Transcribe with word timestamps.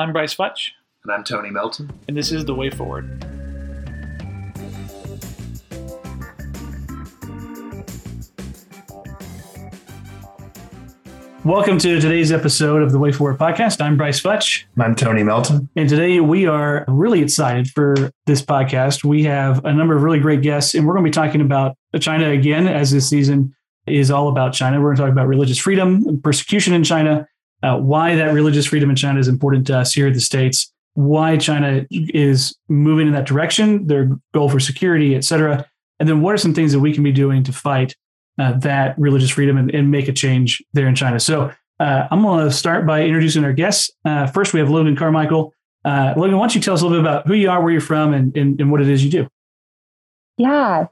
I'm 0.00 0.14
Brice 0.14 0.34
Futch, 0.34 0.70
And 1.04 1.12
I'm 1.12 1.24
Tony 1.24 1.50
Melton. 1.50 1.92
and 2.08 2.16
this 2.16 2.32
is 2.32 2.46
The 2.46 2.54
Way 2.54 2.70
Forward. 2.70 3.22
Welcome 11.44 11.78
to 11.78 12.00
today's 12.00 12.32
episode 12.32 12.82
of 12.82 12.92
the 12.92 12.98
Way 12.98 13.12
Forward 13.12 13.38
podcast. 13.38 13.80
I'm 13.80 13.96
Brice 13.96 14.20
Futch, 14.20 14.64
And 14.74 14.84
I'm 14.84 14.94
Tony 14.94 15.22
Melton. 15.22 15.68
and 15.74 15.88
today 15.88 16.20
we 16.20 16.46
are 16.46 16.84
really 16.86 17.22
excited 17.22 17.68
for 17.70 17.94
this 18.26 18.42
podcast. 18.42 19.04
We 19.04 19.24
have 19.24 19.64
a 19.64 19.72
number 19.72 19.96
of 19.96 20.02
really 20.02 20.20
great 20.20 20.42
guests, 20.42 20.74
and 20.74 20.86
we're 20.86 20.92
going 20.94 21.04
to 21.04 21.10
be 21.10 21.14
talking 21.14 21.40
about 21.40 21.76
China 22.00 22.28
again, 22.30 22.66
as 22.68 22.90
this 22.90 23.08
season 23.08 23.54
is 23.86 24.10
all 24.10 24.28
about 24.28 24.52
China. 24.52 24.80
We're 24.80 24.88
going 24.94 24.96
to 24.96 25.02
talk 25.04 25.12
about 25.12 25.28
religious 25.28 25.58
freedom 25.58 26.04
and 26.06 26.22
persecution 26.22 26.74
in 26.74 26.84
China, 26.84 27.26
uh, 27.62 27.78
why 27.78 28.14
that 28.14 28.32
religious 28.32 28.66
freedom 28.66 28.90
in 28.90 28.96
China 28.96 29.18
is 29.18 29.28
important 29.28 29.66
to 29.68 29.78
us 29.78 29.92
here 29.92 30.06
in 30.06 30.12
the 30.12 30.20
States, 30.20 30.72
why 30.94 31.36
China 31.36 31.86
is 31.90 32.56
moving 32.68 33.06
in 33.06 33.12
that 33.12 33.26
direction, 33.26 33.86
their 33.86 34.10
goal 34.34 34.48
for 34.48 34.60
security, 34.60 35.14
et 35.14 35.24
cetera. 35.24 35.66
And 35.98 36.08
then 36.08 36.20
what 36.22 36.34
are 36.34 36.38
some 36.38 36.54
things 36.54 36.72
that 36.72 36.80
we 36.80 36.92
can 36.92 37.02
be 37.02 37.12
doing 37.12 37.42
to 37.44 37.52
fight 37.52 37.94
uh, 38.38 38.52
that 38.58 38.98
religious 38.98 39.30
freedom 39.30 39.56
and, 39.58 39.74
and 39.74 39.90
make 39.90 40.08
a 40.08 40.12
change 40.12 40.62
there 40.72 40.88
in 40.88 40.94
China? 40.94 41.20
So 41.20 41.52
uh, 41.78 42.08
I'm 42.10 42.22
going 42.22 42.44
to 42.44 42.52
start 42.52 42.86
by 42.86 43.02
introducing 43.02 43.44
our 43.44 43.52
guests. 43.52 43.90
Uh, 44.04 44.26
first, 44.26 44.52
we 44.52 44.60
have 44.60 44.70
Logan 44.70 44.96
Carmichael. 44.96 45.52
Uh, 45.84 46.14
Logan, 46.16 46.36
why 46.36 46.42
don't 46.42 46.54
you 46.54 46.60
tell 46.60 46.74
us 46.74 46.82
a 46.82 46.86
little 46.86 47.02
bit 47.02 47.08
about 47.08 47.26
who 47.26 47.34
you 47.34 47.50
are, 47.50 47.62
where 47.62 47.72
you're 47.72 47.80
from, 47.80 48.12
and, 48.12 48.36
and, 48.36 48.60
and 48.60 48.70
what 48.70 48.80
it 48.80 48.88
is 48.88 49.04
you 49.04 49.10
do? 49.10 49.28
Yeah, 50.36 50.86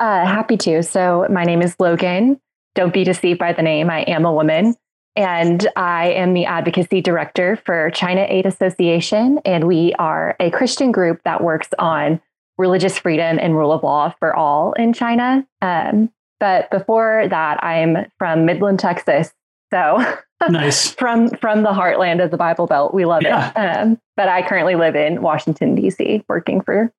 uh, 0.00 0.26
happy 0.26 0.56
to. 0.58 0.82
So, 0.82 1.26
my 1.30 1.44
name 1.44 1.62
is 1.62 1.74
Logan. 1.78 2.40
Don't 2.74 2.92
be 2.92 3.02
deceived 3.02 3.40
by 3.40 3.52
the 3.52 3.62
name. 3.62 3.90
I 3.90 4.02
am 4.02 4.24
a 4.24 4.32
woman, 4.32 4.76
and 5.18 5.66
I 5.74 6.10
am 6.12 6.32
the 6.32 6.44
advocacy 6.46 7.00
director 7.00 7.56
for 7.66 7.90
China 7.90 8.24
Aid 8.28 8.46
Association. 8.46 9.40
And 9.44 9.66
we 9.66 9.92
are 9.98 10.36
a 10.38 10.50
Christian 10.52 10.92
group 10.92 11.20
that 11.24 11.42
works 11.42 11.68
on 11.76 12.20
religious 12.56 12.96
freedom 12.98 13.36
and 13.40 13.56
rule 13.56 13.72
of 13.72 13.82
law 13.82 14.14
for 14.20 14.34
all 14.34 14.74
in 14.74 14.92
China. 14.92 15.44
Um, 15.60 16.10
but 16.38 16.70
before 16.70 17.26
that, 17.28 17.62
I'm 17.64 18.06
from 18.16 18.44
Midland, 18.46 18.78
Texas. 18.78 19.32
So, 19.72 19.98
Nice. 20.48 20.92
from 20.94 21.30
from 21.30 21.64
the 21.64 21.70
heartland 21.72 22.24
of 22.24 22.30
the 22.30 22.36
Bible 22.36 22.68
Belt, 22.68 22.94
we 22.94 23.04
love 23.04 23.22
Yeah. 23.22 23.50
it. 23.50 23.76
Um, 23.78 24.00
but 24.16 24.28
I 24.28 24.46
currently 24.46 24.76
live 24.76 24.94
in 24.94 25.20
Washington 25.20 25.74
D.C., 25.74 26.22
working 26.28 26.60
for 26.60 26.92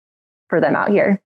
for 0.49 0.59
them 0.59 0.75
out 0.75 0.89
here. 0.89 1.21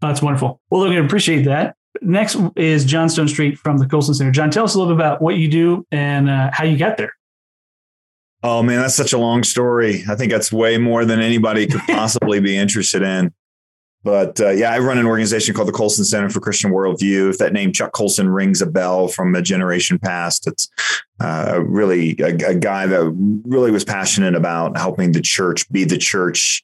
That's 0.00 0.20
wonderful. 0.20 0.60
Well, 0.68 0.80
Logan, 0.82 1.04
appreciate 1.04 1.44
that. 1.44 1.76
Next 2.02 2.36
is 2.56 2.84
John 2.84 3.08
Stonestreet 3.08 3.58
from 3.58 3.78
the 3.78 3.86
Colson 3.86 4.14
Center. 4.14 4.30
John, 4.30 4.50
tell 4.50 4.64
us 4.64 4.74
a 4.74 4.78
little 4.78 4.94
bit 4.94 5.00
about 5.00 5.20
what 5.22 5.36
you 5.36 5.48
do 5.48 5.86
and 5.90 6.28
uh, 6.28 6.50
how 6.52 6.64
you 6.64 6.76
got 6.76 6.96
there. 6.96 7.12
Oh 8.42 8.62
man, 8.62 8.80
that's 8.80 8.94
such 8.94 9.12
a 9.12 9.18
long 9.18 9.42
story. 9.42 10.04
I 10.08 10.14
think 10.14 10.30
that's 10.30 10.52
way 10.52 10.78
more 10.78 11.04
than 11.04 11.20
anybody 11.20 11.66
could 11.66 11.80
possibly 11.88 12.40
be 12.40 12.56
interested 12.56 13.02
in. 13.02 13.32
But 14.04 14.40
uh, 14.40 14.50
yeah, 14.50 14.70
I 14.70 14.78
run 14.78 14.98
an 14.98 15.06
organization 15.06 15.54
called 15.54 15.66
the 15.66 15.72
Colson 15.72 16.04
Center 16.04 16.30
for 16.30 16.38
Christian 16.38 16.70
Worldview. 16.70 17.30
If 17.30 17.38
that 17.38 17.52
name 17.52 17.72
Chuck 17.72 17.92
Colson 17.92 18.28
rings 18.28 18.62
a 18.62 18.66
bell 18.66 19.08
from 19.08 19.34
a 19.34 19.42
generation 19.42 19.98
past, 19.98 20.46
it's 20.46 20.68
uh, 21.20 21.60
really 21.64 22.16
a, 22.20 22.28
a 22.50 22.54
guy 22.54 22.86
that 22.86 23.42
really 23.44 23.72
was 23.72 23.84
passionate 23.84 24.36
about 24.36 24.76
helping 24.76 25.12
the 25.12 25.20
church 25.20 25.68
be 25.70 25.82
the 25.84 25.98
church 25.98 26.62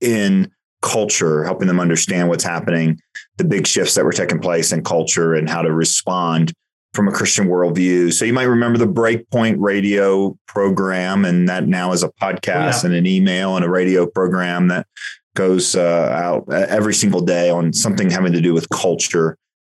in 0.00 0.50
culture, 0.82 1.44
helping 1.44 1.68
them 1.68 1.80
understand 1.80 2.28
what's 2.28 2.44
happening, 2.44 3.00
the 3.38 3.44
big 3.44 3.66
shifts 3.66 3.94
that 3.94 4.04
were 4.04 4.12
taking 4.12 4.38
place 4.40 4.72
in 4.72 4.84
culture, 4.84 5.34
and 5.34 5.48
how 5.48 5.62
to 5.62 5.72
respond 5.72 6.52
from 6.92 7.08
a 7.08 7.12
Christian 7.12 7.46
worldview. 7.48 8.12
So 8.12 8.26
you 8.26 8.34
might 8.34 8.42
remember 8.42 8.78
the 8.78 8.86
Breakpoint 8.86 9.56
radio 9.58 10.36
program, 10.46 11.24
and 11.24 11.48
that 11.48 11.66
now 11.66 11.92
is 11.92 12.02
a 12.02 12.10
podcast 12.10 12.82
Yeah. 12.82 12.86
and 12.86 12.94
an 12.94 13.06
email 13.06 13.56
and 13.56 13.64
a 13.64 13.70
radio 13.70 14.06
program 14.06 14.68
that 14.68 14.86
goes 15.34 15.74
uh, 15.74 15.80
out 16.12 16.52
every 16.52 16.92
single 16.92 17.22
day 17.22 17.48
on 17.48 17.72
something 17.72 18.10
having 18.10 18.32
to 18.34 18.40
do 18.42 18.52
with 18.52 18.68
culture 18.68 19.38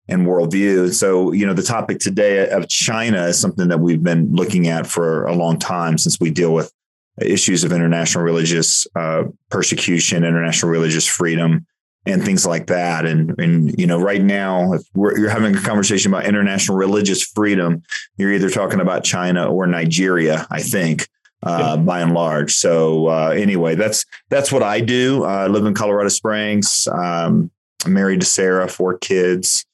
and 0.09 0.25
worldview. 0.25 0.91
So, 0.93 1.31
you 1.31 1.45
know, 1.45 1.53
the 1.53 1.61
topic 1.61 1.99
today 1.99 2.49
of 2.49 2.67
China 2.67 3.27
is 3.27 3.39
something 3.39 3.67
that 3.67 3.79
we've 3.79 4.01
been 4.03 4.33
looking 4.33 4.67
at 4.67 4.87
for 4.87 5.25
a 5.27 5.35
long 5.35 5.59
time 5.59 5.99
since 5.99 6.19
we 6.19 6.31
deal 6.31 6.53
with 6.53 6.73
issues 7.21 7.63
of 7.63 7.71
international 7.71 8.23
religious 8.23 8.87
uh, 8.95 9.23
persecution, 9.49 10.23
international 10.23 10.71
religious 10.71 11.07
freedom, 11.07 11.65
and 12.05 12.23
things 12.23 12.45
like 12.45 12.67
that. 12.67 13.05
And 13.05 13.39
and 13.39 13.77
you 13.79 13.87
know, 13.87 13.99
right 13.99 14.21
now, 14.21 14.73
if 14.73 14.83
we're, 14.93 15.17
you're 15.17 15.29
having 15.29 15.55
a 15.55 15.61
conversation 15.61 16.13
about 16.13 16.25
international 16.25 16.77
religious 16.77 17.23
freedom, 17.23 17.83
you're 18.17 18.33
either 18.33 18.49
talking 18.49 18.79
about 18.79 19.03
China 19.03 19.51
or 19.51 19.67
Nigeria. 19.67 20.47
I 20.49 20.61
think. 20.61 21.07
Uh, 21.45 21.75
by 21.75 21.99
and 21.99 22.13
large. 22.13 22.53
So 22.53 23.07
uh, 23.07 23.33
anyway, 23.35 23.75
that's 23.75 24.05
that's 24.29 24.49
what 24.49 24.63
I 24.63 24.79
do. 24.79 25.25
Uh, 25.25 25.27
I 25.27 25.47
live 25.47 25.65
in 25.65 25.73
Colorado 25.73 26.07
Springs. 26.07 26.87
Um, 26.87 27.51
I'm 27.85 27.93
married 27.93 28.21
to 28.21 28.25
Sarah, 28.25 28.69
four 28.69 28.97
kids. 28.97 29.65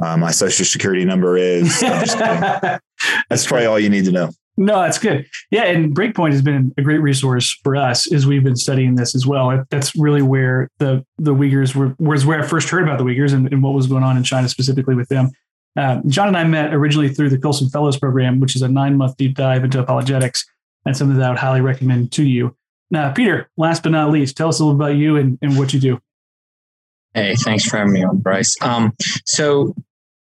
Uh, 0.00 0.16
my 0.16 0.30
social 0.30 0.64
security 0.64 1.04
number 1.04 1.36
is. 1.36 1.80
That's 1.80 3.46
probably 3.46 3.66
all 3.66 3.78
you 3.78 3.90
need 3.90 4.06
to 4.06 4.12
know. 4.12 4.30
No, 4.62 4.80
that's 4.80 4.98
good. 4.98 5.26
Yeah, 5.50 5.64
and 5.64 5.92
Breakpoint 5.92 6.30
has 6.30 6.40
been 6.40 6.72
a 6.78 6.82
great 6.82 7.00
resource 7.00 7.58
for 7.64 7.74
us 7.74 8.10
as 8.12 8.28
we've 8.28 8.44
been 8.44 8.54
studying 8.54 8.94
this 8.94 9.12
as 9.12 9.26
well. 9.26 9.64
That's 9.70 9.94
really 9.96 10.22
where 10.22 10.68
the 10.78 11.04
the 11.18 11.34
Uyghurs 11.34 11.74
were 11.74 11.96
was 11.98 12.24
where 12.24 12.40
I 12.40 12.46
first 12.46 12.68
heard 12.68 12.84
about 12.84 12.98
the 12.98 13.04
Uyghurs 13.04 13.34
and, 13.34 13.52
and 13.52 13.60
what 13.60 13.74
was 13.74 13.88
going 13.88 14.04
on 14.04 14.16
in 14.16 14.22
China 14.22 14.48
specifically 14.48 14.94
with 14.94 15.08
them. 15.08 15.32
Um, 15.76 16.08
John 16.08 16.28
and 16.28 16.36
I 16.36 16.44
met 16.44 16.72
originally 16.72 17.08
through 17.08 17.30
the 17.30 17.38
Colson 17.38 17.70
Fellows 17.70 17.98
Program, 17.98 18.38
which 18.38 18.54
is 18.54 18.62
a 18.62 18.68
nine 18.68 18.96
month 18.96 19.16
deep 19.16 19.34
dive 19.34 19.64
into 19.64 19.80
apologetics, 19.80 20.44
and 20.86 20.96
something 20.96 21.18
that 21.18 21.26
I 21.26 21.30
would 21.30 21.38
highly 21.38 21.60
recommend 21.60 22.12
to 22.12 22.24
you. 22.24 22.56
Now, 22.92 23.12
Peter, 23.12 23.50
last 23.56 23.82
but 23.82 23.90
not 23.90 24.12
least, 24.12 24.36
tell 24.36 24.48
us 24.48 24.60
a 24.60 24.64
little 24.64 24.80
about 24.80 24.94
you 24.94 25.16
and, 25.16 25.38
and 25.42 25.58
what 25.58 25.72
you 25.72 25.80
do. 25.80 26.00
Hey, 27.14 27.34
thanks 27.34 27.64
for 27.64 27.78
having 27.78 27.94
me 27.94 28.04
on, 28.04 28.18
Brice. 28.18 28.56
Um, 28.62 28.92
so 29.26 29.74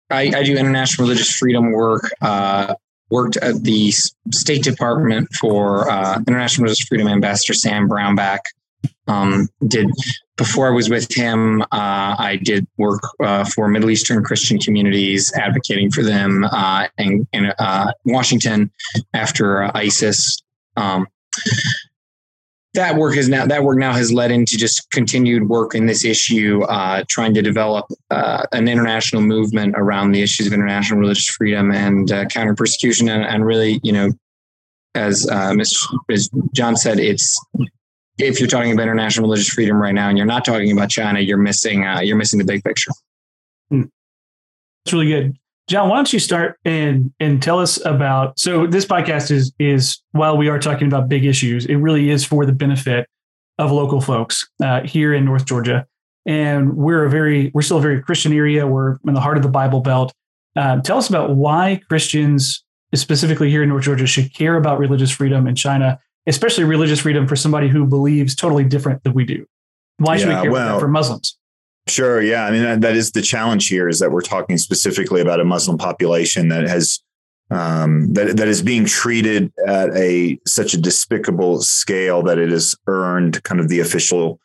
I, 0.09 0.31
I 0.37 0.45
do 0.45 0.57
international 0.57 1.09
religious 1.09 1.33
freedom 1.33 1.73
work. 1.73 2.13
Uh, 2.21 2.75
worked 3.11 3.37
at 3.39 3.63
the 3.63 3.91
State 4.33 4.63
Department 4.63 5.29
for 5.35 5.91
uh, 5.91 6.19
International 6.27 6.65
Religious 6.65 6.85
Freedom 6.87 7.09
Ambassador 7.09 7.55
Sam 7.55 7.89
Brownback. 7.89 8.41
Um, 9.07 9.49
did 9.67 9.91
before 10.37 10.69
I 10.69 10.71
was 10.71 10.89
with 10.89 11.13
him, 11.13 11.61
uh, 11.61 11.67
I 12.19 12.41
did 12.43 12.67
work 12.79 13.03
uh, 13.23 13.45
for 13.45 13.69
Middle 13.69 13.91
Eastern 13.91 14.25
Christian 14.25 14.59
communities, 14.59 15.31
advocating 15.35 15.91
for 15.91 16.03
them 16.03 16.45
uh, 16.45 16.87
in, 16.97 17.29
in 17.35 17.53
uh, 17.59 17.93
Washington 18.07 18.71
after 19.13 19.65
uh, 19.65 19.73
ISIS. 19.75 20.43
Um, 20.79 21.07
that 22.75 22.95
work 22.97 23.17
has 23.17 23.29
now 23.29 23.47
that 23.47 23.65
work 23.65 23.79
now 23.79 23.93
has 23.93 24.13
led 24.13 24.31
into 24.31 24.57
just 24.57 24.91
continued 24.91 25.49
work 25.49 25.75
in 25.75 25.87
this 25.87 26.05
issue, 26.05 26.63
uh, 26.65 27.05
trying 27.09 27.35
to 27.35 27.43
develop 27.43 27.87
uh, 28.11 28.45
an 28.53 28.69
international 28.69 29.23
movement 29.23 29.75
around 29.77 30.13
the 30.13 30.23
issues 30.23 30.47
of 30.47 30.53
international 30.53 31.01
religious 31.01 31.27
freedom 31.27 31.73
and 31.73 32.13
uh, 32.13 32.25
counter 32.27 32.55
persecution, 32.55 33.09
and, 33.09 33.25
and 33.25 33.45
really, 33.45 33.81
you 33.83 33.93
know, 33.93 34.13
as 34.95 35.29
uh, 35.29 35.53
Ms. 35.53 35.77
as 36.11 36.31
John 36.55 36.77
said, 36.77 37.01
it's 37.01 37.39
if 38.19 38.39
you're 38.39 38.49
talking 38.49 38.73
about 38.73 38.83
international 38.83 39.27
religious 39.27 39.49
freedom 39.49 39.77
right 39.77 39.95
now, 39.95 40.09
and 40.09 40.17
you're 40.17 40.27
not 40.27 40.45
talking 40.45 40.71
about 40.71 40.91
China, 40.91 41.21
you're 41.21 41.39
missing 41.39 41.85
uh, 41.85 42.01
you're 42.01 42.17
missing 42.17 42.39
the 42.39 42.45
big 42.45 42.63
picture. 42.63 42.91
It's 43.73 44.93
really 44.93 45.09
good. 45.09 45.37
John, 45.71 45.89
why 45.89 45.95
don't 45.95 46.13
you 46.13 46.19
start 46.19 46.59
and 46.65 47.13
and 47.21 47.41
tell 47.41 47.61
us 47.61 47.83
about 47.87 48.37
so 48.41 48.67
this 48.67 48.85
podcast 48.85 49.31
is 49.31 49.53
is 49.61 50.03
while 50.11 50.37
we 50.37 50.49
are 50.49 50.59
talking 50.59 50.89
about 50.89 51.09
big 51.09 51.25
issues, 51.25 51.65
it 51.65 51.77
really 51.77 52.11
is 52.11 52.25
for 52.25 52.45
the 52.45 52.53
benefit 52.53 53.07
of 53.57 53.71
local 53.71 54.01
folks 54.01 54.45
uh, 54.65 54.81
here 54.83 55.15
in 55.15 55.25
North 55.25 55.47
Georgia. 55.47 55.87
And 56.27 56.75
we're 56.77 57.05
a 57.05 57.09
very 57.09 57.53
we're 57.55 57.63
still 57.63 57.79
a 57.79 57.81
very 57.81 58.03
Christian 58.03 58.33
area. 58.33 58.67
We're 58.67 58.97
in 59.07 59.15
the 59.15 59.21
heart 59.21 59.37
of 59.37 59.45
the 59.45 59.49
Bible 59.49 59.79
Belt. 59.79 60.13
Um, 60.57 60.83
tell 60.83 60.99
us 60.99 61.09
about 61.09 61.37
why 61.37 61.81
Christians, 61.89 62.65
specifically 62.93 63.49
here 63.49 63.63
in 63.63 63.69
North 63.69 63.85
Georgia, 63.85 64.09
should 64.09 64.35
care 64.35 64.57
about 64.57 64.81
religious 64.81 65.13
freedom 65.13 65.47
in 65.47 65.55
China, 65.55 66.01
especially 66.27 66.65
religious 66.65 66.99
freedom 66.99 67.29
for 67.29 67.37
somebody 67.37 67.69
who 67.69 67.87
believes 67.87 68.35
totally 68.35 68.65
different 68.65 69.05
than 69.05 69.13
we 69.15 69.25
do. 69.25 69.47
Why 69.99 70.17
should 70.17 70.31
Yeah, 70.31 70.41
we 70.41 70.43
care 70.43 70.51
about 70.51 70.67
well- 70.67 70.75
that 70.75 70.81
for 70.81 70.89
Muslims? 70.89 71.37
Sure. 71.91 72.23
Yeah. 72.23 72.45
I 72.47 72.51
mean, 72.51 72.81
that, 72.81 72.97
is 72.97 73.13
the 73.13 73.23
challenge 73.23 73.69
here 73.69 73.89
is 73.89 73.99
that 73.99 74.11
we're 74.13 74.21
talking 74.21 74.59
specifically 74.59 75.21
about 75.21 75.41
a 75.41 75.45
Muslim 75.45 75.77
population 75.79 76.49
that 76.49 76.69
has 76.69 77.01
um, 77.51 78.13
that 78.13 78.37
that 78.37 78.47
is 78.47 78.63
being 78.63 78.85
treated 78.85 79.53
at 79.67 79.91
a 79.97 80.39
such 80.47 80.73
a 80.73 80.81
despicable 80.81 81.61
scale 81.63 82.23
that 82.23 82.39
it 82.39 82.51
has 82.51 82.77
earned 82.87 83.43
kind 83.43 83.61
of 83.61 83.69
the 83.69 83.81
official 83.81 84.39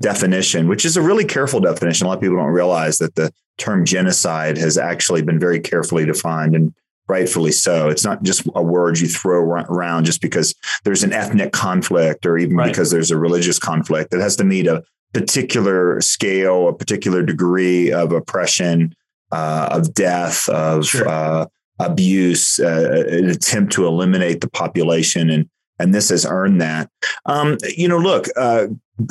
definition, 0.00 0.68
which 0.68 0.84
is 0.84 0.96
a 0.96 1.02
really 1.02 1.24
careful 1.24 1.60
definition. 1.60 2.06
A 2.06 2.08
lot 2.08 2.18
of 2.18 2.20
people 2.22 2.36
don't 2.36 2.46
realize 2.46 2.98
that 2.98 3.16
the 3.16 3.32
term 3.58 3.84
genocide 3.84 4.58
has 4.58 4.78
actually 4.78 5.22
been 5.22 5.40
very 5.40 5.58
carefully 5.60 6.04
defined 6.04 6.54
and 6.54 6.72
rightfully 7.08 7.52
so. 7.52 7.88
It's 7.88 8.04
not 8.04 8.22
just 8.22 8.48
a 8.54 8.62
word 8.62 9.00
you 9.00 9.08
throw 9.08 9.40
around 9.42 10.04
just 10.04 10.20
because 10.22 10.54
there's 10.84 11.02
an 11.02 11.12
ethnic 11.12 11.52
conflict 11.52 12.24
or 12.26 12.38
even 12.38 12.56
Right. 12.56 12.68
because 12.68 12.90
there's 12.90 13.10
a 13.10 13.18
religious 13.18 13.58
conflict. 13.58 14.14
It 14.14 14.20
has 14.20 14.36
to 14.36 14.44
meet 14.44 14.66
a 14.66 14.84
particular 15.12 16.00
scale, 16.00 16.68
a 16.68 16.74
particular 16.74 17.22
degree 17.22 17.92
of 17.92 18.12
oppression, 18.12 18.94
uh, 19.30 19.68
of 19.70 19.94
death, 19.94 20.48
of 20.48 20.86
Sure. 20.86 21.08
uh, 21.08 21.46
abuse, 21.78 22.60
uh, 22.60 23.04
an 23.08 23.28
attempt 23.28 23.72
to 23.72 23.86
eliminate 23.86 24.40
the 24.40 24.50
population 24.50 25.30
and 25.30 25.48
and 25.78 25.92
this 25.92 26.10
has 26.10 26.24
earned 26.24 26.60
that. 26.60 26.88
Um, 27.26 27.58
you 27.76 27.88
know, 27.88 27.98
look, 27.98 28.28
uh, 28.36 28.68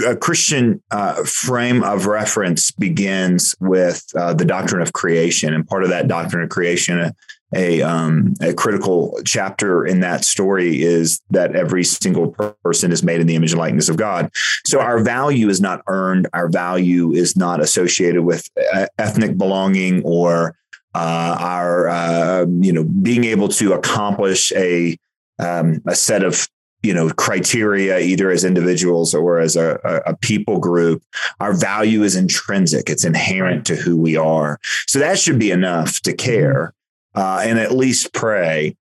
a 0.07 0.15
Christian 0.15 0.81
uh, 0.92 1.24
frame 1.25 1.83
of 1.83 2.06
reference 2.06 2.71
begins 2.71 3.56
with 3.59 4.06
uh, 4.15 4.33
the 4.33 4.45
doctrine 4.45 4.81
of 4.81 4.94
creation, 4.94 5.53
and 5.53 5.68
part 5.68 5.83
of 5.83 5.89
that 5.89 6.07
doctrine 6.07 6.44
of 6.44 6.50
creation, 6.50 7.12
a 7.53 7.81
um, 7.81 8.33
a 8.42 8.53
critical 8.53 9.19
chapter 9.25 9.86
in 9.86 10.00
that 10.00 10.24
story 10.24 10.81
is 10.81 11.21
that 11.31 11.56
every 11.56 11.83
single 11.83 12.30
person 12.63 12.92
is 12.92 13.03
made 13.03 13.19
in 13.19 13.27
the 13.27 13.36
image 13.36 13.51
and 13.51 13.59
likeness 13.59 13.89
of 13.89 13.98
God. 13.98 14.31
So 14.65 14.80
our 14.80 15.00
value 15.03 15.50
is 15.50 15.59
not 15.59 15.81
earned. 15.88 16.27
Our 16.33 16.50
value 16.50 17.12
is 17.12 17.36
not 17.36 17.62
associated 17.62 18.24
with 18.24 18.50
uh, 18.74 18.88
ethnic 18.98 19.38
belonging 19.38 20.01
or 20.03 20.56
uh, 20.94 21.38
our 21.39 21.89
uh, 21.89 22.45
you 22.48 22.71
know 22.71 22.83
being 22.83 23.25
able 23.25 23.50
to 23.50 23.74
accomplish 23.74 24.51
a 24.53 24.98
um, 25.39 25.81
a 25.88 25.95
set 25.95 26.24
of 26.24 26.48
you 26.83 26.94
know 26.94 27.09
criteria 27.09 28.00
either 28.00 28.31
as 28.31 28.45
individuals 28.45 29.13
or 29.13 29.39
as 29.39 29.56
a, 29.56 30.01
a, 30.06 30.15
people 30.18 30.57
group. 30.59 31.03
Our 31.39 31.53
value 31.53 32.03
is 32.03 32.15
intrinsic. 32.15 32.89
It's 32.89 33.06
inherent 33.06 33.65
to 33.68 33.75
who 33.75 33.98
we 33.98 34.15
are. 34.15 34.59
So 34.88 35.00
that 35.00 35.19
should 35.19 35.39
be 35.39 35.51
enough 35.51 36.00
to 36.01 36.13
care 36.13 36.74
uh, 37.16 37.42
and 37.44 37.60
at 37.60 37.72
least 37.72 38.13
pray. 38.13 38.75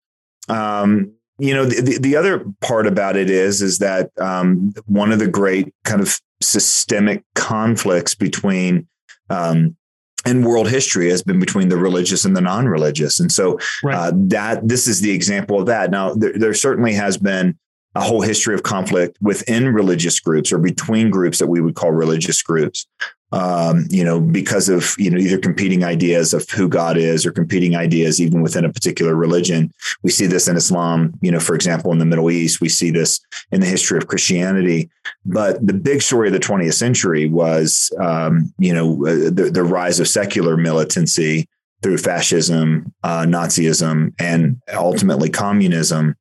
Um, 0.49 1.13
you 1.39 1.55
know 1.55 1.65
the, 1.65 1.99
the 1.99 2.17
other 2.17 2.45
part 2.61 2.87
about 2.87 3.17
it 3.17 3.31
is 3.31 3.63
is 3.63 3.79
that 3.79 4.11
um, 4.19 4.75
one 4.85 5.11
of 5.11 5.19
the 5.19 5.29
great 5.29 5.73
kind 5.85 6.03
of 6.03 6.21
systemic 6.43 7.25
conflicts 7.35 8.15
between 8.15 8.87
um, 9.31 9.77
in 10.27 10.43
world 10.45 10.69
history 10.69 11.09
has 11.09 11.23
been 11.23 11.41
between 11.41 11.69
the 11.69 11.79
religious 11.79 12.25
and 12.25 12.37
the 12.37 12.41
non-religious. 12.41 13.21
And 13.21 13.33
so 13.33 13.59
right. 13.83 13.97
uh, 13.97 14.13
that 14.15 14.69
this 14.69 14.87
is 14.87 15.01
the 15.01 15.13
example 15.13 15.59
of 15.59 15.67
that. 15.67 15.91
Now 15.91 16.13
there, 16.15 16.33
there, 16.35 16.55
certainly 16.55 16.93
has 16.93 17.17
been 17.17 17.59
a 17.95 18.01
whole 18.01 18.21
history 18.21 18.55
of 18.55 18.63
conflict 18.63 19.17
within 19.21 19.73
religious 19.73 20.21
groups 20.21 20.53
or 20.53 20.59
between 20.59 21.11
groups 21.11 21.39
that 21.39 21.49
we 21.49 21.61
would 21.61 21.75
call 21.75 21.91
religious 21.91 22.43
groups. 22.43 22.87
Um, 23.33 23.87
you 23.91 24.03
know 24.03 24.21
because 24.21 24.69
of 24.69 24.97
you 24.99 25.09
know 25.09 25.17
either 25.17 25.39
competing 25.39 25.85
ideas 25.85 26.35
of 26.35 26.51
who 26.51 26.69
god 26.69 26.97
is 26.97 27.25
or 27.25 27.31
competing 27.31 27.77
ideas 27.77 28.21
even 28.21 28.43
within 28.43 28.65
a 28.65 28.73
particular 28.73 29.15
religion. 29.15 29.73
We 30.03 30.11
see 30.11 30.27
this 30.27 30.49
in 30.49 30.57
islam 30.57 31.15
you 31.21 31.31
know 31.31 31.39
for 31.39 31.55
example 31.55 31.93
in 31.93 31.99
the 31.99 32.05
middle 32.05 32.29
east. 32.29 32.61
We 32.61 32.69
see 32.69 32.91
this 32.91 33.21
in 33.53 33.61
the 33.61 33.69
history 33.69 33.99
of 33.99 34.09
christianity. 34.09 34.91
But 35.25 35.65
the 35.65 35.75
big 35.75 36.03
story 36.03 36.27
of 36.27 36.33
the 36.33 36.41
20th 36.41 36.75
century 36.75 37.29
was 37.29 37.93
um, 38.01 38.53
you 38.59 38.75
know 38.75 38.95
uh, 39.07 39.31
the, 39.31 39.49
the 39.55 39.63
rise 39.63 40.01
of 40.01 40.09
secular 40.09 40.57
militancy 40.57 41.49
through 41.85 41.99
fascism 41.99 42.93
uh, 43.05 43.23
nazism 43.27 44.13
and 44.19 44.61
ultimately 44.75 45.31
communism 45.31 46.17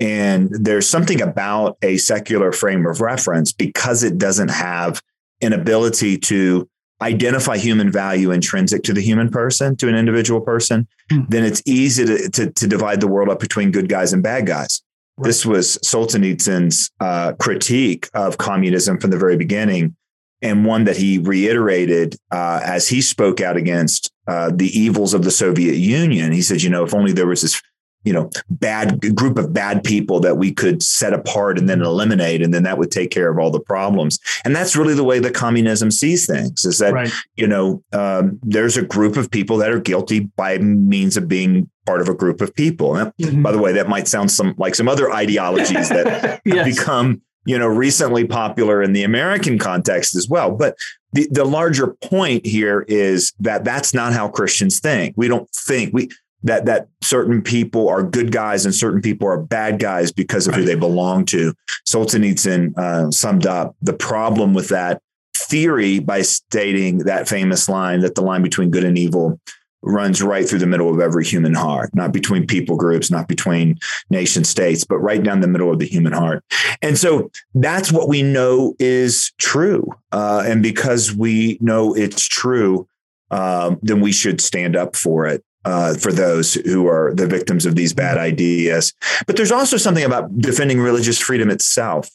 and 0.00 0.48
there's 0.50 0.88
something 0.88 1.20
about 1.20 1.76
a 1.82 1.96
secular 1.96 2.52
frame 2.52 2.86
of 2.86 3.00
reference 3.00 3.52
because 3.52 4.02
it 4.02 4.18
doesn't 4.18 4.50
have 4.50 5.02
an 5.40 5.52
ability 5.52 6.18
to 6.18 6.68
identify 7.00 7.56
human 7.56 7.90
value 7.90 8.30
intrinsic 8.30 8.82
to 8.82 8.92
the 8.92 9.00
human 9.00 9.30
person, 9.30 9.76
to 9.76 9.88
an 9.88 9.94
individual 9.94 10.40
person, 10.40 10.86
hmm. 11.10 11.20
then 11.28 11.44
it's 11.44 11.62
easy 11.64 12.04
to, 12.04 12.28
to, 12.30 12.50
to, 12.50 12.66
divide 12.66 13.00
the 13.00 13.06
world 13.06 13.28
up 13.28 13.38
between 13.38 13.70
good 13.70 13.88
guys 13.88 14.12
and 14.12 14.22
bad 14.22 14.46
guys. 14.46 14.82
Right. 15.16 15.28
This 15.28 15.46
was 15.46 15.78
Solzhenitsyn's 15.78 16.90
uh, 17.00 17.34
critique 17.34 18.08
of 18.14 18.38
communism 18.38 18.98
from 18.98 19.10
the 19.10 19.18
very 19.18 19.36
beginning, 19.36 19.96
and 20.42 20.64
one 20.64 20.84
that 20.84 20.96
he 20.96 21.18
reiterated 21.18 22.16
uh, 22.30 22.60
as 22.64 22.88
he 22.88 23.00
spoke 23.00 23.40
out 23.40 23.56
against 23.56 24.12
uh, 24.26 24.50
the 24.54 24.66
evils 24.78 25.14
of 25.14 25.24
the 25.24 25.30
Soviet 25.30 25.76
Union. 25.76 26.32
He 26.32 26.42
said, 26.42 26.62
you 26.62 26.70
know, 26.70 26.84
if 26.84 26.94
only 26.94 27.12
there 27.12 27.26
was 27.26 27.42
this 27.42 27.60
you 28.04 28.12
know 28.12 28.30
bad 28.48 29.14
group 29.14 29.38
of 29.38 29.52
bad 29.52 29.82
people 29.82 30.20
that 30.20 30.36
we 30.36 30.52
could 30.52 30.82
set 30.82 31.12
apart 31.12 31.58
and 31.58 31.68
then 31.68 31.82
eliminate 31.82 32.42
and 32.42 32.54
then 32.54 32.62
that 32.62 32.78
would 32.78 32.90
take 32.90 33.10
care 33.10 33.30
of 33.30 33.38
all 33.38 33.50
the 33.50 33.60
problems 33.60 34.18
and 34.44 34.54
that's 34.54 34.76
really 34.76 34.94
the 34.94 35.04
way 35.04 35.18
that 35.18 35.34
communism 35.34 35.90
sees 35.90 36.26
things 36.26 36.64
is 36.64 36.78
that 36.78 36.92
right. 36.92 37.10
you 37.36 37.46
know 37.46 37.82
um, 37.92 38.38
there's 38.42 38.76
a 38.76 38.82
group 38.82 39.16
of 39.16 39.30
people 39.30 39.56
that 39.56 39.70
are 39.70 39.80
guilty 39.80 40.20
by 40.36 40.58
means 40.58 41.16
of 41.16 41.28
being 41.28 41.68
part 41.86 42.00
of 42.00 42.08
a 42.08 42.14
group 42.14 42.40
of 42.40 42.54
people 42.54 42.92
mm-hmm. 42.92 43.42
by 43.42 43.50
the 43.50 43.58
way 43.58 43.72
that 43.72 43.88
might 43.88 44.06
sound 44.06 44.30
some 44.30 44.54
like 44.58 44.74
some 44.74 44.88
other 44.88 45.12
ideologies 45.12 45.88
that 45.88 46.40
yes. 46.44 46.78
become 46.78 47.20
you 47.46 47.58
know 47.58 47.66
recently 47.66 48.24
popular 48.24 48.82
in 48.82 48.92
the 48.92 49.02
american 49.02 49.58
context 49.58 50.14
as 50.14 50.28
well 50.28 50.52
but 50.52 50.76
the, 51.14 51.26
the 51.30 51.44
larger 51.44 51.96
point 52.02 52.44
here 52.44 52.84
is 52.86 53.32
that 53.40 53.64
that's 53.64 53.92
not 53.92 54.12
how 54.12 54.28
christians 54.28 54.78
think 54.78 55.14
we 55.16 55.26
don't 55.26 55.48
think 55.50 55.92
we 55.92 56.08
that 56.42 56.66
that 56.66 56.88
certain 57.02 57.42
people 57.42 57.88
are 57.88 58.02
good 58.02 58.32
guys 58.32 58.64
and 58.64 58.74
certain 58.74 59.02
people 59.02 59.26
are 59.26 59.38
bad 59.38 59.78
guys 59.78 60.12
because 60.12 60.46
of 60.46 60.52
right. 60.52 60.60
who 60.60 60.66
they 60.66 60.74
belong 60.74 61.24
to. 61.26 61.52
Solzhenitsyn 61.86 62.76
uh, 62.76 63.10
summed 63.10 63.46
up 63.46 63.76
the 63.82 63.92
problem 63.92 64.54
with 64.54 64.68
that 64.68 65.02
theory 65.36 65.98
by 65.98 66.22
stating 66.22 66.98
that 66.98 67.28
famous 67.28 67.68
line 67.68 68.00
that 68.00 68.14
the 68.14 68.22
line 68.22 68.42
between 68.42 68.70
good 68.70 68.84
and 68.84 68.98
evil 68.98 69.40
runs 69.82 70.20
right 70.20 70.48
through 70.48 70.58
the 70.58 70.66
middle 70.66 70.92
of 70.92 71.00
every 71.00 71.24
human 71.24 71.54
heart, 71.54 71.94
not 71.94 72.12
between 72.12 72.46
people 72.46 72.76
groups, 72.76 73.10
not 73.10 73.28
between 73.28 73.78
nation 74.10 74.44
states, 74.44 74.84
but 74.84 74.98
right 74.98 75.22
down 75.22 75.40
the 75.40 75.48
middle 75.48 75.70
of 75.70 75.78
the 75.78 75.86
human 75.86 76.12
heart. 76.12 76.44
And 76.82 76.98
so 76.98 77.30
that's 77.54 77.92
what 77.92 78.08
we 78.08 78.22
know 78.22 78.74
is 78.78 79.32
true. 79.38 79.88
Uh, 80.10 80.42
and 80.46 80.62
because 80.62 81.14
we 81.14 81.58
know 81.60 81.94
it's 81.94 82.26
true, 82.26 82.88
um, 83.30 83.78
then 83.82 84.00
we 84.00 84.10
should 84.10 84.40
stand 84.40 84.74
up 84.74 84.96
for 84.96 85.26
it 85.26 85.44
uh, 85.68 85.94
for 85.94 86.10
those 86.10 86.54
who 86.54 86.88
are 86.88 87.12
the 87.14 87.26
victims 87.26 87.66
of 87.66 87.74
these 87.74 87.92
bad 87.92 88.16
ideas. 88.16 88.94
But 89.26 89.36
there's 89.36 89.52
also 89.52 89.76
something 89.76 90.04
about 90.04 90.38
defending 90.38 90.80
religious 90.80 91.18
freedom 91.18 91.50
itself. 91.50 92.08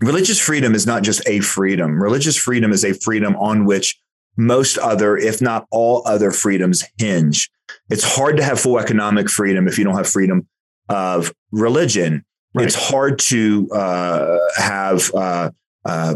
Religious 0.00 0.38
freedom 0.38 0.72
is 0.76 0.86
not 0.86 1.02
just 1.02 1.20
a 1.26 1.40
freedom. 1.40 2.00
Religious 2.00 2.36
freedom 2.36 2.70
is 2.72 2.84
a 2.84 2.94
freedom 2.94 3.34
on 3.36 3.64
which 3.64 4.00
most 4.36 4.78
other, 4.78 5.16
if 5.16 5.42
not 5.42 5.66
all 5.72 6.02
other 6.06 6.30
freedoms 6.30 6.84
hinge. 6.96 7.50
It's 7.90 8.04
hard 8.04 8.36
to 8.36 8.44
have 8.44 8.60
full 8.60 8.78
economic 8.78 9.28
freedom 9.28 9.66
if 9.66 9.76
you 9.76 9.82
don't 9.82 9.96
have 9.96 10.08
freedom 10.08 10.46
of 10.88 11.32
religion. 11.50 12.24
Right. 12.54 12.66
It's 12.66 12.76
hard 12.76 13.18
to 13.30 13.68
uh, 13.72 14.38
have 14.56 15.12
uh, 15.12 15.50
uh, 15.84 16.14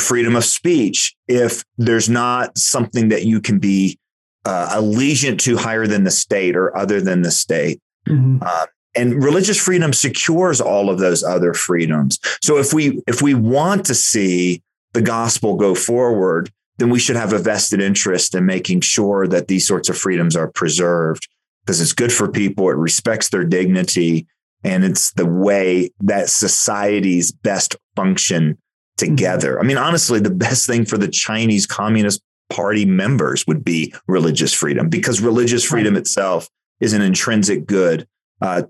freedom 0.00 0.34
of 0.34 0.44
speech 0.44 1.14
if 1.28 1.64
there's 1.78 2.08
not 2.08 2.58
something 2.58 3.10
that 3.10 3.24
you 3.24 3.40
can 3.40 3.60
be 3.60 3.99
uh, 4.44 4.68
allegiant 4.72 5.38
to 5.40 5.56
higher 5.56 5.86
than 5.86 6.04
the 6.04 6.10
state 6.10 6.56
or 6.56 6.76
other 6.76 7.00
than 7.00 7.22
the 7.22 7.30
state. 7.30 7.80
Mm-hmm. 8.08 8.38
Uh, 8.42 8.66
and 8.94 9.22
religious 9.22 9.60
freedom 9.60 9.92
secures 9.92 10.60
all 10.60 10.90
of 10.90 10.98
those 10.98 11.22
other 11.22 11.54
freedoms. 11.54 12.18
So 12.42 12.58
if 12.58 12.72
we 12.72 13.00
if 13.06 13.22
we 13.22 13.34
want 13.34 13.86
to 13.86 13.94
see 13.94 14.62
the 14.92 15.02
gospel 15.02 15.56
go 15.56 15.74
forward, 15.74 16.50
then 16.78 16.90
we 16.90 16.98
should 16.98 17.16
have 17.16 17.32
a 17.32 17.38
vested 17.38 17.80
interest 17.80 18.34
in 18.34 18.46
making 18.46 18.80
sure 18.80 19.28
that 19.28 19.48
these 19.48 19.66
sorts 19.66 19.88
of 19.88 19.96
freedoms 19.96 20.34
are 20.34 20.50
preserved 20.50 21.28
because 21.64 21.80
it's 21.80 21.92
good 21.92 22.12
for 22.12 22.28
people. 22.28 22.68
It 22.68 22.76
respects 22.76 23.28
their 23.28 23.44
dignity, 23.44 24.26
and 24.64 24.82
it's 24.82 25.12
the 25.12 25.26
way 25.26 25.90
that 26.00 26.28
societies 26.30 27.30
best 27.30 27.76
function 27.94 28.58
together. 28.96 29.60
I 29.60 29.62
mean, 29.62 29.78
honestly, 29.78 30.18
the 30.18 30.30
best 30.30 30.66
thing 30.66 30.84
for 30.84 30.98
the 30.98 31.08
Chinese 31.08 31.66
Communist 31.66 32.22
party 32.50 32.84
members 32.84 33.46
would 33.46 33.64
be 33.64 33.94
religious 34.06 34.52
freedom 34.52 34.88
because 34.88 35.20
religious 35.20 35.64
freedom 35.64 35.94
right. 35.94 36.00
itself 36.00 36.48
is 36.80 36.92
an 36.92 37.02
intrinsic 37.02 37.66
good 37.66 38.06
uh, 38.42 38.62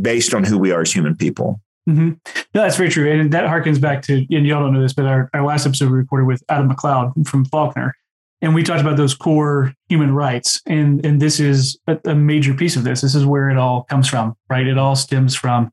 based 0.00 0.34
on 0.34 0.44
who 0.44 0.58
we 0.58 0.72
are 0.72 0.82
as 0.82 0.92
human 0.92 1.16
people. 1.16 1.60
Mm-hmm. 1.88 2.10
No, 2.54 2.62
that's 2.62 2.76
very 2.76 2.90
true. 2.90 3.10
And 3.10 3.32
that 3.32 3.44
harkens 3.44 3.80
back 3.80 4.02
to, 4.02 4.14
and 4.14 4.46
y'all 4.46 4.60
don't 4.60 4.72
know 4.72 4.82
this, 4.82 4.92
but 4.92 5.06
our, 5.06 5.28
our 5.34 5.44
last 5.44 5.66
episode 5.66 5.90
we 5.90 5.98
recorded 5.98 6.26
with 6.26 6.42
Adam 6.48 6.68
MacLeod 6.68 7.12
from 7.26 7.44
Faulkner. 7.44 7.94
And 8.40 8.54
we 8.54 8.62
talked 8.62 8.80
about 8.80 8.96
those 8.96 9.14
core 9.14 9.72
human 9.88 10.14
rights. 10.14 10.60
And, 10.66 11.04
and 11.06 11.20
this 11.20 11.38
is 11.38 11.78
a, 11.86 11.98
a 12.06 12.14
major 12.14 12.54
piece 12.54 12.76
of 12.76 12.84
this. 12.84 13.00
This 13.00 13.14
is 13.14 13.24
where 13.24 13.50
it 13.50 13.56
all 13.56 13.84
comes 13.84 14.08
from, 14.08 14.36
right? 14.50 14.66
It 14.66 14.78
all 14.78 14.96
stems 14.96 15.34
from 15.34 15.70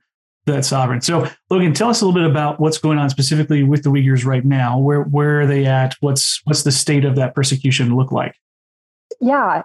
that 0.52 0.66
sovereign. 0.66 1.02
So, 1.02 1.30
Logan, 1.50 1.74
tell 1.74 1.90
us 1.90 2.02
a 2.02 2.06
little 2.06 2.20
bit 2.20 2.30
about 2.30 2.60
what's 2.60 2.78
going 2.78 2.98
on 2.98 3.10
specifically 3.10 3.64
with 3.64 3.84
the 3.84 3.90
Uyghurs 3.90 4.26
right 4.26 4.46
now. 4.46 4.78
Where 4.80 5.04
where 5.04 5.42
are 5.42 5.48
they 5.48 5.66
at? 5.66 5.96
What's 6.00 6.42
what's 6.46 6.64
the 6.64 6.72
state 6.72 7.06
of 7.06 7.16
that 7.16 7.36
persecution 7.36 7.96
look 7.96 8.12
like? 8.12 8.36
Yeah, 9.20 9.64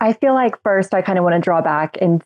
I 0.00 0.12
feel 0.12 0.34
like 0.34 0.60
first 0.62 0.94
I 0.94 1.02
kind 1.02 1.18
of 1.18 1.24
want 1.24 1.34
to 1.34 1.40
draw 1.40 1.62
back 1.62 1.96
and 2.00 2.22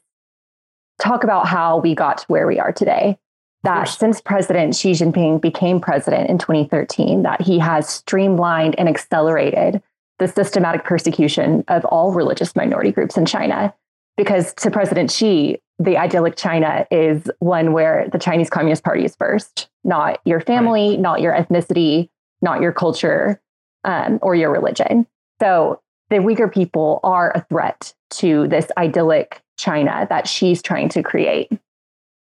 talk 0.99 1.25
about 1.25 1.47
how 1.47 1.79
we 1.79 1.95
got 1.95 2.19
to 2.19 2.25
where 2.27 2.47
we 2.47 2.59
are 2.59 2.73
today. 2.73 3.19
That 3.63 3.85
since 3.85 4.21
President 4.21 4.77
Xi 4.77 4.93
Jinping 4.93 5.41
became 5.41 5.81
president 5.81 6.31
in 6.31 6.39
2013, 6.39 7.23
that 7.23 7.43
he 7.43 7.59
has 7.59 7.89
streamlined 7.89 8.77
and 8.79 8.89
accelerated 8.89 9.83
the 10.19 10.29
systematic 10.29 10.85
persecution 10.85 11.65
of 11.69 11.85
all 11.87 12.13
religious 12.13 12.55
minority 12.55 12.93
groups 12.93 13.17
in 13.17 13.27
China. 13.27 13.75
Because 14.17 14.55
to 14.55 14.71
President 14.71 15.11
Xi, 15.11 15.61
the 15.79 15.99
idyllic 15.99 16.37
China 16.37 16.87
is 16.91 17.31
one 17.39 17.73
where 17.73 18.09
the 18.11 18.19
Chinese 18.19 18.49
Communist 18.49 18.83
Party 18.83 19.05
is 19.05 19.15
first, 19.17 19.69
not 19.85 20.21
your 20.25 20.41
family, 20.41 20.91
right. 20.91 21.01
not 21.01 21.21
your 21.21 21.35
ethnicity, 21.35 22.09
not 22.41 22.61
your 22.61 22.73
culture, 22.73 23.41
um, 23.85 24.19
or 24.23 24.35
your 24.35 24.51
religion. 24.51 25.07
So 25.41 25.81
the 26.09 26.17
Uyghur 26.17 26.53
people 26.53 27.01
are 27.03 27.33
a 27.35 27.45
threat 27.49 27.95
to 28.11 28.49
this 28.49 28.71
idyllic 28.79 29.43
China 29.59 30.07
that 30.09 30.27
Xi's 30.27 30.63
trying 30.63 30.89
to 30.91 31.03
create. 31.03 31.51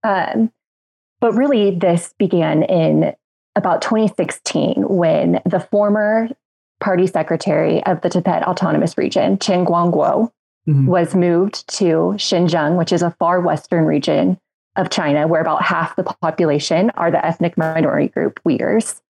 Um, 0.03 0.51
But 1.21 1.33
really, 1.33 1.75
this 1.75 2.13
began 2.17 2.63
in 2.63 3.13
about 3.55 3.81
2016 3.81 4.87
when 4.87 5.41
the 5.45 5.59
former 5.59 6.29
party 6.79 7.07
secretary 7.07 7.83
of 7.85 8.01
the 8.01 8.09
Tibet 8.09 8.43
Autonomous 8.43 8.97
Region, 8.97 9.37
Chen 9.37 9.65
Quanguo, 9.65 10.31
mm-hmm. 10.69 10.85
was 10.85 11.15
moved 11.15 11.67
to 11.77 12.13
Xinjiang, 12.17 12.77
which 12.77 12.91
is 12.91 13.01
a 13.01 13.11
far 13.11 13.41
western 13.41 13.85
region 13.85 14.39
of 14.75 14.89
China, 14.89 15.27
where 15.27 15.41
about 15.41 15.63
half 15.63 15.95
the 15.95 16.03
population 16.03 16.91
are 16.91 17.11
the 17.11 17.23
ethnic 17.25 17.57
minority 17.57 18.07
group 18.07 18.39
Uyghurs. 18.45 19.01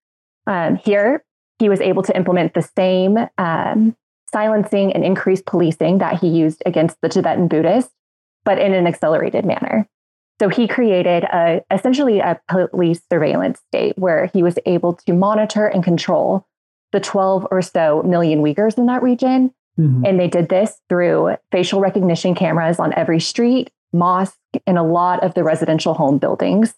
Um, 0.47 0.77
here, 0.77 1.23
he 1.59 1.69
was 1.69 1.81
able 1.81 2.03
to 2.03 2.15
implement 2.15 2.53
the 2.53 2.61
same 2.61 3.17
um, 3.37 3.95
silencing 4.31 4.93
and 4.93 5.03
increased 5.03 5.45
policing 5.45 5.97
that 5.99 6.19
he 6.19 6.27
used 6.27 6.63
against 6.65 6.97
the 7.01 7.09
Tibetan 7.09 7.47
Buddhists, 7.47 7.93
but 8.45 8.57
in 8.57 8.73
an 8.73 8.87
accelerated 8.87 9.45
manner. 9.45 9.87
So 10.41 10.47
he 10.47 10.67
created 10.67 11.25
a, 11.25 11.61
essentially 11.69 12.19
a 12.19 12.39
police 12.47 13.01
surveillance 13.11 13.59
state 13.67 13.97
where 13.97 14.27
he 14.33 14.41
was 14.41 14.57
able 14.65 14.93
to 14.93 15.13
monitor 15.13 15.67
and 15.67 15.83
control 15.83 16.47
the 16.93 17.01
12 17.01 17.47
or 17.51 17.61
so 17.61 18.01
million 18.03 18.41
Uyghurs 18.41 18.77
in 18.77 18.85
that 18.85 19.03
region. 19.03 19.53
Mm-hmm. 19.79 20.05
And 20.05 20.19
they 20.19 20.27
did 20.27 20.49
this 20.49 20.79
through 20.89 21.35
facial 21.51 21.79
recognition 21.79 22.35
cameras 22.35 22.79
on 22.79 22.93
every 22.95 23.19
street, 23.19 23.71
mosque, 23.93 24.35
and 24.67 24.77
a 24.77 24.83
lot 24.83 25.23
of 25.23 25.33
the 25.35 25.43
residential 25.43 25.93
home 25.93 26.17
buildings, 26.17 26.73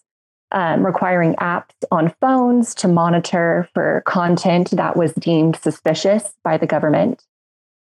um, 0.52 0.86
requiring 0.86 1.34
apps 1.36 1.72
on 1.90 2.14
phones 2.20 2.74
to 2.76 2.88
monitor 2.88 3.68
for 3.74 4.02
content 4.06 4.70
that 4.72 4.96
was 4.96 5.12
deemed 5.14 5.56
suspicious 5.56 6.34
by 6.44 6.56
the 6.56 6.66
government. 6.66 7.24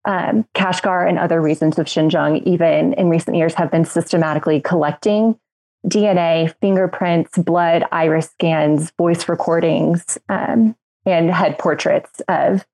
Um, 0.05 0.45
Kashgar 0.55 1.07
and 1.07 1.19
other 1.19 1.41
regions 1.41 1.79
of 1.79 1.85
Xinjiang, 1.85 2.43
even 2.43 2.93
in 2.93 3.09
recent 3.09 3.37
years, 3.37 3.53
have 3.55 3.71
been 3.71 3.85
systematically 3.85 4.61
collecting 4.61 5.39
DNA, 5.85 6.53
fingerprints, 6.59 7.37
blood, 7.37 7.83
iris 7.91 8.29
scans, 8.31 8.91
voice 8.97 9.29
recordings, 9.29 10.17
um, 10.27 10.75
and 11.05 11.29
head 11.29 11.57
portraits 11.57 12.21
of 12.27 12.65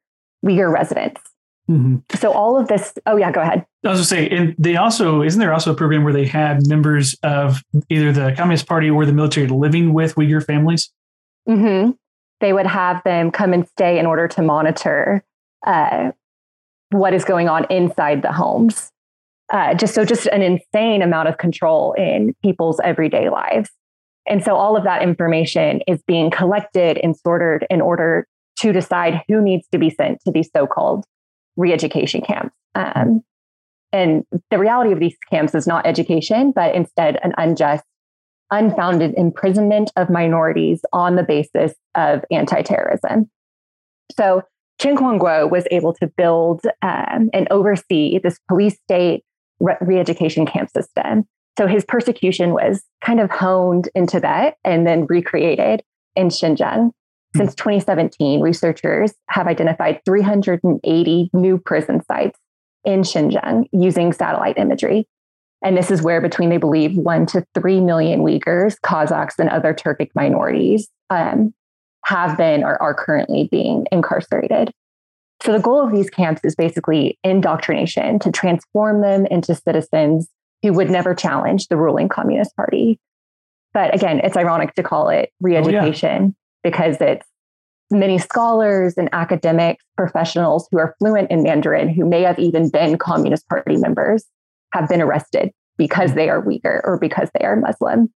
Uyghur 0.44 0.72
residents. 0.72 1.22
Mm-hmm. 1.70 1.98
So 2.18 2.32
all 2.32 2.58
of 2.58 2.68
this. 2.68 2.94
Oh 3.06 3.16
yeah, 3.16 3.32
go 3.32 3.42
ahead. 3.42 3.66
I 3.86 3.90
was 3.90 4.10
going 4.10 4.28
to 4.28 4.32
say, 4.32 4.38
and 4.38 4.56
they 4.58 4.76
also 4.76 5.22
isn't 5.22 5.40
there 5.40 5.54
also 5.54 5.72
a 5.72 5.76
program 5.76 6.04
where 6.04 6.14
they 6.14 6.26
had 6.26 6.68
members 6.68 7.16
of 7.24 7.62
either 7.90 8.12
the 8.12 8.34
Communist 8.36 8.68
Party 8.68 8.90
or 8.90 9.06
the 9.06 9.14
military 9.14 9.48
living 9.48 9.94
with 9.94 10.16
Uyghur 10.16 10.46
families? 10.46 10.92
Mm-hmm. 11.48 11.92
They 12.42 12.52
would 12.52 12.68
have 12.68 13.02
them 13.04 13.32
come 13.32 13.54
and 13.54 13.68
stay 13.70 13.98
in 13.98 14.06
order 14.06 14.28
to 14.28 14.42
monitor 14.42 15.24
uh, 15.66 16.12
what 16.90 17.14
is 17.14 17.24
going 17.24 17.48
on 17.48 17.66
inside 17.70 18.22
the 18.22 18.34
homes. 18.34 18.92
Uh, 19.52 19.74
just 19.74 19.94
so, 19.94 20.04
just 20.04 20.28
an 20.28 20.42
insane 20.42 21.02
amount 21.02 21.30
of 21.30 21.38
control 21.38 21.94
in 21.94 22.36
people's 22.44 22.80
everyday 22.84 23.30
lives. 23.30 23.70
And 24.28 24.44
so 24.44 24.56
all 24.56 24.76
of 24.76 24.84
that 24.84 25.02
information 25.02 25.82
is 25.88 26.02
being 26.08 26.32
collected 26.32 26.98
and 26.98 27.16
sorted 27.16 27.68
in 27.70 27.82
order 27.82 28.28
to 28.60 28.72
decide 28.72 29.22
who 29.28 29.42
needs 29.42 29.68
to 29.72 29.78
be 29.78 29.90
sent 29.90 30.22
to 30.26 30.32
these 30.32 30.50
so-called 30.56 31.06
re-education 31.58 32.22
camps. 32.22 32.56
Um, 32.76 33.24
and 33.92 34.24
the 34.50 34.58
reality 34.58 34.92
of 34.92 35.00
these 35.00 35.16
camps 35.30 35.54
is 35.54 35.68
not 35.68 35.86
education, 35.86 36.52
but 36.56 36.74
instead 36.74 37.20
an 37.24 37.34
unjust, 37.38 37.84
unfounded 38.50 39.14
imprisonment 39.16 39.92
of 39.96 40.10
minorities 40.10 40.82
on 40.92 41.16
the 41.16 41.24
basis 41.24 41.74
of 41.96 42.26
anti-terrorism. 42.32 43.30
So 44.18 44.42
Chen 44.82 44.98
Quanguo 44.98 45.50
was 45.50 45.66
able 45.70 45.94
to 45.96 46.08
build 46.08 46.62
um, 46.82 47.30
and 47.34 47.48
oversee 47.52 48.20
this 48.20 48.40
police 48.50 48.78
state 48.84 49.24
re 49.60 50.00
education 50.00 50.46
camp 50.46 50.70
system 50.72 51.26
so 51.58 51.68
his 51.68 51.86
persecution 51.86 52.54
was 52.54 52.84
kind 53.04 53.20
of 53.20 53.30
honed 53.30 53.90
in 53.94 54.08
Tibet 54.08 54.58
and 54.64 54.88
then 54.88 55.06
recreated 55.06 55.84
in 56.16 56.30
Xinjiang. 56.30 56.92
Since 57.36 57.56
2017, 57.56 58.42
researchers 58.42 59.14
have 59.30 59.48
identified 59.48 60.02
380 60.06 61.30
new 61.34 61.58
prison 61.58 62.04
sites 62.06 62.40
in 62.84 63.02
Xinjiang 63.02 63.66
using 63.72 64.14
satellite 64.14 64.58
imagery. 64.58 65.08
And 65.64 65.78
this 65.78 65.90
is 65.90 66.02
where 66.02 66.22
between 66.22 66.50
they 66.50 66.58
believe 66.58 66.98
one 66.98 67.26
to 67.28 67.46
three 67.56 67.80
million 67.80 68.22
Uyghurs, 68.22 68.76
Kazakhs, 68.82 69.40
and 69.40 69.50
other 69.50 69.74
Turkic 69.74 70.10
minorities 70.14 70.90
um, 71.10 71.54
have 72.06 72.38
been 72.38 72.64
or 72.64 72.82
are 72.82 72.94
currently 72.94 73.48
being 73.50 73.88
incarcerated. 73.92 74.72
So 75.42 75.54
the 75.54 75.60
goal 75.60 75.84
of 75.84 75.92
these 75.92 76.10
camps 76.10 76.42
is 76.44 76.56
basically 76.56 77.18
indoctrination 77.24 78.20
to 78.20 78.32
transform 78.32 79.02
them 79.02 79.26
into 79.26 79.56
citizens 79.56 80.30
who 80.62 80.74
would 80.74 80.90
never 80.90 81.16
challenge 81.16 81.68
the 81.68 81.78
ruling 81.78 82.10
Communist 82.10 82.56
Party. 82.56 83.00
But 83.74 83.96
again, 83.96 84.20
it's 84.24 84.38
ironic 84.38 84.76
to 84.76 84.84
call 84.84 85.10
it 85.10 85.32
re 85.42 85.56
education 85.56 86.22
oh, 86.22 86.26
yeah. 86.26 86.43
Because 86.64 86.98
it's 87.00 87.28
many 87.92 88.18
scholars 88.18 88.96
and 88.98 89.10
academics, 89.12 89.84
professionals 89.98 90.68
who 90.72 90.80
are 90.80 90.96
fluent 91.00 91.30
in 91.30 91.44
Mandarin, 91.44 91.90
who 91.90 92.06
may 92.06 92.22
have 92.22 92.40
even 92.40 92.70
been 92.70 92.98
Communist 92.98 93.48
Party 93.50 93.78
members, 93.78 94.26
have 94.74 94.90
been 94.90 95.02
arrested 95.02 95.52
because 95.78 96.14
they 96.14 96.30
are 96.30 96.42
Uyghur 96.42 96.82
or 96.84 96.98
because 97.00 97.30
they 97.38 97.46
are 97.46 97.56
Muslim. 97.56 98.12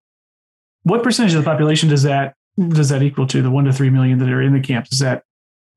What 0.84 1.02
percentage 1.02 1.34
of 1.34 1.44
the 1.44 1.50
population 1.50 1.88
does 1.88 2.04
that 2.04 2.34
does 2.68 2.88
that 2.88 3.02
equal 3.02 3.26
to 3.26 3.42
the 3.42 3.50
one 3.50 3.64
to 3.64 3.72
three 3.72 3.90
million 3.90 4.18
that 4.18 4.30
are 4.30 4.40
in 4.40 4.54
the 4.54 4.60
camps? 4.60 4.92
Is 4.92 5.00
that 5.00 5.24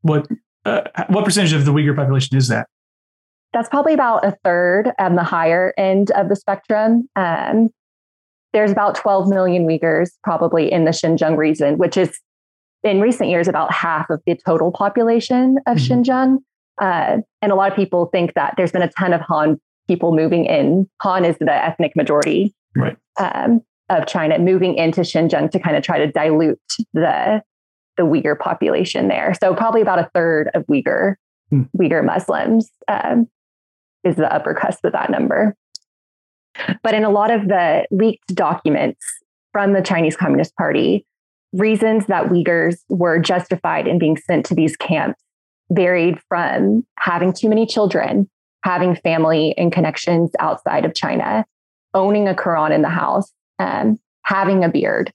what 0.01 0.27
uh, 0.65 0.83
what 1.07 1.25
percentage 1.25 1.51
of 1.51 1.65
the 1.65 1.73
Uyghur 1.73 1.95
population 1.95 2.37
is 2.37 2.47
that? 2.47 2.67
that's 3.53 3.69
probably 3.69 3.93
about 3.93 4.25
a 4.25 4.37
third 4.43 4.91
on 4.99 5.15
the 5.15 5.23
higher 5.23 5.73
end 5.77 6.11
of 6.11 6.29
the 6.29 6.35
spectrum. 6.35 7.09
Um, 7.15 7.69
there's 8.53 8.71
about 8.71 8.95
12 8.95 9.27
million 9.27 9.67
Uyghurs 9.67 10.11
probably 10.23 10.71
in 10.71 10.85
the 10.85 10.91
Xinjiang 10.91 11.37
region, 11.37 11.77
which 11.77 11.97
is 11.97 12.19
in 12.83 13.01
recent 13.01 13.29
years 13.29 13.47
about 13.47 13.73
half 13.73 14.09
of 14.09 14.21
the 14.25 14.37
total 14.45 14.71
population 14.71 15.57
of 15.67 15.77
mm-hmm. 15.77 16.01
Xinjiang. 16.01 16.37
Uh, 16.81 17.17
and 17.41 17.51
a 17.51 17.55
lot 17.55 17.69
of 17.69 17.75
people 17.75 18.05
think 18.07 18.33
that 18.35 18.53
there's 18.55 18.71
been 18.71 18.81
a 18.81 18.91
ton 18.91 19.13
of 19.13 19.21
Han 19.21 19.59
people 19.87 20.15
moving 20.15 20.45
in. 20.45 20.89
Han 21.01 21.25
is 21.25 21.37
the 21.39 21.51
ethnic 21.51 21.95
majority 21.95 22.53
right. 22.75 22.95
um, 23.19 23.61
of 23.89 24.05
China, 24.05 24.39
moving 24.39 24.75
into 24.75 25.01
Xinjiang 25.01 25.51
to 25.51 25.59
kind 25.59 25.75
of 25.75 25.83
try 25.83 25.97
to 25.97 26.11
dilute 26.11 26.59
the 26.93 27.41
the 27.97 28.03
Uyghur 28.03 28.39
population 28.39 29.09
there. 29.09 29.33
So 29.33 29.53
probably 29.53 29.81
about 29.81 29.99
a 29.99 30.09
third 30.13 30.49
of 30.53 30.65
Uyghur 30.67 31.15
mm. 31.51 31.67
Uyghur 31.77 32.05
Muslims 32.05 32.69
um, 32.87 33.27
is 34.05 34.15
the 34.15 34.33
upper 34.33 34.53
cusp 34.53 34.85
of 34.85 34.93
that 34.93 35.09
number. 35.09 35.55
But 36.81 36.93
in 36.93 37.03
a 37.03 37.09
lot 37.09 37.31
of 37.31 37.47
the 37.47 37.85
leaked 37.91 38.33
documents 38.33 39.05
from 39.51 39.73
the 39.73 39.81
Chinese 39.81 40.15
Communist 40.15 40.55
Party, 40.55 41.05
reasons 41.53 42.05
that 42.07 42.25
Uyghurs 42.25 42.77
were 42.89 43.19
justified 43.19 43.87
in 43.87 43.99
being 43.99 44.17
sent 44.17 44.45
to 44.47 44.55
these 44.55 44.75
camps 44.75 45.21
varied 45.71 46.19
from 46.27 46.85
having 46.97 47.31
too 47.33 47.47
many 47.47 47.65
children, 47.65 48.29
having 48.63 48.95
family 48.95 49.55
and 49.57 49.71
connections 49.71 50.31
outside 50.39 50.85
of 50.85 50.93
China, 50.93 51.45
owning 51.93 52.27
a 52.27 52.33
Quran 52.33 52.71
in 52.71 52.81
the 52.81 52.89
house, 52.89 53.31
um, 53.59 53.99
having 54.23 54.63
a 54.63 54.69
beard, 54.69 55.11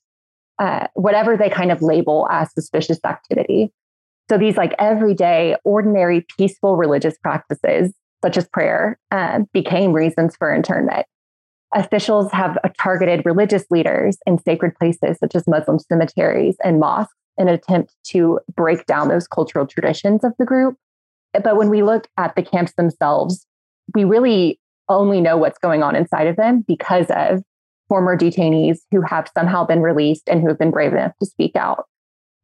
uh, 0.58 0.86
whatever 0.94 1.36
they 1.36 1.50
kind 1.50 1.72
of 1.72 1.82
label 1.82 2.28
as 2.30 2.52
suspicious 2.52 3.00
activity. 3.04 3.72
So 4.30 4.38
these 4.38 4.56
like 4.56 4.74
everyday, 4.78 5.56
ordinary, 5.64 6.24
peaceful 6.36 6.76
religious 6.76 7.18
practices 7.18 7.92
such 8.24 8.38
as 8.38 8.48
prayer, 8.48 8.98
uh, 9.10 9.40
became 9.52 9.92
reasons 9.92 10.34
for 10.36 10.54
internment. 10.54 11.06
Officials 11.75 12.31
have 12.33 12.57
targeted 12.78 13.25
religious 13.25 13.64
leaders 13.71 14.16
in 14.26 14.38
sacred 14.38 14.75
places 14.76 15.19
such 15.19 15.35
as 15.35 15.47
Muslim 15.47 15.78
cemeteries 15.78 16.57
and 16.62 16.78
mosques 16.78 17.14
in 17.37 17.49
an 17.49 17.54
attempt 17.54 17.95
to 18.04 18.38
break 18.54 18.87
down 18.87 19.09
those 19.09 19.26
cultural 19.26 19.66
traditions 19.66 20.23
of 20.23 20.33
the 20.38 20.45
group. 20.45 20.76
But 21.33 21.57
when 21.57 21.69
we 21.71 21.83
look 21.83 22.07
at 22.16 22.37
the 22.37 22.43
camps 22.43 22.75
themselves, 22.76 23.45
we 23.93 24.04
really 24.04 24.61
only 24.88 25.21
know 25.21 25.37
what's 25.37 25.59
going 25.59 25.83
on 25.83 25.97
inside 25.97 26.28
of 26.28 26.37
them 26.37 26.64
because 26.66 27.07
of 27.11 27.43
former 27.88 28.16
detainees 28.16 28.78
who 28.93 29.02
have 29.02 29.28
somehow 29.37 29.64
been 29.64 29.83
released 29.83 30.28
and 30.28 30.40
who 30.40 30.49
have 30.49 30.59
been 30.59 30.71
brave 30.71 30.93
enough 30.93 31.12
to 31.21 31.26
speak 31.26 31.57
out 31.57 31.87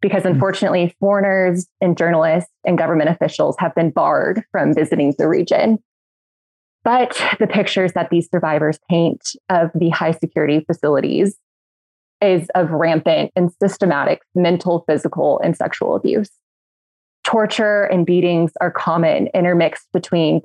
because 0.01 0.23
hmm. 0.23 0.29
unfortunately, 0.29 0.95
foreigners 1.01 1.67
and 1.81 1.97
journalists 1.97 2.51
and 2.65 2.79
government 2.79 3.11
officials 3.11 3.57
have 3.59 3.75
been 3.75 3.91
barred 3.91 4.43
from 4.51 4.75
visiting 4.75 5.15
the 5.19 5.29
region. 5.29 5.79
But 6.83 7.21
the 7.39 7.47
pictures 7.47 7.93
that 7.93 8.11
these 8.11 8.29
survivors 8.31 8.79
paint 8.89 9.37
of 9.49 9.71
the 9.75 9.91
high 9.91 10.13
security 10.13 10.65
facilities 10.67 11.37
is 12.21 12.49
of 12.55 12.71
rampant 12.71 13.33
and 13.37 13.51
systematic 13.63 14.21
mental, 14.35 14.85
physical, 14.87 15.41
and 15.43 15.57
sexual 15.57 15.95
abuse. 15.95 16.31
Torture 17.25 17.85
and 17.85 18.07
beatings 18.07 18.53
are 18.61 18.71
common, 18.71 19.29
intermixed 19.35 19.87
between 19.93 20.41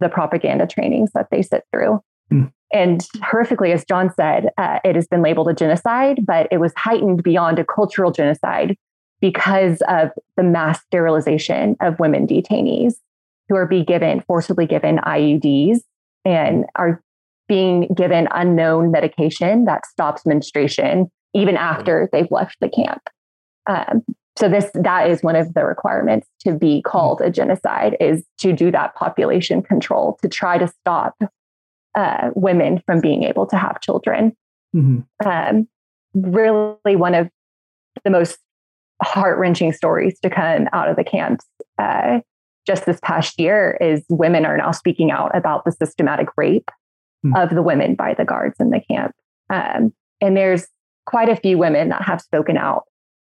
the 0.00 0.08
propaganda 0.08 0.66
trainings 0.66 1.10
that 1.14 1.28
they 1.30 1.42
sit 1.42 1.64
through. 1.70 2.00
Mm. 2.32 2.52
And 2.72 3.02
horrifically, 3.16 3.74
as 3.74 3.84
John 3.84 4.12
said, 4.14 4.48
uh, 4.56 4.78
it 4.84 4.96
has 4.96 5.06
been 5.06 5.22
labeled 5.22 5.48
a 5.48 5.54
genocide, 5.54 6.24
but 6.24 6.48
it 6.50 6.58
was 6.58 6.72
heightened 6.76 7.22
beyond 7.22 7.58
a 7.58 7.64
cultural 7.64 8.10
genocide 8.10 8.76
because 9.20 9.82
of 9.88 10.10
the 10.36 10.42
mass 10.42 10.80
sterilization 10.82 11.76
of 11.80 12.00
women 12.00 12.26
detainees 12.26 12.94
who 13.52 13.56
are 13.58 13.66
being 13.66 13.84
given, 13.84 14.22
forcibly 14.22 14.66
given 14.66 14.96
IUDs 14.96 15.80
and 16.24 16.64
are 16.74 17.02
being 17.48 17.86
given 17.94 18.26
unknown 18.30 18.90
medication 18.90 19.66
that 19.66 19.84
stops 19.84 20.24
menstruation 20.24 21.10
even 21.34 21.58
after 21.58 22.08
they've 22.12 22.30
left 22.30 22.56
the 22.62 22.70
camp. 22.70 23.02
Um, 23.68 24.04
so 24.38 24.48
this 24.48 24.70
that 24.72 25.10
is 25.10 25.22
one 25.22 25.36
of 25.36 25.52
the 25.52 25.66
requirements 25.66 26.26
to 26.46 26.54
be 26.54 26.80
called 26.80 27.20
a 27.20 27.28
genocide 27.28 27.94
is 28.00 28.24
to 28.38 28.54
do 28.54 28.70
that 28.70 28.94
population 28.94 29.62
control 29.62 30.18
to 30.22 30.30
try 30.30 30.56
to 30.56 30.66
stop 30.66 31.14
uh, 31.94 32.30
women 32.34 32.82
from 32.86 33.02
being 33.02 33.24
able 33.24 33.46
to 33.48 33.58
have 33.58 33.82
children. 33.82 34.34
Mm-hmm. 34.74 35.28
Um, 35.28 35.68
really, 36.14 36.96
one 36.96 37.14
of 37.14 37.28
the 38.02 38.10
most 38.10 38.38
heart 39.02 39.38
wrenching 39.38 39.74
stories 39.74 40.18
to 40.20 40.30
come 40.30 40.68
out 40.72 40.88
of 40.88 40.96
the 40.96 41.04
camps 41.04 41.44
uh, 41.78 42.20
just 42.66 42.86
this 42.86 42.98
past 43.02 43.38
year 43.40 43.76
is 43.80 44.04
women 44.08 44.44
are 44.44 44.56
now 44.56 44.70
speaking 44.70 45.10
out 45.10 45.36
about 45.36 45.64
the 45.64 45.72
systematic 45.72 46.28
rape 46.36 46.70
mm-hmm. 47.24 47.36
of 47.36 47.50
the 47.50 47.62
women 47.62 47.94
by 47.94 48.14
the 48.14 48.24
guards 48.24 48.56
in 48.60 48.70
the 48.70 48.80
camp. 48.80 49.14
Um, 49.50 49.92
and 50.20 50.36
there's 50.36 50.66
quite 51.06 51.28
a 51.28 51.36
few 51.36 51.58
women 51.58 51.88
that 51.88 52.02
have 52.02 52.20
spoken 52.20 52.56
out 52.56 52.84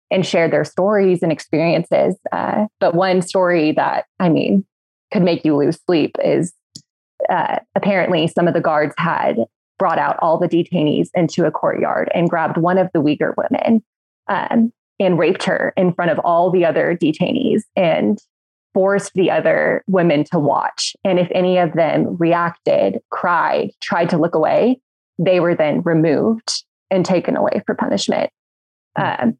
and 0.09 0.25
shared 0.25 0.51
their 0.51 0.65
stories 0.65 1.21
and 1.21 1.31
experiences. 1.31 2.15
Uh, 2.31 2.65
but 2.79 2.95
one 2.95 3.21
story 3.21 3.73
that, 3.73 4.05
I 4.19 4.29
mean, 4.29 4.65
could 5.11 5.21
make 5.21 5.45
you 5.45 5.55
lose 5.55 5.79
sleep 5.85 6.15
is 6.23 6.53
uh, 7.29 7.59
apparently 7.75 8.27
some 8.27 8.47
of 8.47 8.53
the 8.53 8.61
guards 8.61 8.93
had 8.97 9.37
brought 9.77 9.99
out 9.99 10.17
all 10.19 10.39
the 10.39 10.47
detainees 10.47 11.09
into 11.13 11.45
a 11.45 11.51
courtyard 11.51 12.09
and 12.13 12.29
grabbed 12.29 12.57
one 12.57 12.77
of 12.77 12.89
the 12.93 13.01
Uyghur 13.01 13.33
women 13.37 13.83
um, 14.27 14.71
and 14.99 15.19
raped 15.19 15.43
her 15.43 15.73
in 15.77 15.93
front 15.93 16.11
of 16.11 16.19
all 16.19 16.49
the 16.49 16.65
other 16.65 16.97
detainees 16.99 17.61
and 17.75 18.19
forced 18.77 19.15
the 19.15 19.31
other 19.31 19.83
women 19.87 20.23
to 20.23 20.37
watch. 20.37 20.95
And 21.03 21.17
if 21.17 21.27
any 21.33 21.57
of 21.57 21.73
them 21.73 22.15
reacted, 22.19 22.99
cried, 23.09 23.71
tried 23.81 24.11
to 24.11 24.19
look 24.19 24.35
away, 24.35 24.79
they 25.17 25.39
were 25.39 25.55
then 25.55 25.81
removed 25.81 26.63
and 26.91 27.03
taken 27.03 27.35
away 27.35 27.63
for 27.65 27.73
punishment. 27.73 28.29
Mm. 28.95 29.23
Um, 29.23 29.37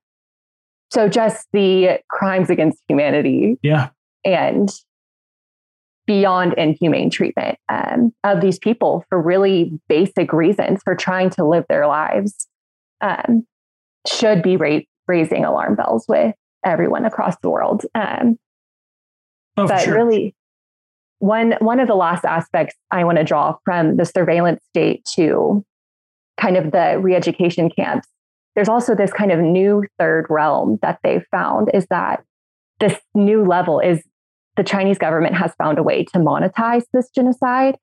so 0.91 1.08
just 1.08 1.46
the 1.53 2.00
crimes 2.10 2.50
against 2.50 2.82
humanity. 2.88 3.60
Yeah. 3.62 3.89
And 4.25 4.72
beyond 6.08 6.53
inhumane 6.53 7.12
treatment 7.12 7.60
um, 7.70 8.13
of 8.24 8.41
these 8.41 8.58
people 8.58 9.06
for 9.08 9.22
really 9.22 9.79
basic 9.88 10.34
reasons 10.34 10.82
for 10.84 10.96
trying 10.96 11.29
to 11.29 11.46
live 11.46 11.65
their 11.70 11.86
lives 11.86 12.48
um, 13.01 13.46
should 14.08 14.41
be 14.41 14.58
ra- 14.58 14.79
raising 15.08 15.46
alarm 15.46 15.75
bells 15.75 16.06
with 16.10 16.34
everyone 16.65 17.06
across 17.06 17.36
the 17.44 17.51
world. 17.51 17.86
Um, 17.94 18.39
oh, 19.57 19.67
but 19.67 19.81
sure. 19.81 19.95
really, 19.95 20.35
one 21.19 21.55
one 21.59 21.79
of 21.79 21.87
the 21.87 21.95
last 21.95 22.25
aspects 22.25 22.75
I 22.91 23.03
want 23.03 23.17
to 23.17 23.23
draw 23.23 23.57
from 23.65 23.97
the 23.97 24.05
surveillance 24.05 24.61
state 24.69 25.05
to 25.15 25.65
kind 26.39 26.55
of 26.55 26.71
the 26.71 26.99
re-education 27.01 27.69
camps 27.69 28.07
there's 28.57 28.67
also 28.69 28.95
this 28.95 29.13
kind 29.13 29.31
of 29.31 29.39
new 29.39 29.83
third 29.99 30.25
realm 30.31 30.79
that 30.81 30.97
they've 31.03 31.25
found 31.29 31.69
is 31.75 31.85
that 31.91 32.23
this 32.79 32.95
new 33.13 33.45
level 33.45 33.79
is 33.79 34.01
the 34.55 34.63
Chinese 34.63 34.97
government 34.97 35.35
has 35.35 35.53
found 35.59 35.77
a 35.77 35.83
way 35.83 36.03
to 36.05 36.17
monetize 36.17 36.83
this 36.91 37.07
genocide. 37.11 37.77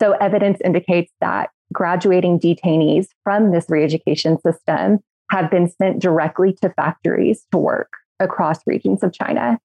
So 0.00 0.12
evidence 0.12 0.60
indicates 0.64 1.12
that 1.20 1.50
graduating 1.72 2.38
detainees 2.38 3.08
from 3.24 3.50
this 3.50 3.66
re-education 3.68 4.38
system 4.40 5.00
have 5.32 5.50
been 5.50 5.68
sent 5.68 6.00
directly 6.00 6.52
to 6.62 6.70
factories 6.70 7.44
to 7.50 7.58
work 7.58 7.90
across 8.20 8.60
regions 8.68 9.02
of 9.02 9.12
China. 9.12 9.58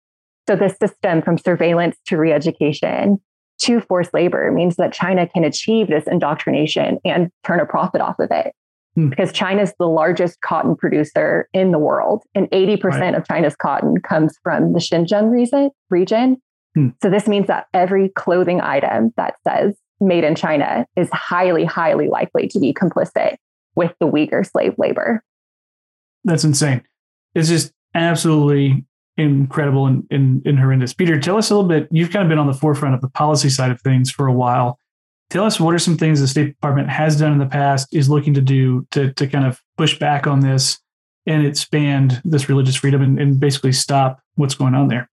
So 0.49 0.55
this 0.55 0.75
system 0.77 1.21
from 1.21 1.37
surveillance 1.37 1.95
to 2.07 2.17
re-education 2.17 3.19
to 3.59 3.81
forced 3.81 4.15
labor 4.15 4.51
means 4.51 4.77
that 4.77 4.91
China 4.91 5.27
can 5.27 5.43
achieve 5.43 5.89
this 5.89 6.07
indoctrination 6.07 6.97
and 7.05 7.29
turn 7.43 7.59
a 7.59 7.67
profit 7.67 8.01
off 8.01 8.17
of 8.17 8.31
it. 8.31 8.53
Hmm. 8.95 9.09
because 9.09 9.31
China 9.31 9.61
is 9.61 9.71
the 9.77 9.87
largest 9.87 10.41
cotton 10.41 10.75
producer 10.75 11.47
in 11.53 11.71
the 11.71 11.77
world, 11.77 12.23
and 12.33 12.49
80% 12.49 12.83
right. 12.83 13.13
of 13.13 13.27
China's 13.27 13.55
cotton 13.55 14.01
comes 14.01 14.35
from 14.41 14.73
the 14.73 14.79
Xinjiang 14.79 15.29
region. 15.29 15.69
region. 15.91 16.41
Hmm. 16.73 16.87
So 17.03 17.11
this 17.11 17.27
means 17.27 17.45
that 17.45 17.67
every 17.71 18.09
clothing 18.09 18.59
item 18.59 19.13
that 19.17 19.35
says 19.47 19.77
made 20.01 20.23
in 20.23 20.33
China 20.33 20.87
is 20.95 21.07
highly, 21.13 21.63
highly 21.65 22.07
likely 22.07 22.47
to 22.47 22.59
be 22.59 22.73
complicit 22.73 23.35
with 23.75 23.93
the 23.99 24.07
Uyghur 24.07 24.43
slave 24.49 24.73
labor. 24.79 25.23
That's 26.23 26.43
insane. 26.43 26.81
It's 27.35 27.49
just 27.49 27.71
absolutely 27.93 28.87
incredible 29.19 29.85
and, 29.85 30.05
and, 30.09 30.45
and 30.45 30.57
horrendous. 30.57 30.93
Peter, 30.93 31.19
tell 31.19 31.37
us 31.37 31.51
a 31.51 31.55
little 31.55 31.69
bit. 31.69 31.87
You've 31.91 32.11
kind 32.11 32.23
of 32.23 32.29
been 32.29 32.39
on 32.39 32.47
the 32.47 32.53
forefront 32.53 32.95
of 32.95 33.01
the 33.01 33.09
policy 33.09 33.49
side 33.49 33.71
of 33.71 33.81
things 33.81 34.09
for 34.09 34.27
a 34.27 34.33
while 34.33 34.79
tell 35.29 35.45
us 35.45 35.59
what 35.59 35.73
are 35.73 35.79
some 35.79 35.97
things 35.97 36.19
the 36.19 36.27
State 36.27 36.47
Department 36.47 36.89
has 36.89 37.17
done 37.17 37.31
in 37.31 37.37
the 37.37 37.45
past, 37.45 37.93
is 37.93 38.09
looking 38.09 38.33
to 38.33 38.41
do 38.41 38.85
to, 38.91 39.13
to 39.13 39.27
kind 39.27 39.45
of 39.45 39.61
push 39.77 39.97
back 39.99 40.27
on 40.27 40.39
this 40.39 40.79
and 41.25 41.45
expand 41.45 42.21
this 42.25 42.49
religious 42.49 42.75
freedom 42.75 43.01
and, 43.01 43.19
and 43.19 43.39
basically 43.39 43.71
stop 43.71 44.19
what's 44.35 44.55
going 44.55 44.73
on 44.73 44.87
there? 44.87 45.09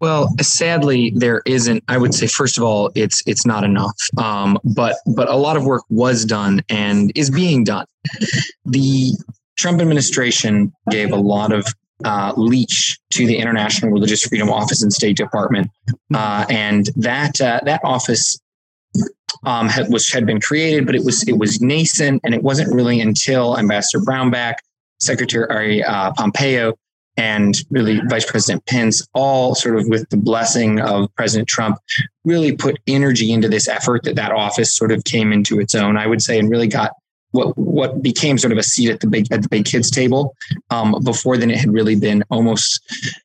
Well, 0.00 0.34
sadly, 0.40 1.12
there 1.14 1.42
isn't. 1.46 1.84
I 1.86 1.96
would 1.96 2.12
say, 2.12 2.26
first 2.26 2.56
of 2.56 2.64
all, 2.64 2.90
it's 2.96 3.22
it's 3.26 3.46
not 3.46 3.62
enough. 3.62 3.94
Um, 4.18 4.58
but 4.64 4.96
but 5.06 5.28
a 5.28 5.36
lot 5.36 5.56
of 5.56 5.64
work 5.64 5.84
was 5.90 6.24
done 6.24 6.60
and 6.68 7.12
is 7.14 7.30
being 7.30 7.62
done. 7.62 7.86
The 8.64 9.12
Trump 9.56 9.80
administration 9.80 10.72
gave 10.90 11.12
a 11.12 11.16
lot 11.16 11.52
of 11.52 11.66
uh, 12.04 12.32
leash 12.36 12.98
to 13.14 13.26
the 13.26 13.36
International 13.36 13.90
Religious 13.90 14.22
Freedom 14.24 14.50
Office 14.50 14.82
and 14.82 14.92
State 14.92 15.16
Department, 15.16 15.70
uh, 16.14 16.44
and 16.48 16.90
that 16.96 17.40
uh, 17.40 17.60
that 17.64 17.80
office 17.84 18.38
um, 19.44 19.68
had, 19.68 19.90
was 19.90 20.10
had 20.10 20.26
been 20.26 20.40
created, 20.40 20.86
but 20.86 20.94
it 20.94 21.04
was 21.04 21.26
it 21.28 21.38
was 21.38 21.60
nascent, 21.60 22.20
and 22.24 22.34
it 22.34 22.42
wasn't 22.42 22.72
really 22.74 23.00
until 23.00 23.58
Ambassador 23.58 24.04
Brownback, 24.04 24.54
Secretary 25.00 25.82
uh, 25.82 26.12
Pompeo, 26.12 26.74
and 27.16 27.56
really 27.70 28.00
Vice 28.08 28.28
President 28.30 28.64
Pence, 28.66 29.06
all 29.14 29.54
sort 29.54 29.76
of 29.76 29.86
with 29.88 30.08
the 30.10 30.16
blessing 30.16 30.80
of 30.80 31.14
President 31.16 31.48
Trump, 31.48 31.78
really 32.24 32.54
put 32.54 32.78
energy 32.86 33.32
into 33.32 33.48
this 33.48 33.68
effort 33.68 34.04
that 34.04 34.16
that 34.16 34.32
office 34.32 34.74
sort 34.74 34.92
of 34.92 35.04
came 35.04 35.32
into 35.32 35.60
its 35.60 35.74
own. 35.74 35.96
I 35.96 36.06
would 36.06 36.22
say, 36.22 36.38
and 36.38 36.50
really 36.50 36.68
got 36.68 36.92
what 37.32 37.56
what 37.58 38.02
became 38.02 38.38
sort 38.38 38.52
of 38.52 38.58
a 38.58 38.62
seat 38.62 38.90
at 38.90 39.00
the 39.00 39.06
big 39.06 39.30
at 39.32 39.42
the 39.42 39.48
big 39.48 39.64
kids 39.64 39.90
table. 39.90 40.34
Um, 40.70 40.94
before 41.04 41.36
then, 41.36 41.50
it 41.50 41.58
had 41.58 41.72
really 41.72 41.96
been 41.96 42.22
almost 42.30 42.80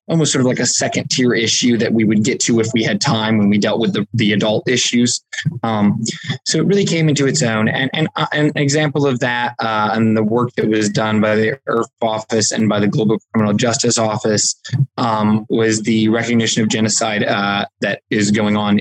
almost 0.08 0.32
sort 0.32 0.41
of 0.41 0.48
like 0.48 0.60
a 0.60 0.65
second 0.65 1.10
tier 1.10 1.34
issue 1.34 1.78
that 1.78 1.93
we 1.93 2.04
would 2.04 2.24
get 2.24 2.39
to 2.41 2.60
if 2.60 2.67
we 2.74 2.84
had 2.84 3.00
time 3.00 3.38
when 3.38 3.50
we 3.50 3.58
dealt 3.58 3.80
with 3.80 3.93
the, 3.93 4.08
the 4.13 4.34
adult 4.34 4.67
issues. 4.67 5.22
Um, 5.63 6.02
so 6.46 6.60
it 6.60 6.65
really 6.65 6.86
came 6.86 7.10
into 7.10 7.28
its 7.28 7.43
own. 7.43 7.67
And 7.67 7.89
and 7.93 8.08
uh, 8.15 8.28
an 8.32 8.52
example 8.56 9.06
of 9.06 9.20
that 9.20 9.56
uh, 9.60 9.91
and 9.93 10.15
the 10.15 10.24
work 10.24 10.54
that 10.54 10.67
was 10.67 10.89
done 10.89 11.22
by 11.22 11.36
the 11.36 11.60
IRF 11.67 11.86
office 12.02 12.52
and 12.52 12.67
by 12.67 12.80
the 12.80 12.88
Global 12.88 13.20
Criminal 13.34 13.54
Justice 13.54 13.98
Office 13.98 14.56
um, 14.98 15.46
was 15.50 15.84
the 15.84 16.08
recognition 16.10 16.63
of 16.63 16.70
genocide 16.70 17.24
uh, 17.24 17.65
that 17.82 18.02
is 18.10 18.32
going 18.32 18.56
on 18.56 18.80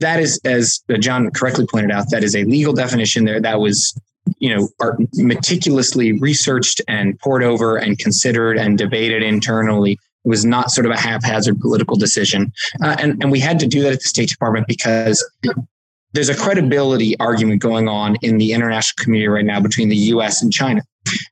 that 0.00 0.20
is, 0.20 0.40
as 0.44 0.80
John 0.98 1.30
correctly 1.30 1.66
pointed 1.66 1.90
out, 1.90 2.10
that 2.10 2.24
is 2.24 2.34
a 2.34 2.44
legal 2.44 2.72
definition 2.72 3.24
there 3.24 3.40
that 3.40 3.60
was 3.60 3.98
you 4.38 4.54
know 4.54 4.68
are 4.80 4.98
meticulously 5.14 6.12
researched 6.12 6.80
and 6.88 7.18
poured 7.20 7.42
over 7.42 7.76
and 7.76 7.98
considered 7.98 8.58
and 8.58 8.78
debated 8.78 9.22
internally. 9.22 9.92
It 9.92 10.28
was 10.28 10.44
not 10.44 10.70
sort 10.70 10.86
of 10.86 10.92
a 10.92 10.98
haphazard 10.98 11.60
political 11.60 11.96
decision. 11.96 12.50
Uh, 12.82 12.96
and, 12.98 13.22
and 13.22 13.30
we 13.30 13.40
had 13.40 13.58
to 13.58 13.66
do 13.66 13.82
that 13.82 13.92
at 13.92 14.00
the 14.00 14.08
state 14.08 14.30
department 14.30 14.66
because 14.66 15.22
there's 16.14 16.30
a 16.30 16.34
credibility 16.34 17.18
argument 17.20 17.60
going 17.60 17.88
on 17.88 18.16
in 18.22 18.38
the 18.38 18.52
international 18.52 19.02
community 19.02 19.28
right 19.28 19.44
now 19.44 19.60
between 19.60 19.90
the 19.90 19.96
us 19.96 20.42
and 20.42 20.52
china. 20.52 20.80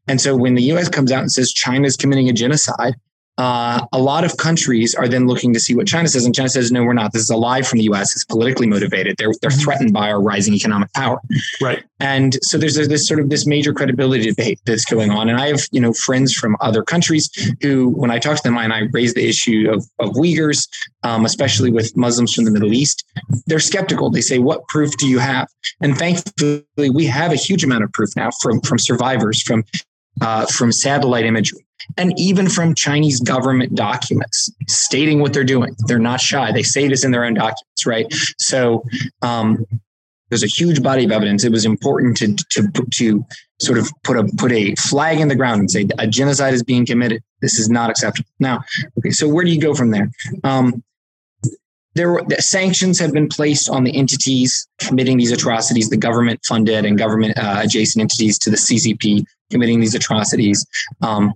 And 0.09 0.21
so 0.21 0.37
when 0.37 0.55
the 0.55 0.63
us 0.65 0.89
comes 0.91 1.11
out 1.11 1.23
and 1.23 1.33
says 1.33 1.53
china 1.53 1.87
is 1.87 1.97
committing 1.97 2.29
a 2.29 2.33
genocide 2.33 2.95
uh, 3.39 3.81
a 3.93 3.99
lot 3.99 4.25
of 4.25 4.37
countries 4.37 4.95
are 4.95 5.09
then 5.09 5.27
looking 5.27 5.55
to 5.55 5.61
see 5.61 5.75
what 5.75 5.87
China 5.87 6.07
says, 6.07 6.27
and 6.27 6.35
China 6.35 6.51
says, 6.51 6.71
"No, 6.71 6.85
we're 6.85 6.93
not. 6.93 7.13
This 7.13 7.23
is 7.23 7.31
a 7.31 7.37
lie 7.37 7.63
from 7.63 7.79
the 7.79 7.85
U.S. 7.85 8.15
It's 8.15 8.25
politically 8.25 8.67
motivated. 8.67 9.17
They're 9.17 9.33
they're 9.41 9.51
mm-hmm. 9.51 9.61
threatened 9.61 9.93
by 9.95 10.11
our 10.11 10.21
rising 10.21 10.53
economic 10.53 10.93
power." 10.93 11.19
Right. 11.61 11.83
And 11.99 12.37
so 12.43 12.59
there's 12.59 12.75
this 12.75 13.09
sort 13.09 13.21
of 13.21 13.31
this 13.31 13.47
major 13.47 13.73
credibility 13.73 14.29
debate 14.29 14.61
that's 14.67 14.85
going 14.85 15.11
on, 15.11 15.31
and 15.31 15.41
I 15.41 15.49
have 15.49 15.63
you 15.71 15.81
know 15.81 15.95
friends 15.95 16.35
from 16.35 16.57
other 16.61 16.83
countries 16.83 17.31
who, 17.63 17.89
when 17.89 18.11
I 18.11 18.19
talk 18.19 18.37
to 18.37 18.43
them, 18.43 18.59
and 18.59 18.73
I 18.73 18.83
raise 18.93 19.15
the 19.15 19.27
issue 19.27 19.71
of 19.73 19.87
of 19.99 20.15
Uyghurs, 20.15 20.69
um, 21.03 21.25
especially 21.25 21.71
with 21.71 21.97
Muslims 21.97 22.35
from 22.35 22.45
the 22.45 22.51
Middle 22.51 22.75
East, 22.75 23.03
they're 23.47 23.61
skeptical. 23.61 24.11
They 24.11 24.21
say, 24.21 24.41
"What 24.41 24.69
proof 24.69 24.95
do 24.99 25.09
you 25.09 25.19
have?" 25.19 25.49
And 25.81 25.97
thankfully, 25.97 26.65
we 26.77 27.07
have 27.07 27.33
a 27.33 27.37
huge 27.37 27.65
amount 27.65 27.85
of 27.85 27.93
proof 27.93 28.11
now 28.15 28.31
from 28.43 28.61
from 28.61 28.79
survivors, 28.79 29.41
from 29.41 29.65
uh, 30.21 30.47
from 30.47 30.73
satellite 30.73 31.25
imagery 31.25 31.65
and 31.97 32.19
even 32.19 32.49
from 32.49 32.75
Chinese 32.75 33.21
government 33.21 33.75
documents 33.75 34.51
stating 34.69 35.21
what 35.21 35.33
they're 35.33 35.45
doing. 35.45 35.75
They're 35.87 35.99
not 35.99 36.21
shy. 36.21 36.53
They 36.53 36.63
say 36.63 36.89
this 36.89 37.05
in 37.05 37.11
their 37.11 37.25
own 37.25 37.35
documents, 37.35 37.87
right? 37.87 38.07
So 38.39 38.85
um, 39.23 39.65
there's 40.29 40.43
a 40.43 40.49
huge 40.49 40.83
body 40.83 41.05
of 41.05 41.13
evidence. 41.13 41.45
It 41.45 41.53
was 41.53 41.65
important 41.65 42.17
to 42.19 42.35
to 42.51 42.69
to 42.93 43.25
sort 43.61 43.79
of 43.79 43.91
put 44.05 44.17
a 44.17 44.25
put 44.37 44.53
a 44.53 44.75
flag 44.77 45.21
in 45.21 45.29
the 45.29 45.37
ground 45.37 45.61
and 45.61 45.71
say 45.71 45.87
a 45.99 46.07
genocide 46.07 46.55
is 46.55 46.63
being 46.63 46.87
committed. 46.87 47.23
This 47.41 47.59
is 47.59 47.69
not 47.69 47.91
acceptable. 47.91 48.29
Now, 48.39 48.61
okay, 48.99 49.11
so 49.11 49.29
where 49.29 49.45
do 49.45 49.51
you 49.51 49.61
go 49.61 49.75
from 49.75 49.91
there? 49.91 50.11
Um, 50.45 50.83
there 51.95 52.11
were 52.11 52.25
the 52.27 52.41
sanctions 52.41 52.99
have 52.99 53.13
been 53.13 53.29
placed 53.29 53.69
on 53.69 53.85
the 53.85 53.95
entities 53.95 54.67
committing 54.79 55.19
these 55.19 55.33
atrocities, 55.33 55.91
the 55.91 55.99
government 55.99 56.41
funded 56.47 56.87
and 56.87 56.97
government 56.97 57.39
uh, 57.39 57.61
adjacent 57.63 58.01
entities 58.01 58.39
to 58.39 58.51
the 58.51 58.57
CCP 58.57 59.27
committing 59.53 59.81
these 59.81 59.95
atrocities. 59.95 60.67
Um, 61.03 61.33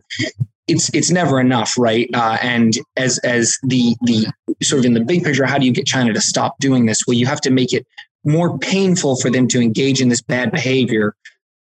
it's 0.67 0.93
it's 0.93 1.11
never 1.13 1.39
enough, 1.39 1.75
right? 1.79 2.11
Uh, 2.13 2.39
and 2.43 2.77
as 2.97 3.19
as 3.19 3.57
the 3.63 3.95
the 4.03 4.27
sort 4.63 4.81
of 4.81 4.87
in 4.87 4.95
the 4.95 5.05
big 5.05 5.23
picture, 5.23 5.47
how 5.47 5.59
do 5.59 5.67
you 5.67 5.73
get 5.73 5.87
China 5.87 6.13
to 6.13 6.21
stop 6.21 6.59
doing 6.59 6.87
this? 6.87 7.07
Well, 7.07 7.15
you 7.15 7.27
have 7.27 7.41
to 7.43 7.51
make 7.51 7.73
it 7.73 7.87
more 8.25 8.59
painful 8.59 9.17
for 9.21 9.31
them 9.31 9.47
to 9.49 9.61
engage 9.61 10.01
in 10.01 10.09
this 10.09 10.21
bad 10.21 10.51
behavior 10.51 11.15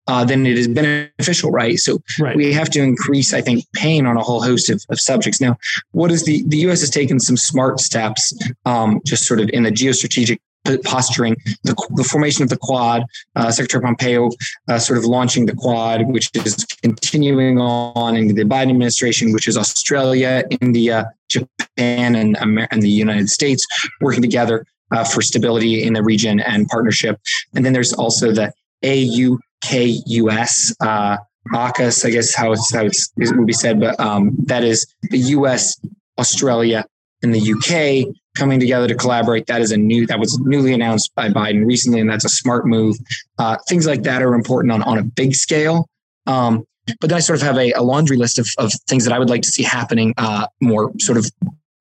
uh, 0.06 0.24
then 0.24 0.46
it 0.46 0.58
is 0.58 0.68
beneficial, 0.68 1.50
right? 1.50 1.78
So 1.78 1.98
right. 2.20 2.36
we 2.36 2.52
have 2.52 2.68
to 2.70 2.82
increase, 2.82 3.32
I 3.32 3.40
think, 3.40 3.64
pain 3.74 4.06
on 4.06 4.16
a 4.16 4.22
whole 4.22 4.42
host 4.42 4.68
of, 4.68 4.84
of 4.90 5.00
subjects. 5.00 5.40
Now, 5.40 5.56
what 5.92 6.10
is 6.10 6.24
the 6.24 6.44
the 6.46 6.58
U.S. 6.58 6.80
has 6.80 6.90
taken 6.90 7.18
some 7.18 7.36
smart 7.36 7.80
steps, 7.80 8.36
um, 8.66 9.00
just 9.06 9.24
sort 9.24 9.40
of 9.40 9.48
in 9.50 9.62
the 9.62 9.70
geostrategic 9.70 10.38
posturing, 10.84 11.36
the, 11.62 11.74
the 11.94 12.04
formation 12.04 12.42
of 12.42 12.48
the 12.48 12.56
Quad, 12.56 13.04
uh, 13.36 13.50
Secretary 13.50 13.82
Pompeo 13.82 14.30
uh, 14.68 14.78
sort 14.78 14.98
of 14.98 15.04
launching 15.04 15.46
the 15.46 15.54
Quad, 15.54 16.06
which 16.06 16.30
is 16.34 16.64
continuing 16.82 17.58
on 17.58 18.16
in 18.16 18.28
the 18.28 18.44
Biden 18.44 18.70
administration, 18.70 19.32
which 19.32 19.48
is 19.48 19.56
Australia, 19.56 20.44
India, 20.60 21.12
Japan, 21.28 22.14
and, 22.14 22.36
Amer- 22.40 22.68
and 22.70 22.82
the 22.82 22.88
United 22.88 23.28
States 23.28 23.66
working 24.00 24.22
together 24.22 24.66
uh, 24.90 25.04
for 25.04 25.22
stability 25.22 25.82
in 25.82 25.92
the 25.92 26.02
region 26.02 26.40
and 26.40 26.66
partnership. 26.68 27.20
And 27.54 27.64
then 27.64 27.72
there's 27.72 27.92
also 27.92 28.32
the 28.32 28.52
AU 28.84 29.38
KUS, 29.64 30.74
uh, 30.80 31.16
AUKUS, 31.52 32.06
I 32.06 32.10
guess 32.10 32.34
how 32.34 32.52
it's 32.52 32.72
how 32.72 32.84
it's, 32.84 33.12
it 33.16 33.36
would 33.36 33.46
be 33.46 33.52
said, 33.52 33.80
but 33.80 33.98
um, 34.00 34.34
that 34.44 34.64
is 34.64 34.86
the 35.10 35.18
U.S., 35.18 35.78
Australia, 36.18 36.84
and 37.22 37.34
the 37.34 37.52
UK 37.52 38.14
coming 38.34 38.60
together 38.60 38.88
to 38.88 38.94
collaborate. 38.94 39.46
That 39.46 39.60
is 39.60 39.72
a 39.72 39.76
new 39.76 40.06
that 40.06 40.18
was 40.18 40.38
newly 40.40 40.72
announced 40.72 41.14
by 41.14 41.28
Biden 41.28 41.66
recently, 41.66 42.00
and 42.00 42.10
that's 42.10 42.24
a 42.24 42.28
smart 42.28 42.66
move. 42.66 42.96
Uh, 43.38 43.56
things 43.68 43.86
like 43.86 44.02
that 44.02 44.22
are 44.22 44.34
important 44.34 44.72
on 44.72 44.82
on 44.82 44.98
a 44.98 45.02
big 45.02 45.34
scale. 45.34 45.88
Um, 46.26 46.64
but 47.00 47.08
then 47.08 47.16
I 47.16 47.20
sort 47.20 47.38
of 47.38 47.42
have 47.46 47.56
a, 47.56 47.72
a 47.72 47.82
laundry 47.82 48.16
list 48.16 48.38
of, 48.38 48.48
of 48.58 48.72
things 48.88 49.04
that 49.04 49.12
I 49.12 49.18
would 49.18 49.30
like 49.30 49.42
to 49.42 49.48
see 49.48 49.62
happening 49.62 50.12
uh, 50.18 50.46
more 50.60 50.92
sort 50.98 51.16
of 51.16 51.30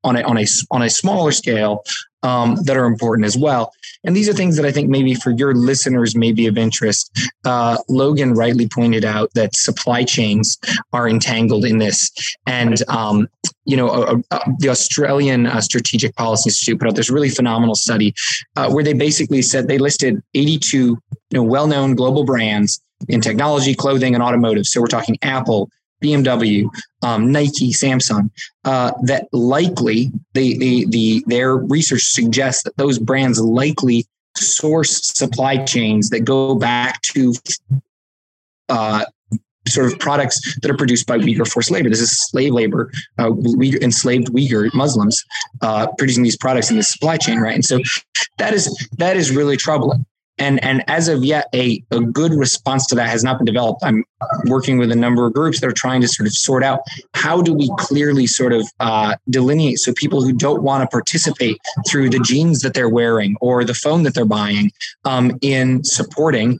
on 0.04 0.16
a 0.16 0.22
on 0.24 0.38
a 0.38 0.46
on 0.72 0.82
a 0.82 0.90
smaller 0.90 1.32
scale 1.32 1.84
um, 2.24 2.56
that 2.64 2.78
are 2.78 2.86
important 2.86 3.26
as 3.26 3.38
well. 3.38 3.74
And 4.06 4.16
these 4.16 4.28
are 4.28 4.34
things 4.34 4.56
that 4.56 4.66
I 4.66 4.72
think 4.72 4.90
maybe 4.90 5.14
for 5.14 5.32
your 5.32 5.54
listeners 5.54 6.16
may 6.16 6.32
be 6.32 6.48
of 6.48 6.58
interest. 6.58 7.12
Uh, 7.46 7.78
Logan 7.90 8.34
rightly 8.34 8.68
pointed 8.68 9.06
out 9.06 9.34
that 9.34 9.56
supply 9.56 10.04
chains 10.04 10.58
are 10.94 11.08
entangled 11.08 11.66
in 11.66 11.78
this, 11.78 12.12
and 12.48 12.82
um, 12.90 13.28
you 13.66 13.78
know 13.78 14.22
the 14.60 14.70
Australian 14.70 15.48
uh, 15.48 15.62
Strategic 15.62 16.16
Policy 16.16 16.50
Institute 16.50 16.80
put 16.80 16.88
out 16.88 16.96
this 16.96 17.10
really 17.10 17.30
phenomenal 17.30 17.76
study 17.76 18.14
uh, 18.56 18.70
where 18.70 18.84
they 18.84 18.94
basically 18.94 19.42
said 19.42 19.68
they 19.68 19.78
listed 19.78 20.22
82 20.34 20.78
you 20.78 21.00
know 21.32 21.44
well-known 21.44 21.96
global 21.96 22.24
brands 22.24 22.82
in 23.10 23.22
technology, 23.22 23.76
clothing, 23.76 24.14
and 24.14 24.24
automotive. 24.24 24.66
So 24.66 24.82
we're 24.82 24.88
talking 24.88 25.18
Apple, 25.22 25.70
BMW, 26.04 26.70
um, 27.02 27.32
Nike, 27.32 27.72
Samsung, 27.72 28.30
uh, 28.66 28.92
that 29.04 29.28
likely 29.32 30.12
the, 30.34 30.58
the, 30.58 30.86
the, 30.86 31.24
their 31.28 31.58
research 31.58 32.04
suggests 32.04 32.64
that 32.64 32.78
those 32.78 33.00
brands 33.00 33.40
likely 33.40 34.06
source 34.36 35.14
supply 35.16 35.64
chains 35.64 36.10
that 36.10 36.22
go 36.22 36.56
back 36.56 37.02
to 37.02 37.34
uh, 38.70 39.06
sort 39.68 39.92
of 39.92 40.00
products 40.00 40.60
that 40.60 40.70
are 40.70 40.78
produced 40.78 41.08
by 41.08 41.18
Uyghur 41.18 41.48
forced 41.48 41.72
labor. 41.72 41.90
This 41.90 42.02
is 42.02 42.12
slave 42.12 42.54
labor, 42.54 42.92
uh, 43.18 43.30
Uyghur, 43.30 43.82
enslaved 43.82 44.28
Uyghur 44.28 44.74
Muslims 44.74 45.24
uh, 45.62 45.88
producing 45.98 46.24
these 46.24 46.38
products 46.38 46.70
in 46.70 46.78
the 46.78 46.84
supply 46.84 47.18
chain, 47.18 47.40
right? 47.40 47.56
And 47.56 47.66
so 47.66 47.80
that 48.38 48.54
is 48.54 48.88
that 48.98 49.16
is 49.16 49.36
really 49.36 49.58
troubling 49.58 50.06
and 50.38 50.64
and 50.64 50.84
as 50.90 51.08
of 51.08 51.24
yet 51.24 51.48
a, 51.54 51.84
a 51.92 52.00
good 52.00 52.34
response 52.34 52.88
to 52.88 52.96
that 52.96 53.10
has 53.10 53.24
not 53.24 53.38
been 53.38 53.46
developed. 53.46 53.82
I'm 53.84 54.04
working 54.46 54.78
with 54.78 54.92
a 54.92 54.96
number 54.96 55.26
of 55.26 55.34
groups 55.34 55.60
that 55.60 55.68
are 55.68 55.74
trying 55.74 56.02
to 56.02 56.08
sort 56.08 56.28
of 56.28 56.34
sort 56.34 56.64
out 56.64 56.80
how 57.14 57.42
do 57.42 57.54
we 57.54 57.70
clearly 57.78 58.26
sort 58.26 58.54
of 58.54 58.68
uh, 58.80 59.16
delineate 59.30 59.80
so 59.80 59.94
people 59.94 60.24
who 60.24 60.34
don't 60.34 60.64
want 60.64 60.82
to 60.82 60.88
participate 60.94 61.58
through 61.88 62.10
the 62.10 62.20
jeans 62.20 62.62
that 62.62 62.74
they're 62.74 62.90
wearing 62.90 63.36
or 63.42 63.64
the 63.64 63.74
phone 63.74 64.04
that 64.04 64.14
they're 64.14 64.26
buying 64.26 64.72
um, 65.06 65.38
in 65.42 65.84
supporting 65.84 66.60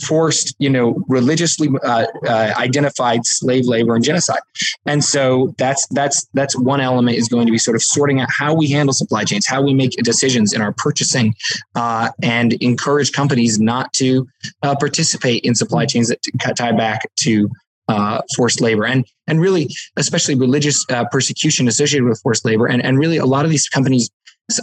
forced, 0.00 0.54
you 0.58 0.70
know, 0.70 1.04
religiously 1.08 1.68
uh, 1.84 2.06
uh, 2.26 2.54
identified 2.56 3.26
slave 3.26 3.66
labor 3.66 3.94
and 3.94 4.04
genocide. 4.04 4.40
And 4.86 5.04
so 5.04 5.54
that's 5.58 5.86
that's 5.88 6.26
that's 6.34 6.56
one 6.58 6.80
element 6.80 7.18
is 7.18 7.28
going 7.28 7.46
to 7.46 7.52
be 7.52 7.58
sort 7.58 7.74
of 7.74 7.82
sorting 7.82 8.20
out 8.20 8.28
how 8.30 8.54
we 8.54 8.70
handle 8.70 8.92
supply 8.92 9.24
chains, 9.24 9.46
how 9.46 9.62
we 9.62 9.74
make 9.74 9.92
decisions 10.02 10.52
in 10.52 10.62
our 10.62 10.72
purchasing, 10.72 11.34
uh, 11.74 12.10
and 12.22 12.54
encourage 12.54 13.12
companies 13.12 13.58
not 13.58 13.92
to 13.94 14.26
uh, 14.62 14.74
participate 14.76 15.44
in 15.44 15.54
supply 15.54 15.86
chains 15.86 16.08
that 16.08 16.20
tie 16.56 16.72
back 16.72 17.02
to 17.16 17.50
uh, 17.88 18.20
forced 18.34 18.60
labor 18.60 18.84
and 18.84 19.06
and 19.28 19.40
really 19.40 19.68
especially 19.96 20.34
religious 20.34 20.84
uh, 20.90 21.04
persecution 21.10 21.68
associated 21.68 22.04
with 22.04 22.20
forced 22.20 22.44
labor 22.44 22.66
and 22.66 22.84
and 22.84 22.98
really 22.98 23.16
a 23.16 23.26
lot 23.26 23.44
of 23.44 23.50
these 23.50 23.68
companies 23.68 24.10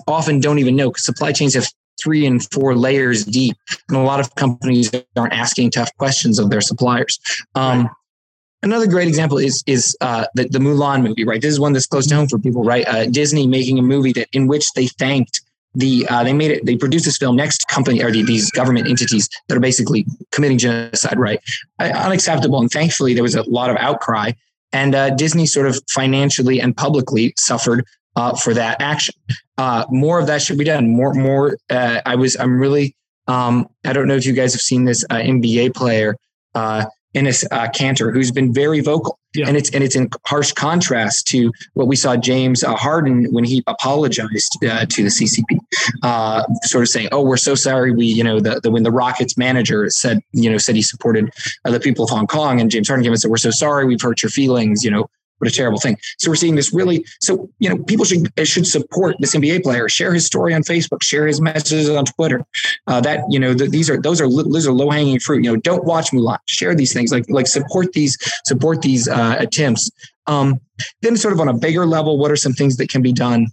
often 0.07 0.39
don't 0.39 0.59
even 0.59 0.75
know 0.75 0.89
because 0.89 1.05
supply 1.05 1.31
chains 1.31 1.53
have 1.53 1.67
three 2.01 2.25
and 2.25 2.49
four 2.51 2.75
layers 2.75 3.25
deep. 3.25 3.55
And 3.89 3.97
a 3.97 4.01
lot 4.01 4.19
of 4.19 4.33
companies 4.35 4.91
aren't 5.15 5.33
asking 5.33 5.71
tough 5.71 5.95
questions 5.97 6.39
of 6.39 6.49
their 6.49 6.61
suppliers. 6.61 7.19
Um, 7.55 7.89
Another 8.63 8.87
great 8.87 9.09
example 9.09 9.37
is 9.37 9.61
is 9.67 9.95
uh, 9.99 10.25
the, 10.35 10.47
the 10.47 10.57
Mulan 10.57 11.03
movie, 11.03 11.25
right? 11.25 11.41
This 11.41 11.51
is 11.51 11.59
one 11.59 11.73
that's 11.73 11.85
close 11.85 12.07
to 12.07 12.15
home 12.15 12.29
for 12.29 12.39
people, 12.39 12.63
right? 12.63 12.87
Uh, 12.87 13.05
Disney 13.07 13.45
making 13.45 13.77
a 13.77 13.81
movie 13.81 14.13
that 14.13 14.29
in 14.31 14.47
which 14.47 14.71
they 14.71 14.87
thanked 14.87 15.41
the 15.75 16.07
uh, 16.09 16.23
they 16.23 16.31
made 16.31 16.51
it 16.51 16.65
they 16.65 16.77
produced 16.77 17.03
this 17.03 17.17
film 17.17 17.35
next 17.35 17.67
company 17.67 18.01
or 18.01 18.09
the, 18.09 18.23
these 18.23 18.49
government 18.51 18.87
entities 18.87 19.27
that 19.47 19.57
are 19.57 19.59
basically 19.59 20.05
committing 20.31 20.57
genocide, 20.57 21.19
right? 21.19 21.41
Uh, 21.79 21.91
unacceptable, 21.93 22.59
and 22.59 22.71
thankfully 22.71 23.13
there 23.13 23.23
was 23.23 23.35
a 23.35 23.43
lot 23.49 23.69
of 23.69 23.75
outcry, 23.77 24.31
and 24.71 24.95
uh, 24.95 25.09
Disney 25.09 25.45
sort 25.45 25.67
of 25.67 25.77
financially 25.89 26.61
and 26.61 26.75
publicly 26.77 27.33
suffered 27.37 27.85
uh, 28.15 28.35
for 28.35 28.53
that 28.53 28.81
action. 28.81 29.15
Uh, 29.57 29.85
more 29.89 30.19
of 30.19 30.27
that 30.27 30.41
should 30.41 30.57
be 30.57 30.63
done. 30.63 30.89
More, 30.89 31.13
more. 31.13 31.57
Uh, 31.69 32.01
I 32.05 32.15
was. 32.15 32.35
I'm 32.39 32.59
really. 32.59 32.95
Um, 33.27 33.69
I 33.85 33.93
don't 33.93 34.07
know 34.07 34.15
if 34.15 34.25
you 34.25 34.33
guys 34.33 34.53
have 34.53 34.61
seen 34.61 34.83
this 34.83 35.05
uh, 35.09 35.15
NBA 35.15 35.73
player, 35.75 36.17
uh, 36.55 36.85
Enes 37.15 37.45
uh, 37.51 37.69
Kanter, 37.69 38.11
who's 38.11 38.31
been 38.31 38.51
very 38.51 38.79
vocal, 38.79 39.19
yeah. 39.35 39.47
and 39.47 39.55
it's 39.55 39.69
and 39.69 39.83
it's 39.83 39.95
in 39.95 40.09
harsh 40.25 40.51
contrast 40.51 41.27
to 41.27 41.51
what 41.73 41.87
we 41.87 41.95
saw 41.95 42.17
James 42.17 42.63
uh, 42.63 42.75
Harden 42.75 43.25
when 43.31 43.43
he 43.43 43.63
apologized 43.67 44.57
uh, 44.65 44.85
to 44.87 45.03
the 45.03 45.09
CCP, 45.09 45.59
uh, 46.01 46.43
sort 46.63 46.83
of 46.83 46.89
saying, 46.89 47.09
"Oh, 47.11 47.21
we're 47.21 47.37
so 47.37 47.53
sorry." 47.53 47.91
We, 47.91 48.07
you 48.07 48.23
know, 48.23 48.39
the, 48.39 48.59
the 48.61 48.71
when 48.71 48.83
the 48.83 48.91
Rockets 48.91 49.37
manager 49.37 49.89
said, 49.89 50.21
you 50.31 50.49
know, 50.49 50.57
said 50.57 50.75
he 50.75 50.81
supported 50.81 51.29
uh, 51.65 51.71
the 51.71 51.79
people 51.79 52.05
of 52.05 52.09
Hong 52.09 52.27
Kong, 52.27 52.59
and 52.59 52.71
James 52.71 52.87
Harden 52.87 53.03
came 53.03 53.13
and 53.13 53.21
said, 53.21 53.29
"We're 53.29 53.37
so 53.37 53.51
sorry. 53.51 53.85
We've 53.85 54.01
hurt 54.01 54.23
your 54.23 54.31
feelings." 54.31 54.83
You 54.83 54.91
know, 54.91 55.07
what 55.43 55.51
a 55.51 55.55
terrible 55.55 55.79
thing. 55.79 55.97
So 56.19 56.31
we're 56.31 56.35
seeing 56.35 56.55
this 56.55 56.73
really. 56.73 57.05
So 57.19 57.49
you 57.59 57.67
know, 57.67 57.77
people 57.83 58.05
should 58.05 58.31
should 58.47 58.65
support 58.65 59.17
this 59.19 59.35
NBA 59.35 59.63
player. 59.63 59.89
Share 59.89 60.13
his 60.13 60.25
story 60.25 60.53
on 60.53 60.63
Facebook. 60.63 61.03
Share 61.03 61.27
his 61.27 61.41
messages 61.41 61.89
on 61.89 62.05
Twitter. 62.05 62.45
Uh, 62.87 63.01
that 63.01 63.25
you 63.29 63.39
know, 63.39 63.53
the, 63.53 63.67
these 63.67 63.89
are 63.89 64.01
those 64.01 64.21
are 64.21 64.29
those 64.29 64.65
are 64.65 64.71
low 64.71 64.89
hanging 64.89 65.19
fruit. 65.19 65.43
You 65.43 65.51
know, 65.51 65.57
don't 65.57 65.83
watch 65.83 66.11
Mulan. 66.11 66.37
Share 66.47 66.73
these 66.73 66.93
things. 66.93 67.11
Like 67.11 67.25
like 67.27 67.47
support 67.47 67.91
these 67.91 68.17
support 68.45 68.81
these 68.81 69.09
uh, 69.09 69.35
attempts. 69.37 69.91
Um, 70.27 70.61
then, 71.01 71.17
sort 71.17 71.33
of 71.33 71.41
on 71.41 71.49
a 71.49 71.53
bigger 71.53 71.85
level, 71.85 72.17
what 72.17 72.31
are 72.31 72.37
some 72.37 72.53
things 72.53 72.77
that 72.77 72.89
can 72.89 73.01
be 73.01 73.11
done? 73.11 73.47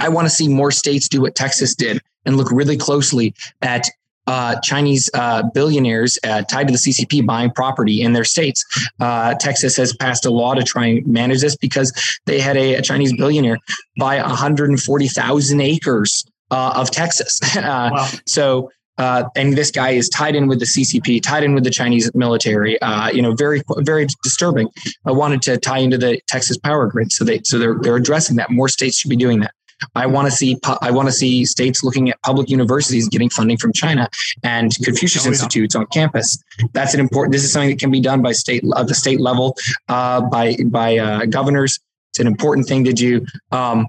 I 0.00 0.08
want 0.08 0.26
to 0.26 0.30
see 0.30 0.48
more 0.48 0.70
states 0.70 1.08
do 1.08 1.20
what 1.20 1.34
Texas 1.34 1.74
did 1.74 2.00
and 2.24 2.36
look 2.36 2.50
really 2.50 2.78
closely 2.78 3.34
at 3.60 3.86
uh, 4.26 4.60
Chinese 4.60 5.10
uh, 5.14 5.42
billionaires 5.54 6.18
uh, 6.24 6.42
tied 6.42 6.68
to 6.68 6.72
the 6.72 6.78
CCP 6.78 7.26
buying 7.26 7.50
property 7.50 8.02
in 8.02 8.12
their 8.12 8.24
states. 8.24 8.64
Uh, 9.00 9.34
Texas 9.34 9.76
has 9.76 9.94
passed 9.94 10.24
a 10.24 10.30
law 10.30 10.54
to 10.54 10.62
try 10.62 10.86
and 10.86 11.06
manage 11.06 11.40
this 11.40 11.56
because 11.56 11.92
they 12.26 12.38
had 12.38 12.56
a, 12.56 12.74
a 12.74 12.82
Chinese 12.82 13.12
billionaire 13.12 13.58
buy 13.98 14.20
140,000 14.20 15.60
acres 15.60 16.24
uh, 16.50 16.72
of 16.76 16.90
Texas. 16.90 17.40
Uh, 17.60 17.90
wow. 17.92 18.08
So. 18.26 18.70
and 18.98 19.56
this 19.56 19.70
guy 19.70 19.90
is 19.90 20.08
tied 20.08 20.34
in 20.34 20.46
with 20.46 20.60
the 20.60 20.66
CCP, 20.66 21.22
tied 21.22 21.42
in 21.42 21.54
with 21.54 21.64
the 21.64 21.70
Chinese 21.70 22.10
military. 22.14 22.78
you 23.12 23.22
know, 23.22 23.34
very, 23.34 23.62
very 23.78 24.06
disturbing. 24.22 24.68
I 25.04 25.12
wanted 25.12 25.42
to 25.42 25.58
tie 25.58 25.78
into 25.78 25.98
the 25.98 26.20
Texas 26.28 26.56
power 26.58 26.86
grid, 26.86 27.12
so 27.12 27.24
they, 27.24 27.40
so 27.44 27.58
they're 27.58 27.76
they're 27.80 27.96
addressing 27.96 28.36
that. 28.36 28.50
More 28.50 28.68
states 28.68 28.98
should 28.98 29.08
be 29.08 29.16
doing 29.16 29.40
that. 29.40 29.52
I 29.94 30.06
want 30.06 30.26
to 30.26 30.32
see 30.32 30.58
I 30.82 30.90
want 30.90 31.08
to 31.08 31.12
see 31.12 31.44
states 31.44 31.82
looking 31.82 32.10
at 32.10 32.20
public 32.22 32.50
universities 32.50 33.08
getting 33.08 33.30
funding 33.30 33.56
from 33.56 33.72
China 33.72 34.08
and 34.42 34.74
Confucius 34.84 35.26
oh, 35.26 35.30
institutes 35.30 35.74
on 35.74 35.86
campus. 35.86 36.42
That's 36.72 36.94
an 36.94 37.00
important. 37.00 37.32
This 37.32 37.44
is 37.44 37.52
something 37.52 37.70
that 37.70 37.78
can 37.78 37.90
be 37.90 38.00
done 38.00 38.22
by 38.22 38.32
state 38.32 38.62
at 38.76 38.86
the 38.86 38.94
state 38.94 39.20
level 39.20 39.56
uh, 39.88 40.20
by 40.22 40.56
by 40.66 40.98
uh, 40.98 41.26
governors. 41.26 41.78
It's 42.10 42.18
an 42.18 42.26
important 42.26 42.66
thing 42.66 42.84
to 42.84 42.92
do. 42.92 43.24
Um, 43.52 43.86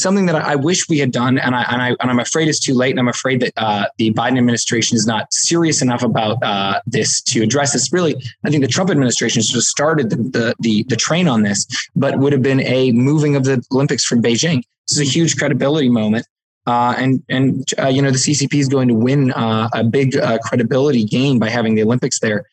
something 0.00 0.26
that 0.26 0.34
I 0.34 0.56
wish 0.56 0.88
we 0.88 0.98
had 0.98 1.12
done, 1.12 1.38
and 1.38 1.54
I 1.54 1.62
and 1.70 1.82
I 1.82 1.88
and 2.00 2.10
I'm 2.10 2.18
afraid 2.18 2.48
it's 2.48 2.58
too 2.58 2.74
late, 2.74 2.90
and 2.90 3.00
I'm 3.00 3.08
afraid 3.08 3.40
that 3.40 3.52
uh, 3.56 3.86
the 3.98 4.12
Biden 4.12 4.38
administration 4.38 4.96
is 4.96 5.06
not 5.06 5.32
serious 5.32 5.82
enough 5.82 6.02
about 6.02 6.42
uh, 6.42 6.80
this 6.86 7.20
to 7.22 7.42
address 7.42 7.72
this. 7.72 7.92
Really, 7.92 8.16
I 8.44 8.50
think 8.50 8.62
the 8.62 8.68
Trump 8.68 8.90
administration 8.90 9.42
should 9.42 9.54
have 9.54 9.64
started 9.64 10.10
the, 10.10 10.16
the 10.16 10.54
the 10.60 10.84
the 10.88 10.96
train 10.96 11.28
on 11.28 11.42
this, 11.42 11.66
but 11.94 12.18
would 12.18 12.32
have 12.32 12.42
been 12.42 12.60
a 12.60 12.92
moving 12.92 13.36
of 13.36 13.44
the 13.44 13.62
Olympics 13.72 14.04
from 14.04 14.22
Beijing 14.22 14.62
This 14.90 14.98
is 14.98 15.08
a 15.08 15.10
huge 15.10 15.36
credibility 15.36 15.88
moment. 15.88 16.26
Uh, 16.66 16.94
and 16.98 17.22
and 17.28 17.64
uh, 17.78 17.88
you 17.88 18.02
know 18.02 18.10
the 18.10 18.18
CCP 18.18 18.54
is 18.54 18.68
going 18.68 18.88
to 18.88 18.94
win 18.94 19.32
uh, 19.32 19.68
a 19.72 19.82
big 19.82 20.16
uh, 20.16 20.38
credibility 20.38 21.04
gain 21.04 21.38
by 21.38 21.48
having 21.48 21.74
the 21.74 21.82
Olympics 21.82 22.20
there. 22.20 22.44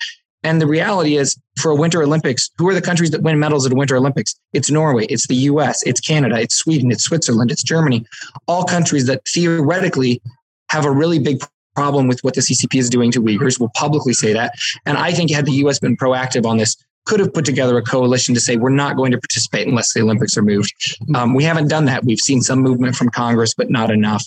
And 0.43 0.61
the 0.61 0.67
reality 0.67 1.17
is, 1.17 1.37
for 1.59 1.71
a 1.71 1.75
Winter 1.75 2.01
Olympics, 2.01 2.49
who 2.57 2.69
are 2.69 2.73
the 2.73 2.81
countries 2.81 3.11
that 3.11 3.21
win 3.21 3.37
medals 3.39 3.65
at 3.65 3.73
a 3.73 3.75
Winter 3.75 3.97
Olympics? 3.97 4.33
It's 4.53 4.71
Norway, 4.71 5.05
it's 5.05 5.27
the 5.27 5.35
U.S., 5.35 5.83
it's 5.83 5.99
Canada, 5.99 6.39
it's 6.39 6.55
Sweden, 6.55 6.91
it's 6.91 7.03
Switzerland, 7.03 7.51
it's 7.51 7.63
Germany. 7.63 8.05
All 8.47 8.63
countries 8.63 9.07
that 9.07 9.27
theoretically 9.27 10.21
have 10.69 10.85
a 10.85 10.91
really 10.91 11.19
big 11.19 11.41
problem 11.75 12.07
with 12.07 12.23
what 12.23 12.33
the 12.33 12.41
CCP 12.41 12.79
is 12.79 12.89
doing 12.89 13.11
to 13.11 13.21
Uyghurs. 13.21 13.59
Will 13.59 13.71
publicly 13.75 14.13
say 14.13 14.33
that. 14.33 14.53
And 14.85 14.97
I 14.97 15.11
think 15.11 15.31
had 15.31 15.45
the 15.45 15.53
U.S. 15.63 15.79
been 15.79 15.97
proactive 15.97 16.45
on 16.45 16.57
this, 16.57 16.77
could 17.07 17.19
have 17.19 17.33
put 17.33 17.45
together 17.45 17.77
a 17.77 17.81
coalition 17.81 18.35
to 18.35 18.41
say 18.41 18.57
we're 18.57 18.69
not 18.69 18.97
going 18.97 19.11
to 19.11 19.17
participate 19.17 19.67
unless 19.67 19.93
the 19.93 20.01
Olympics 20.01 20.37
are 20.37 20.41
moved. 20.41 20.73
Um, 21.15 21.33
we 21.33 21.43
haven't 21.43 21.69
done 21.69 21.85
that. 21.85 22.03
We've 22.03 22.19
seen 22.19 22.41
some 22.41 22.59
movement 22.59 22.95
from 22.95 23.09
Congress, 23.09 23.53
but 23.53 23.69
not 23.69 23.89
enough. 23.89 24.23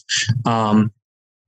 Um, 0.47 0.91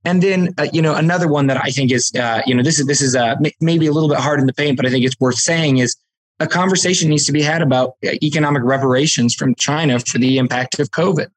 and 0.05 0.21
then, 0.21 0.53
uh, 0.57 0.67
you 0.71 0.81
know, 0.81 0.95
another 0.95 1.27
one 1.27 1.47
that 1.47 1.57
I 1.63 1.69
think 1.69 1.91
is, 1.91 2.11
uh, 2.15 2.41
you 2.45 2.53
know, 2.53 2.61
this 2.61 2.79
is 2.79 2.85
this 2.85 3.01
is 3.01 3.15
uh, 3.15 3.35
maybe 3.61 3.87
a 3.87 3.91
little 3.91 4.09
bit 4.09 4.19
hard 4.19 4.39
in 4.39 4.45
the 4.45 4.53
paint, 4.53 4.77
but 4.77 4.85
I 4.85 4.89
think 4.89 5.05
it's 5.05 5.19
worth 5.19 5.35
saying 5.35 5.77
is 5.77 5.95
a 6.39 6.47
conversation 6.47 7.09
needs 7.09 7.25
to 7.25 7.31
be 7.31 7.41
had 7.41 7.61
about 7.61 7.95
uh, 8.05 8.11
economic 8.21 8.63
reparations 8.63 9.33
from 9.33 9.55
China 9.55 9.99
for 9.99 10.17
the 10.17 10.37
impact 10.37 10.79
of 10.79 10.91
COVID. 10.91 11.27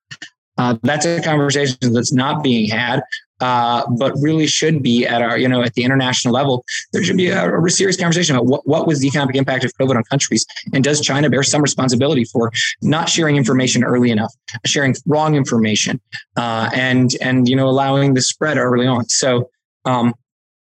Uh, 0.59 0.77
that's 0.83 1.05
a 1.05 1.21
conversation 1.21 1.77
that's 1.93 2.13
not 2.13 2.43
being 2.43 2.69
had 2.69 3.03
uh, 3.41 3.85
but 3.99 4.15
really 4.21 4.47
should 4.47 4.83
be 4.83 5.07
at 5.07 5.23
our, 5.23 5.39
you 5.39 5.49
know, 5.49 5.63
at 5.63 5.75
the 5.75 5.85
international 5.85 6.33
level. 6.33 6.65
There 6.93 7.03
should 7.05 7.17
be 7.17 7.29
a, 7.29 7.59
a, 7.59 7.71
serious 7.71 7.97
conversation 7.97 8.35
about 8.35 8.47
what, 8.47 8.67
what 8.67 8.87
was 8.87 9.01
the 9.01 9.09
economic 9.09 9.37
impact 9.37 9.65
of 9.65 9.73
COVID 9.79 9.97
on 9.97 10.05
countries, 10.05 10.47
and 10.73 10.83
does 10.83 11.01
China 11.01 11.29
bear 11.29 11.43
some 11.43 11.63
responsibility 11.63 12.25
for 12.25 12.51
not 12.83 13.09
sharing 13.09 13.37
information 13.37 13.85
early 13.85 14.11
enough, 14.11 14.33
sharing 14.65 14.95
wrong 15.07 15.35
information, 15.35 16.01
uh, 16.37 16.71
and 16.73 17.13
and 17.21 17.49
you 17.49 17.57
know 17.57 17.69
allowing 17.69 18.15
the 18.15 18.23
spread 18.23 18.57
early 18.57 18.87
on. 18.87 19.07
So 19.09 19.51
um, 19.85 20.15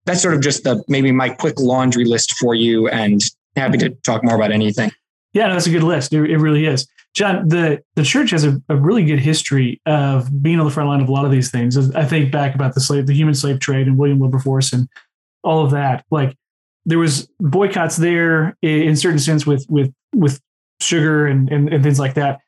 that's 0.04 0.20
sort 0.20 0.34
of 0.34 0.42
just 0.42 0.64
the 0.64 0.82
maybe 0.88 1.10
my 1.10 1.30
quick 1.30 1.58
laundry 1.58 2.04
list 2.04 2.34
for 2.34 2.54
you, 2.54 2.88
and 2.88 3.22
happy 3.56 3.78
to 3.78 3.90
talk 4.04 4.22
more 4.22 4.36
about 4.36 4.52
anything. 4.52 4.90
Yeah, 5.32 5.48
that's 5.48 5.66
a 5.66 5.70
good 5.70 5.82
list. 5.82 6.12
It, 6.12 6.30
it 6.30 6.38
really 6.38 6.66
is. 6.66 6.86
John, 7.18 7.48
the, 7.48 7.82
the 7.96 8.04
church 8.04 8.30
has 8.30 8.44
a, 8.44 8.62
a, 8.68 8.76
really 8.76 9.02
good 9.02 9.18
history 9.18 9.80
of 9.86 10.40
being 10.40 10.60
on 10.60 10.64
the 10.64 10.70
front 10.70 10.88
line 10.88 11.00
of 11.00 11.08
a 11.08 11.12
lot 11.12 11.24
of 11.24 11.32
these 11.32 11.50
things. 11.50 11.76
I 11.96 12.04
think 12.04 12.30
back 12.30 12.54
about 12.54 12.74
the 12.74 12.80
slave, 12.80 13.08
the 13.08 13.12
human 13.12 13.34
slave 13.34 13.58
trade 13.58 13.88
and 13.88 13.98
William 13.98 14.20
Wilberforce 14.20 14.72
and 14.72 14.88
all 15.42 15.64
of 15.64 15.72
that. 15.72 16.04
Like 16.12 16.36
there 16.86 17.00
was 17.00 17.28
boycotts 17.40 17.96
there 17.96 18.56
in 18.62 18.94
certain 18.94 19.18
sense 19.18 19.44
with 19.44 19.66
with 19.68 19.92
with 20.14 20.40
sugar 20.80 21.26
and, 21.26 21.50
and, 21.50 21.72
and 21.74 21.82
things 21.82 21.98
like 21.98 22.14
that. 22.14 22.38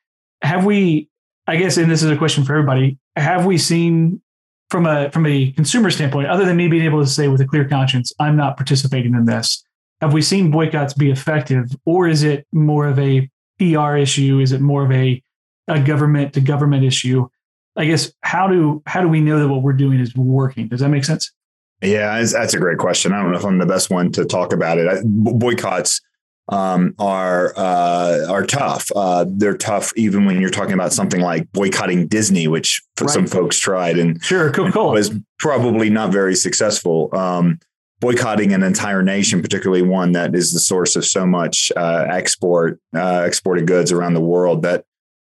Have 0.41 0.63
we, 0.63 1.09
I 1.47 1.57
guess, 1.57 1.75
and 1.75 1.91
this 1.91 2.01
is 2.01 2.09
a 2.09 2.15
question 2.15 2.45
for 2.45 2.53
everybody, 2.53 2.97
have 3.17 3.45
we 3.45 3.57
seen 3.57 4.21
from 4.69 4.85
a 4.85 5.11
from 5.11 5.25
a 5.25 5.51
consumer 5.51 5.91
standpoint, 5.91 6.29
other 6.29 6.45
than 6.45 6.55
me 6.55 6.69
being 6.69 6.85
able 6.85 7.01
to 7.01 7.09
say 7.09 7.27
with 7.27 7.41
a 7.41 7.45
clear 7.45 7.67
conscience, 7.67 8.13
I'm 8.21 8.37
not 8.37 8.55
participating 8.55 9.15
in 9.15 9.25
this, 9.25 9.65
have 9.99 10.13
we 10.13 10.21
seen 10.21 10.49
boycotts 10.49 10.93
be 10.93 11.11
effective, 11.11 11.65
or 11.85 12.07
is 12.07 12.23
it 12.23 12.47
more 12.53 12.87
of 12.87 12.97
a 12.99 13.29
PR 13.61 13.95
issue? 13.95 14.39
Is 14.39 14.51
it 14.51 14.61
more 14.61 14.83
of 14.83 14.91
a, 14.91 15.21
a 15.67 15.79
government 15.79 16.33
to 16.33 16.41
government 16.41 16.83
issue? 16.83 17.27
I 17.75 17.85
guess 17.85 18.11
how 18.21 18.47
do 18.47 18.81
how 18.85 19.01
do 19.01 19.07
we 19.07 19.21
know 19.21 19.39
that 19.39 19.47
what 19.47 19.61
we're 19.61 19.73
doing 19.73 19.99
is 19.99 20.15
working? 20.15 20.67
Does 20.67 20.81
that 20.81 20.89
make 20.89 21.05
sense? 21.05 21.31
Yeah, 21.81 22.21
that's 22.23 22.53
a 22.53 22.59
great 22.59 22.77
question. 22.77 23.11
I 23.11 23.21
don't 23.21 23.31
know 23.31 23.37
if 23.37 23.45
I'm 23.45 23.57
the 23.57 23.65
best 23.65 23.89
one 23.89 24.11
to 24.11 24.25
talk 24.25 24.53
about 24.53 24.77
it. 24.77 25.03
Boycotts 25.05 26.01
um, 26.49 26.93
are 26.99 27.53
uh, 27.55 28.25
are 28.29 28.45
tough. 28.45 28.91
Uh, 28.95 29.25
they're 29.27 29.57
tough 29.57 29.91
even 29.95 30.25
when 30.25 30.41
you're 30.41 30.49
talking 30.49 30.73
about 30.73 30.93
something 30.93 31.21
like 31.21 31.51
boycotting 31.53 32.07
Disney, 32.07 32.47
which 32.47 32.81
right. 32.99 33.09
some 33.09 33.25
folks 33.25 33.57
tried 33.57 33.97
and 33.97 34.23
sure, 34.23 34.51
Coca-Cola 34.51 34.91
was 34.91 35.11
probably 35.39 35.89
not 35.89 36.11
very 36.11 36.35
successful. 36.35 37.09
Um, 37.13 37.59
boycotting 38.01 38.51
an 38.51 38.63
entire 38.63 39.01
nation, 39.01 39.41
particularly 39.41 39.83
one 39.83 40.11
that 40.11 40.35
is 40.35 40.51
the 40.51 40.59
source 40.59 40.95
of 40.97 41.05
so 41.05 41.25
much 41.25 41.71
uh, 41.77 42.07
export 42.09 42.79
uh, 42.95 43.23
exported 43.25 43.67
goods 43.67 43.91
around 43.91 44.15
the 44.15 44.21
world, 44.21 44.63
that 44.63 44.83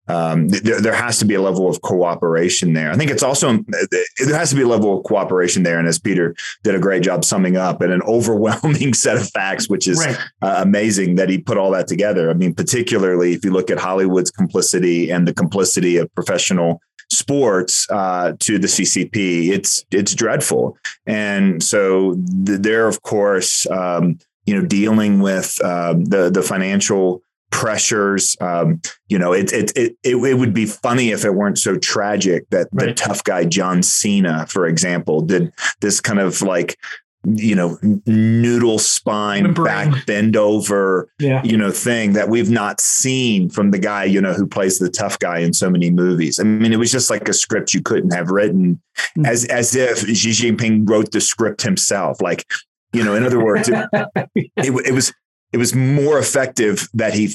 um, 0.07 0.51
th- 0.51 0.81
there 0.81 0.93
has 0.93 1.19
to 1.21 1.25
be 1.25 1.35
a 1.35 1.41
level 1.41 1.69
of 1.69 1.81
cooperation 1.81 2.75
there. 2.75 2.91
I 2.91 2.97
think 2.97 3.11
it's 3.11 3.23
also 3.23 3.65
there 3.69 4.37
has 4.37 4.51
to 4.51 4.57
be 4.57 4.63
a 4.63 4.69
level 4.69 4.99
of 4.99 5.05
cooperation 5.05 5.63
there, 5.63 5.79
and 5.79 5.89
as 5.89 5.99
Peter 5.99 6.35
did 6.63 6.75
a 6.75 6.81
great 6.81 7.03
job 7.03 7.25
summing 7.25 7.57
up, 7.57 7.81
and 7.81 7.93
an 7.93 8.03
overwhelming 8.07 8.93
set 8.93 9.17
of 9.17 9.31
facts, 9.31 9.69
which 9.69 9.89
is 9.89 10.05
right. 10.05 10.19
uh, 10.43 10.57
amazing 10.59 11.15
that 11.15 11.31
he 11.31 11.39
put 11.39 11.57
all 11.57 11.71
that 11.71 11.87
together. 11.87 12.29
I 12.29 12.35
mean, 12.35 12.55
particularly 12.55 13.33
if 13.33 13.45
you 13.45 13.53
look 13.53 13.71
at 13.71 13.79
Hollywood's 13.79 14.31
complicity 14.31 15.11
and 15.11 15.27
the 15.27 15.33
complicity 15.33 15.97
of 15.97 16.13
professional 16.15 16.81
sports 17.17 17.87
uh, 17.91 18.33
to 18.41 18.59
the 18.59 18.67
CCP. 18.67 19.49
It's 19.51 19.85
it's 19.91 20.15
dreadful, 20.15 20.77
and 21.07 21.63
so 21.63 22.15
they're 22.17 22.89
of 22.89 23.03
course 23.03 23.67
um, 23.71 24.19
you 24.47 24.55
know 24.55 24.67
dealing 24.67 25.21
with 25.21 25.63
um, 25.65 26.05
the 26.05 26.31
the 26.31 26.43
financial 26.43 27.23
pressures. 27.55 28.37
Um, 28.41 28.83
you 29.09 29.17
know, 29.17 29.33
it, 29.33 29.53
it, 29.53 29.73
it 29.77 29.97
it 30.03 30.17
it 30.17 30.35
would 30.35 30.53
be 30.53 30.67
funny 30.67 31.11
if 31.11 31.25
it 31.25 31.35
weren't 31.35 31.59
so 31.59 31.79
tragic 31.79 32.49
that 32.51 32.69
right. 32.73 32.89
the 32.89 32.95
tough 32.95 33.23
guy 33.23 33.45
John 33.45 33.83
Cena, 33.83 34.47
for 34.47 34.67
example, 34.67 35.21
did 35.21 35.53
this 35.81 36.01
kind 36.01 36.19
of 36.19 36.43
like 36.43 36.77
you 37.25 37.55
know, 37.55 37.79
noodle 38.07 38.79
spine, 38.79 39.55
back 39.55 40.07
bend 40.07 40.37
over, 40.37 41.09
yeah. 41.19 41.43
you 41.43 41.57
know, 41.57 41.71
thing 41.71 42.13
that 42.13 42.29
we've 42.29 42.51
not 42.51 42.81
seen 42.81 43.49
from 43.49 43.71
the 43.71 43.79
guy, 43.79 44.05
you 44.05 44.21
know, 44.21 44.33
who 44.33 44.47
plays 44.47 44.79
the 44.79 44.91
tough 44.91 45.19
guy 45.19 45.39
in 45.39 45.53
so 45.53 45.71
many 45.71 45.91
movies. 45.91 46.39
I 46.39 46.45
mean, 46.45 46.73
it 46.73 46.79
was 46.79 46.93
just 46.93 47.11
like 47.11 47.29
a 47.29 47.33
script 47.33 47.73
you 47.73 47.83
couldn't 47.83 48.13
have 48.13 48.31
written 48.31 48.81
mm-hmm. 48.97 49.27
as, 49.27 49.45
as 49.47 49.75
if 49.75 50.01
Xi 50.01 50.31
Jinping 50.31 50.89
wrote 50.89 51.13
the 51.13 51.21
script 51.21 51.63
himself. 51.63 52.21
Like, 52.21 52.47
you 52.93 53.03
know, 53.03 53.15
in 53.15 53.25
other 53.25 53.43
words, 53.43 53.69
it, 53.69 53.89
it, 54.35 54.51
it 54.57 54.93
was, 54.93 55.13
it 55.53 55.57
was 55.57 55.75
more 55.75 56.19
effective 56.19 56.89
that 56.95 57.15
he 57.15 57.31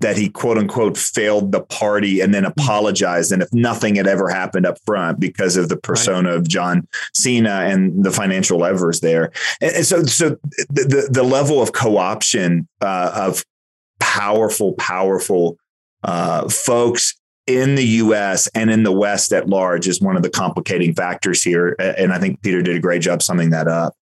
that 0.00 0.16
he 0.16 0.28
quote 0.28 0.58
unquote 0.58 0.96
failed 0.96 1.52
the 1.52 1.60
party 1.60 2.20
and 2.20 2.34
then 2.34 2.44
mm-hmm. 2.44 2.60
apologized. 2.60 3.32
And 3.32 3.42
if 3.42 3.52
nothing 3.52 3.96
had 3.96 4.06
ever 4.06 4.28
happened 4.28 4.66
up 4.66 4.78
front 4.84 5.20
because 5.20 5.56
of 5.56 5.68
the 5.68 5.76
persona 5.76 6.30
right. 6.30 6.38
of 6.38 6.48
John 6.48 6.88
Cena 7.14 7.62
and 7.64 8.04
the 8.04 8.10
financial 8.10 8.58
levers 8.58 9.00
there. 9.00 9.32
And, 9.60 9.86
so, 9.86 10.02
so 10.04 10.30
the, 10.68 10.84
the, 10.84 11.08
the 11.10 11.22
level 11.22 11.62
of 11.62 11.72
co-option 11.72 12.68
uh, 12.80 13.12
of 13.14 13.44
powerful, 13.98 14.72
powerful 14.74 15.58
uh, 16.02 16.48
folks 16.48 17.19
in 17.56 17.74
the 17.74 17.84
US 17.84 18.46
and 18.48 18.70
in 18.70 18.82
the 18.82 18.92
West 18.92 19.32
at 19.32 19.48
large 19.48 19.88
is 19.88 20.00
one 20.00 20.16
of 20.16 20.22
the 20.22 20.30
complicating 20.30 20.94
factors 20.94 21.42
here. 21.42 21.76
And 21.78 22.12
I 22.12 22.18
think 22.18 22.42
Peter 22.42 22.62
did 22.62 22.76
a 22.76 22.80
great 22.80 23.02
job 23.02 23.22
summing 23.22 23.50
that 23.50 23.68
up. 23.68 23.94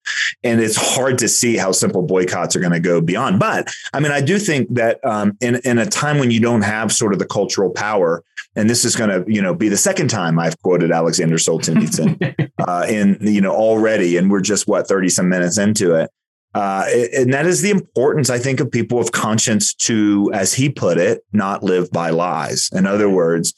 And 0.43 0.61
it's 0.61 0.75
hard 0.75 1.17
to 1.19 1.27
see 1.27 1.57
how 1.57 1.71
simple 1.71 2.01
boycotts 2.01 2.55
are 2.55 2.59
going 2.59 2.73
to 2.73 2.79
go 2.79 3.01
beyond. 3.01 3.39
But 3.39 3.71
I 3.93 3.99
mean, 3.99 4.11
I 4.11 4.21
do 4.21 4.39
think 4.39 4.73
that 4.75 5.03
um, 5.05 5.37
in, 5.41 5.55
in 5.65 5.77
a 5.77 5.85
time 5.85 6.19
when 6.19 6.31
you 6.31 6.39
don't 6.39 6.61
have 6.61 6.91
sort 6.91 7.13
of 7.13 7.19
the 7.19 7.25
cultural 7.25 7.71
power, 7.71 8.23
and 8.55 8.69
this 8.69 8.83
is 8.83 8.95
going 8.95 9.09
to, 9.09 9.31
you 9.31 9.41
know, 9.41 9.53
be 9.53 9.69
the 9.69 9.77
second 9.77 10.09
time 10.09 10.39
I've 10.39 10.59
quoted 10.61 10.91
Alexander 10.91 11.35
Solzhenitsyn 11.35 12.51
uh, 12.67 12.85
in, 12.89 13.17
you 13.21 13.41
know, 13.41 13.53
already, 13.53 14.17
and 14.17 14.29
we're 14.29 14.41
just 14.41 14.67
what, 14.67 14.87
30 14.87 15.09
some 15.09 15.29
minutes 15.29 15.57
into 15.57 15.95
it. 15.95 16.09
Uh, 16.55 16.85
and 17.15 17.31
that 17.31 17.45
is 17.45 17.61
the 17.61 17.69
importance, 17.69 18.29
I 18.29 18.39
think, 18.39 18.59
of 18.59 18.71
people 18.71 18.99
of 18.99 19.11
conscience 19.11 19.73
to, 19.75 20.31
as 20.33 20.53
he 20.53 20.69
put 20.69 20.97
it, 20.97 21.23
not 21.31 21.63
live 21.63 21.91
by 21.91 22.09
lies. 22.09 22.69
In 22.73 22.87
other 22.87 23.09
words, 23.09 23.53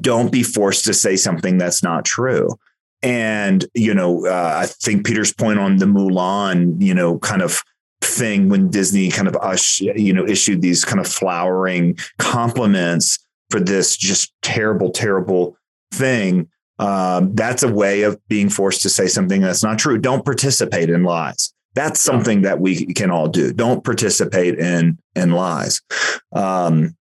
don't 0.00 0.30
be 0.30 0.42
forced 0.42 0.84
to 0.84 0.94
say 0.94 1.16
something 1.16 1.56
that's 1.56 1.82
not 1.82 2.04
true. 2.04 2.50
And, 3.02 3.64
you 3.74 3.94
know, 3.94 4.26
uh, 4.26 4.58
I 4.62 4.66
think 4.66 5.06
Peter's 5.06 5.32
point 5.32 5.58
on 5.58 5.76
the 5.76 5.86
Mulan, 5.86 6.82
you 6.82 6.94
know, 6.94 7.18
kind 7.18 7.42
of 7.42 7.62
thing 8.02 8.50
when 8.50 8.70
Disney 8.70 9.10
kind 9.10 9.28
of, 9.28 9.36
ush, 9.36 9.80
you 9.80 10.12
know, 10.12 10.26
issued 10.26 10.60
these 10.60 10.84
kind 10.84 11.00
of 11.00 11.06
flowering 11.06 11.98
compliments 12.18 13.18
for 13.50 13.60
this 13.60 13.96
just 13.96 14.34
terrible, 14.42 14.90
terrible 14.90 15.56
thing. 15.92 16.48
Um, 16.78 17.34
that's 17.34 17.62
a 17.62 17.72
way 17.72 18.02
of 18.02 18.18
being 18.28 18.48
forced 18.50 18.82
to 18.82 18.90
say 18.90 19.06
something 19.06 19.40
that's 19.40 19.62
not 19.62 19.78
true. 19.78 19.96
Don't 19.96 20.24
participate 20.24 20.90
in 20.90 21.04
lies. 21.04 21.52
That's 21.74 22.00
something 22.00 22.42
that 22.42 22.60
we 22.60 22.86
can 22.94 23.10
all 23.10 23.28
do. 23.28 23.52
Don't 23.52 23.84
participate 23.84 24.58
in 24.58 24.98
in 25.16 25.32
lies. 25.32 25.80
Um, 26.32 26.96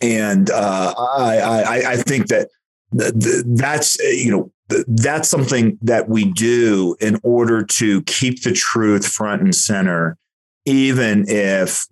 and 0.00 0.50
uh, 0.50 0.94
I, 0.96 1.38
I, 1.38 1.92
I 1.92 1.96
think 1.96 2.26
that 2.28 2.48
that's 2.92 3.98
you 4.00 4.30
know 4.30 4.52
that's 4.86 5.28
something 5.28 5.78
that 5.82 6.08
we 6.08 6.24
do 6.24 6.96
in 7.00 7.18
order 7.22 7.64
to 7.64 8.02
keep 8.02 8.42
the 8.42 8.52
truth 8.52 9.06
front 9.06 9.42
and 9.42 9.54
center, 9.54 10.16
even 10.64 11.24
if 11.28 11.86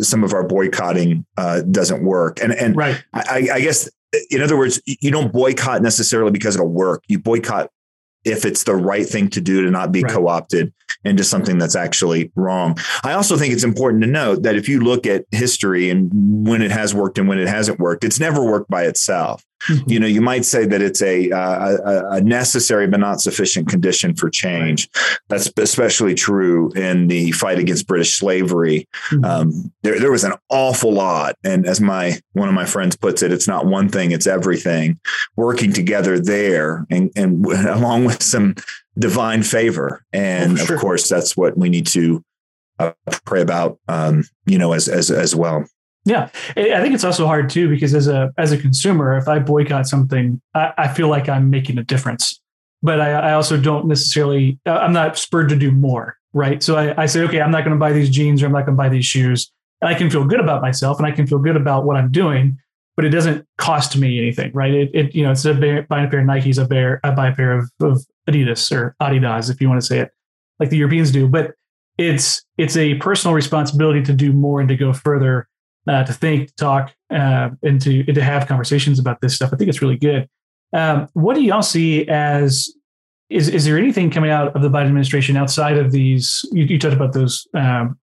some 0.00 0.24
of 0.24 0.32
our 0.32 0.46
boycotting 0.46 1.24
uh, 1.36 1.62
doesn't 1.62 2.04
work. 2.04 2.40
And 2.42 2.52
and 2.52 2.76
right. 2.76 3.02
I, 3.12 3.48
I 3.52 3.60
guess 3.60 3.88
in 4.30 4.42
other 4.42 4.56
words, 4.56 4.80
you 4.86 5.10
don't 5.10 5.32
boycott 5.32 5.82
necessarily 5.82 6.30
because 6.30 6.54
it'll 6.54 6.68
work. 6.68 7.04
You 7.08 7.18
boycott 7.18 7.70
if 8.26 8.44
it's 8.44 8.64
the 8.64 8.74
right 8.74 9.06
thing 9.06 9.30
to 9.30 9.40
do 9.40 9.62
to 9.62 9.70
not 9.70 9.92
be 9.92 10.02
right. 10.02 10.12
co-opted 10.12 10.72
into 11.04 11.22
something 11.22 11.58
that's 11.58 11.76
actually 11.76 12.32
wrong. 12.34 12.76
I 13.04 13.12
also 13.12 13.36
think 13.36 13.54
it's 13.54 13.64
important 13.64 14.02
to 14.02 14.08
note 14.08 14.42
that 14.42 14.56
if 14.56 14.68
you 14.68 14.80
look 14.80 15.06
at 15.06 15.24
history 15.30 15.88
and 15.88 16.10
when 16.46 16.60
it 16.60 16.72
has 16.72 16.94
worked 16.94 17.18
and 17.18 17.28
when 17.28 17.38
it 17.38 17.48
hasn't 17.48 17.78
worked, 17.78 18.02
it's 18.02 18.18
never 18.18 18.44
worked 18.44 18.68
by 18.68 18.84
itself. 18.84 19.44
Mm-hmm. 19.68 19.90
You 19.90 20.00
know, 20.00 20.06
you 20.06 20.20
might 20.20 20.44
say 20.44 20.66
that 20.66 20.82
it's 20.82 21.02
a, 21.02 21.30
uh, 21.30 21.76
a, 21.84 22.10
a 22.16 22.20
necessary 22.20 22.86
but 22.86 23.00
not 23.00 23.20
sufficient 23.20 23.68
condition 23.68 24.14
for 24.14 24.30
change. 24.30 24.88
That's 25.28 25.50
especially 25.56 26.14
true 26.14 26.70
in 26.72 27.08
the 27.08 27.32
fight 27.32 27.58
against 27.58 27.86
British 27.86 28.16
slavery. 28.16 28.88
Mm-hmm. 29.10 29.24
Um, 29.24 29.72
there, 29.82 29.98
there 29.98 30.10
was 30.10 30.24
an 30.24 30.34
awful 30.50 30.92
lot, 30.92 31.36
and 31.44 31.66
as 31.66 31.80
my 31.80 32.18
one 32.32 32.48
of 32.48 32.54
my 32.54 32.66
friends 32.66 32.96
puts 32.96 33.22
it, 33.22 33.32
it's 33.32 33.48
not 33.48 33.66
one 33.66 33.88
thing; 33.88 34.12
it's 34.12 34.26
everything 34.26 35.00
working 35.36 35.72
together 35.72 36.18
there, 36.18 36.86
and, 36.90 37.10
and 37.16 37.44
along 37.66 38.04
with 38.04 38.22
some 38.22 38.54
divine 38.98 39.42
favor. 39.42 40.04
And 40.12 40.52
oh, 40.58 40.64
sure. 40.64 40.76
of 40.76 40.80
course, 40.80 41.08
that's 41.08 41.36
what 41.36 41.56
we 41.56 41.68
need 41.68 41.86
to 41.88 42.22
uh, 42.78 42.92
pray 43.24 43.40
about, 43.40 43.78
um, 43.88 44.24
you 44.44 44.58
know, 44.58 44.72
as 44.72 44.88
as 44.88 45.10
as 45.10 45.34
well. 45.34 45.64
Yeah, 46.06 46.28
I 46.56 46.80
think 46.80 46.94
it's 46.94 47.02
also 47.02 47.26
hard 47.26 47.50
too 47.50 47.68
because 47.68 47.92
as 47.92 48.06
a 48.06 48.32
as 48.38 48.52
a 48.52 48.56
consumer, 48.56 49.18
if 49.18 49.26
I 49.26 49.40
boycott 49.40 49.88
something, 49.88 50.40
I, 50.54 50.72
I 50.78 50.88
feel 50.88 51.08
like 51.08 51.28
I'm 51.28 51.50
making 51.50 51.78
a 51.78 51.82
difference. 51.82 52.40
But 52.80 53.00
I, 53.00 53.10
I, 53.10 53.32
also 53.32 53.60
don't 53.60 53.88
necessarily. 53.88 54.60
I'm 54.66 54.92
not 54.92 55.18
spurred 55.18 55.48
to 55.48 55.56
do 55.56 55.72
more, 55.72 56.16
right? 56.32 56.62
So 56.62 56.76
I, 56.76 57.02
I 57.02 57.06
say, 57.06 57.22
okay, 57.22 57.40
I'm 57.40 57.50
not 57.50 57.64
going 57.64 57.74
to 57.74 57.80
buy 57.80 57.92
these 57.92 58.08
jeans 58.08 58.40
or 58.40 58.46
I'm 58.46 58.52
not 58.52 58.66
going 58.66 58.76
to 58.76 58.80
buy 58.80 58.88
these 58.88 59.04
shoes, 59.04 59.50
and 59.80 59.88
I 59.88 59.94
can 59.94 60.08
feel 60.08 60.24
good 60.24 60.38
about 60.38 60.62
myself 60.62 60.98
and 60.98 61.06
I 61.06 61.10
can 61.10 61.26
feel 61.26 61.40
good 61.40 61.56
about 61.56 61.84
what 61.84 61.96
I'm 61.96 62.12
doing. 62.12 62.56
But 62.94 63.04
it 63.04 63.10
doesn't 63.10 63.44
cost 63.58 63.96
me 63.96 64.18
anything, 64.18 64.52
right? 64.54 64.72
It, 64.72 64.90
it 64.94 65.14
you 65.14 65.24
know, 65.24 65.30
instead 65.30 65.62
of 65.62 65.88
buying 65.88 66.06
a 66.06 66.08
pair 66.08 66.20
of 66.20 66.26
Nikes, 66.26 66.62
I 66.62 66.66
buy, 66.66 67.10
I 67.10 67.14
buy 67.14 67.28
a 67.28 67.34
pair 67.34 67.58
of, 67.58 67.70
of 67.80 68.06
Adidas 68.28 68.70
or 68.70 68.94
Adidas, 69.02 69.50
if 69.50 69.60
you 69.60 69.68
want 69.68 69.80
to 69.80 69.86
say 69.86 69.98
it, 69.98 70.12
like 70.60 70.70
the 70.70 70.78
Europeans 70.78 71.10
do. 71.10 71.28
But 71.28 71.54
it's 71.98 72.44
it's 72.58 72.76
a 72.76 72.94
personal 72.94 73.34
responsibility 73.34 74.02
to 74.04 74.12
do 74.12 74.32
more 74.32 74.60
and 74.60 74.68
to 74.68 74.76
go 74.76 74.92
further 74.92 75.48
uh, 75.86 76.04
to 76.04 76.12
think, 76.12 76.48
to 76.48 76.54
talk, 76.56 76.94
uh, 77.10 77.50
and 77.62 77.80
to 77.82 78.04
and 78.06 78.14
to 78.14 78.22
have 78.22 78.46
conversations 78.46 78.98
about 78.98 79.20
this 79.20 79.34
stuff. 79.34 79.50
I 79.52 79.56
think 79.56 79.68
it's 79.68 79.82
really 79.82 79.96
good. 79.96 80.28
Um, 80.72 81.08
what 81.14 81.34
do 81.34 81.42
y'all 81.42 81.62
see 81.62 82.08
as 82.08 82.74
is 83.30 83.48
is 83.48 83.64
there 83.64 83.78
anything 83.78 84.10
coming 84.10 84.30
out 84.30 84.54
of 84.54 84.62
the 84.62 84.68
Biden 84.68 84.86
administration 84.86 85.36
outside 85.36 85.78
of 85.78 85.92
these? 85.92 86.44
You, 86.52 86.64
you 86.64 86.78
talked 86.78 86.94
about 86.94 87.12
those 87.12 87.46
um, 87.54 87.98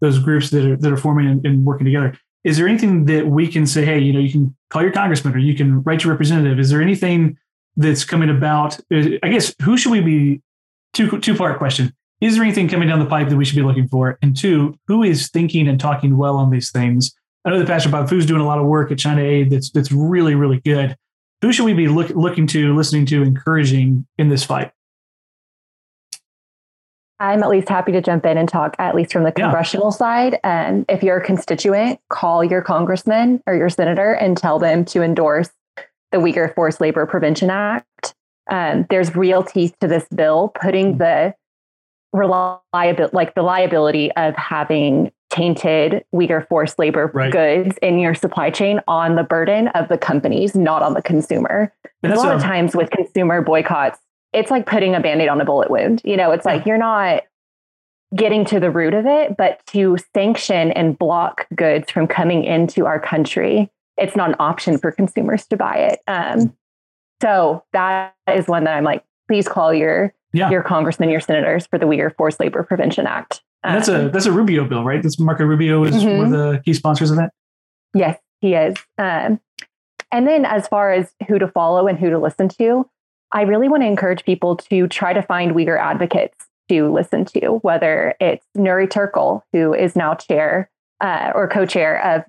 those 0.00 0.18
groups 0.18 0.50
that 0.50 0.64
are 0.64 0.76
that 0.76 0.92
are 0.92 0.96
forming 0.96 1.26
and, 1.26 1.46
and, 1.46 1.64
working 1.64 1.84
together. 1.84 2.16
Is 2.44 2.56
there 2.56 2.68
anything 2.68 3.06
that 3.06 3.26
we 3.26 3.48
can 3.48 3.66
say? 3.66 3.84
Hey, 3.84 3.98
you 3.98 4.12
know, 4.12 4.20
you 4.20 4.30
can 4.30 4.56
call 4.70 4.82
your 4.82 4.92
congressman 4.92 5.34
or 5.34 5.38
you 5.38 5.54
can 5.54 5.82
write 5.82 6.04
your 6.04 6.12
representative. 6.12 6.58
Is 6.60 6.70
there 6.70 6.80
anything 6.80 7.36
that's 7.76 8.04
coming 8.04 8.30
about? 8.30 8.78
I 8.92 9.28
guess 9.28 9.54
who 9.62 9.76
should 9.76 9.92
we 9.92 10.00
be? 10.00 10.42
Two 10.92 11.20
two 11.20 11.34
part 11.34 11.58
question 11.58 11.92
is 12.20 12.34
there 12.34 12.44
anything 12.44 12.68
coming 12.68 12.88
down 12.88 12.98
the 12.98 13.06
pipe 13.06 13.28
that 13.28 13.36
we 13.36 13.44
should 13.44 13.56
be 13.56 13.62
looking 13.62 13.88
for? 13.88 14.18
And 14.22 14.36
two, 14.36 14.78
who 14.86 15.02
is 15.02 15.28
thinking 15.28 15.68
and 15.68 15.78
talking 15.78 16.16
well 16.16 16.36
on 16.36 16.50
these 16.50 16.70
things? 16.70 17.14
I 17.44 17.50
know 17.50 17.58
that 17.58 17.66
Pastor 17.68 17.90
Bob 17.90 18.08
Fu's 18.08 18.26
doing 18.26 18.40
a 18.40 18.46
lot 18.46 18.58
of 18.58 18.66
work 18.66 18.90
at 18.90 18.98
China 18.98 19.22
Aid 19.22 19.50
that's 19.50 19.70
that's 19.70 19.92
really 19.92 20.34
really 20.34 20.60
good. 20.60 20.96
Who 21.42 21.52
should 21.52 21.64
we 21.64 21.74
be 21.74 21.86
look, 21.86 22.08
looking 22.10 22.46
to, 22.48 22.74
listening 22.74 23.06
to, 23.06 23.22
encouraging 23.22 24.06
in 24.18 24.30
this 24.30 24.42
fight? 24.42 24.72
I'm 27.18 27.42
at 27.42 27.48
least 27.48 27.68
happy 27.68 27.92
to 27.92 28.00
jump 28.00 28.26
in 28.26 28.36
and 28.36 28.48
talk, 28.48 28.76
at 28.78 28.94
least 28.94 29.12
from 29.12 29.24
the 29.24 29.32
congressional 29.32 29.86
yeah. 29.86 29.96
side. 29.96 30.40
And 30.44 30.84
if 30.88 31.02
you're 31.02 31.18
a 31.18 31.24
constituent, 31.24 32.00
call 32.10 32.44
your 32.44 32.62
congressman 32.62 33.42
or 33.46 33.54
your 33.54 33.70
senator 33.70 34.12
and 34.12 34.36
tell 34.36 34.58
them 34.58 34.84
to 34.86 35.02
endorse 35.02 35.50
the 36.12 36.18
Uyghur 36.18 36.54
Forced 36.54 36.80
Labor 36.80 37.06
Prevention 37.06 37.50
Act. 37.50 38.14
Um, 38.50 38.86
there's 38.90 39.16
real 39.16 39.42
teeth 39.42 39.74
to 39.80 39.88
this 39.88 40.06
bill, 40.14 40.52
putting 40.60 40.98
the 40.98 41.34
reliability, 42.16 43.14
like 43.14 43.34
the 43.34 43.42
liability 43.42 44.12
of 44.12 44.34
having 44.36 45.12
tainted 45.30 46.04
Uyghur 46.14 46.46
forced 46.48 46.78
labor 46.78 47.10
right. 47.12 47.32
goods 47.32 47.76
in 47.82 47.98
your 47.98 48.14
supply 48.14 48.50
chain 48.50 48.80
on 48.88 49.16
the 49.16 49.24
burden 49.24 49.68
of 49.68 49.88
the 49.88 49.98
companies, 49.98 50.54
not 50.54 50.82
on 50.82 50.94
the 50.94 51.02
consumer. 51.02 51.72
a 52.02 52.08
lot 52.08 52.34
of 52.34 52.40
times 52.40 52.74
with 52.76 52.90
consumer 52.90 53.42
boycotts, 53.42 53.98
it's 54.32 54.50
like 54.50 54.66
putting 54.66 54.94
a 54.94 55.00
band-aid 55.00 55.28
on 55.28 55.40
a 55.40 55.44
bullet 55.44 55.70
wound. 55.70 56.00
You 56.04 56.16
know, 56.16 56.30
it's 56.30 56.46
yeah. 56.46 56.54
like 56.54 56.66
you're 56.66 56.78
not 56.78 57.22
getting 58.14 58.44
to 58.46 58.60
the 58.60 58.70
root 58.70 58.94
of 58.94 59.06
it, 59.06 59.36
but 59.36 59.64
to 59.66 59.96
sanction 60.14 60.70
and 60.72 60.98
block 60.98 61.46
goods 61.54 61.90
from 61.90 62.06
coming 62.06 62.44
into 62.44 62.86
our 62.86 63.00
country, 63.00 63.70
it's 63.96 64.14
not 64.14 64.30
an 64.30 64.36
option 64.38 64.78
for 64.78 64.92
consumers 64.92 65.46
to 65.46 65.56
buy 65.56 65.76
it. 65.76 66.00
Um, 66.06 66.56
so 67.20 67.64
that 67.72 68.14
is 68.32 68.46
one 68.46 68.64
that 68.64 68.76
I'm 68.76 68.84
like, 68.84 69.02
please 69.28 69.48
call 69.48 69.72
your 69.72 70.12
yeah. 70.32 70.50
your 70.50 70.62
congressmen, 70.62 71.08
your 71.08 71.20
senators 71.20 71.66
for 71.66 71.78
the 71.78 71.86
Uyghur 71.86 72.14
Forced 72.16 72.40
Labor 72.40 72.62
Prevention 72.62 73.06
Act. 73.06 73.42
Um, 73.64 73.74
that's 73.74 73.88
a 73.88 74.06
um, 74.06 74.10
that's 74.12 74.26
a 74.26 74.32
Rubio 74.32 74.64
bill, 74.66 74.84
right? 74.84 75.02
That's 75.02 75.18
Marco 75.18 75.44
Rubio 75.44 75.84
is 75.84 75.94
mm-hmm. 75.94 76.18
one 76.18 76.26
of 76.26 76.32
the 76.32 76.62
key 76.64 76.72
sponsors 76.72 77.10
of 77.10 77.16
that. 77.16 77.32
Yes, 77.94 78.18
he 78.40 78.54
is. 78.54 78.76
Um, 78.98 79.40
and 80.12 80.26
then 80.26 80.44
as 80.44 80.68
far 80.68 80.92
as 80.92 81.12
who 81.26 81.38
to 81.38 81.48
follow 81.48 81.86
and 81.86 81.98
who 81.98 82.10
to 82.10 82.18
listen 82.18 82.48
to, 82.60 82.88
I 83.32 83.42
really 83.42 83.68
want 83.68 83.82
to 83.82 83.86
encourage 83.86 84.24
people 84.24 84.56
to 84.56 84.86
try 84.88 85.12
to 85.12 85.22
find 85.22 85.52
Uyghur 85.52 85.80
advocates 85.80 86.46
to 86.68 86.92
listen 86.92 87.24
to, 87.26 87.58
whether 87.62 88.14
it's 88.20 88.44
Nury 88.56 88.88
Turkel, 88.88 89.42
who 89.52 89.72
is 89.72 89.96
now 89.96 90.14
chair 90.14 90.70
uh, 91.00 91.32
or 91.34 91.48
co-chair 91.48 92.02
of 92.04 92.24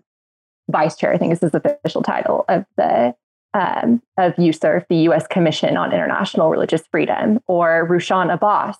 vice 0.70 0.96
chair, 0.96 1.14
I 1.14 1.18
think 1.18 1.32
this 1.32 1.44
is 1.44 1.54
his 1.54 1.62
official 1.64 2.02
title 2.02 2.46
of 2.48 2.66
the 2.76 3.16
um, 3.58 4.04
of 4.18 4.36
USCIRF, 4.36 4.86
the 4.88 4.98
U.S. 4.98 5.26
Commission 5.26 5.78
on 5.78 5.92
International 5.92 6.52
Religious 6.52 6.84
Freedom, 6.92 7.40
or 7.48 7.88
Rushan 7.90 8.32
Abbas, 8.32 8.78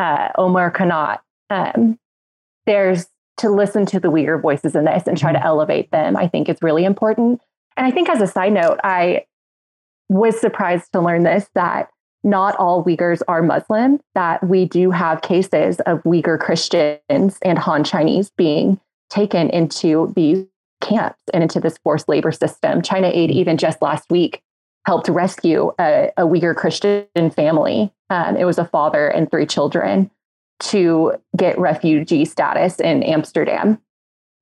uh, 0.00 0.30
Omer 0.36 0.72
Kanat. 0.72 1.20
Um, 1.48 1.98
there's 2.66 3.06
to 3.36 3.50
listen 3.50 3.86
to 3.86 4.00
the 4.00 4.10
Uyghur 4.10 4.42
voices 4.42 4.74
in 4.74 4.84
this 4.84 5.06
and 5.06 5.16
try 5.16 5.30
to 5.30 5.38
mm-hmm. 5.38 5.46
elevate 5.46 5.90
them. 5.92 6.16
I 6.16 6.26
think 6.26 6.48
is 6.48 6.58
really 6.60 6.84
important. 6.84 7.40
And 7.76 7.86
I 7.86 7.92
think, 7.92 8.08
as 8.08 8.20
a 8.20 8.26
side 8.26 8.52
note, 8.52 8.80
I 8.82 9.26
was 10.08 10.40
surprised 10.40 10.92
to 10.92 11.00
learn 11.00 11.22
this 11.22 11.48
that 11.54 11.90
not 12.24 12.56
all 12.56 12.84
Uyghurs 12.84 13.22
are 13.28 13.42
Muslim. 13.42 14.00
That 14.16 14.44
we 14.44 14.64
do 14.64 14.90
have 14.90 15.22
cases 15.22 15.78
of 15.86 16.02
Uyghur 16.02 16.40
Christians 16.40 17.38
and 17.42 17.58
Han 17.58 17.84
Chinese 17.84 18.30
being 18.36 18.80
taken 19.08 19.50
into 19.50 20.12
these 20.16 20.46
camps 20.80 21.22
and 21.32 21.42
into 21.42 21.60
this 21.60 21.78
forced 21.78 22.08
labor 22.08 22.32
system. 22.32 22.82
China 22.82 23.08
Aid, 23.08 23.30
even 23.30 23.56
just 23.56 23.82
last 23.82 24.10
week, 24.10 24.42
helped 24.84 25.08
rescue 25.08 25.72
a, 25.78 26.10
a 26.16 26.22
Uyghur 26.22 26.54
Christian 26.54 27.30
family. 27.34 27.92
Um, 28.10 28.36
it 28.36 28.44
was 28.44 28.58
a 28.58 28.64
father 28.64 29.08
and 29.08 29.30
three 29.30 29.46
children 29.46 30.10
to 30.60 31.12
get 31.36 31.58
refugee 31.58 32.24
status 32.24 32.80
in 32.80 33.02
Amsterdam. 33.02 33.80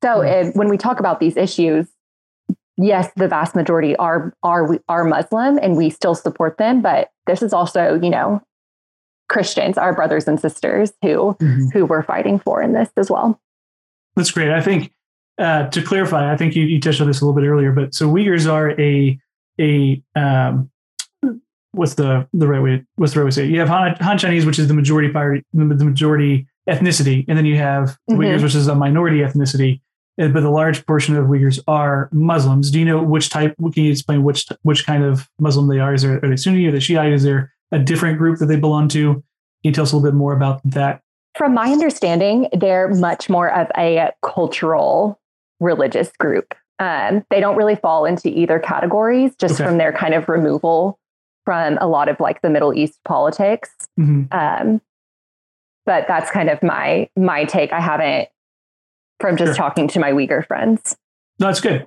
So 0.03 0.21
if, 0.21 0.55
when 0.55 0.69
we 0.69 0.77
talk 0.77 1.01
about 1.01 1.19
these 1.19 1.37
issues, 1.37 1.89
yes, 2.77 3.11
the 3.17 3.27
vast 3.27 3.55
majority 3.55 3.97
are 3.97 4.35
are 4.43 4.79
are 4.89 5.05
Muslim, 5.05 5.59
and 5.63 5.77
we 5.77 5.89
still 5.91 6.15
support 6.15 6.59
them. 6.59 6.83
But 6.83 7.11
this 7.27 7.43
is 7.43 7.53
also, 7.53 7.99
you 8.01 8.11
know, 8.11 8.43
Christians, 9.29 9.79
our 9.79 9.95
brothers 9.95 10.29
and 10.29 10.39
sisters 10.39 10.93
who 11.03 11.37
mm-hmm. 11.41 11.69
who 11.73 11.87
we're 11.87 12.03
fighting 12.03 12.39
for 12.39 12.63
in 12.63 12.75
this 12.75 12.91
as 12.97 13.11
well. 13.11 13.41
That's 14.15 14.31
great. 14.31 14.51
I 14.51 14.61
think 14.61 14.93
uh, 15.39 15.69
to 15.69 15.83
clarify, 15.83 16.33
I 16.33 16.37
think 16.37 16.55
you, 16.55 16.65
you, 16.65 16.81
touched 16.81 17.01
on 17.01 17.07
this 17.07 17.21
a 17.21 17.25
little 17.25 17.41
bit 17.41 17.47
earlier, 17.47 17.73
but 17.73 17.95
so 17.95 18.09
Uyghurs 18.09 18.51
are 18.51 18.79
a 18.81 19.19
a 19.61 20.03
um, 20.17 20.71
what's 21.73 21.95
the 21.95 22.27
the 22.33 22.47
right 22.47 22.63
way? 22.63 22.85
What's 22.97 23.15
the 23.15 23.21
right 23.21 23.25
way 23.25 23.31
to 23.31 23.35
say? 23.35 23.45
It? 23.45 23.51
You 23.51 23.61
have 23.61 23.69
Han, 23.69 23.97
Han, 24.01 24.19
Chinese, 24.19 24.47
which 24.47 24.59
is 24.59 24.69
the 24.69 24.75
majority 24.75 25.13
party, 25.13 25.45
the 25.53 25.65
majority 25.65 26.47
ethnicity, 26.69 27.25
and 27.29 27.37
then 27.37 27.47
you 27.47 27.57
have 27.57 27.99
mm-hmm. 28.11 28.21
Uyghurs, 28.21 28.43
which 28.43 28.55
is 28.55 28.69
a 28.69 28.75
minority 28.75 29.19
ethnicity. 29.19 29.81
Uh, 30.21 30.29
but 30.29 30.41
the 30.41 30.51
large 30.51 30.87
portion 30.87 31.17
of 31.17 31.27
Uyghurs 31.27 31.61
are 31.67 32.09
Muslims. 32.13 32.71
Do 32.71 32.79
you 32.79 32.85
know 32.85 33.03
which 33.03 33.29
type? 33.29 33.57
Can 33.57 33.85
you 33.85 33.91
explain 33.91 34.23
which 34.23 34.47
which 34.63 34.87
kind 34.87 35.03
of 35.03 35.29
Muslim 35.39 35.69
they 35.69 35.81
are? 35.81 35.95
Is 35.95 36.03
there 36.03 36.25
are 36.25 36.29
they 36.29 36.37
Sunni 36.37 36.67
or 36.67 36.73
the 36.73 36.81
Shiite? 36.81 37.13
Is 37.13 37.25
there 37.25 37.53
a 37.73 37.79
different 37.79 38.19
group 38.19 38.39
that 38.39 38.47
they 38.47 38.57
belong 38.57 38.89
to? 38.89 39.15
Can 39.15 39.23
you 39.65 39.73
tell 39.73 39.83
us 39.83 39.93
a 39.93 39.97
little 39.97 40.11
bit 40.11 40.17
more 40.17 40.33
about 40.33 40.61
that? 40.65 41.01
From 41.37 41.53
my 41.53 41.73
understanding, 41.73 42.49
they're 42.53 42.89
much 42.89 43.29
more 43.29 43.51
of 43.53 43.67
a 43.77 44.13
cultural 44.23 45.19
religious 45.61 46.11
group. 46.19 46.55
Um, 46.79 47.25
they 47.31 47.41
don't 47.41 47.57
really 47.57 47.77
fall 47.77 48.05
into 48.05 48.29
either 48.29 48.59
categories 48.59 49.33
just 49.39 49.55
okay. 49.55 49.65
from 49.65 49.79
their 49.79 49.93
kind 49.93 50.15
of 50.15 50.29
removal 50.29 50.99
from 51.45 51.79
a 51.81 51.87
lot 51.87 52.09
of 52.09 52.19
like 52.21 52.43
the 52.43 52.51
Middle 52.51 52.75
East 52.75 52.99
politics. 53.05 53.71
Mm-hmm. 53.99 54.25
Um, 54.37 54.81
but 55.87 56.07
that's 56.09 56.31
kind 56.31 56.49
of 56.49 56.63
my 56.63 57.09
my 57.17 57.45
take. 57.45 57.73
I 57.73 57.81
haven't 57.81 58.29
from 59.21 59.37
just 59.37 59.51
sure. 59.51 59.55
talking 59.55 59.89
to 59.89 60.01
my 60.01 60.13
Uyghur 60.13 60.47
friends. 60.47 60.97
No, 61.39 61.47
that's 61.47 61.61
good. 61.61 61.87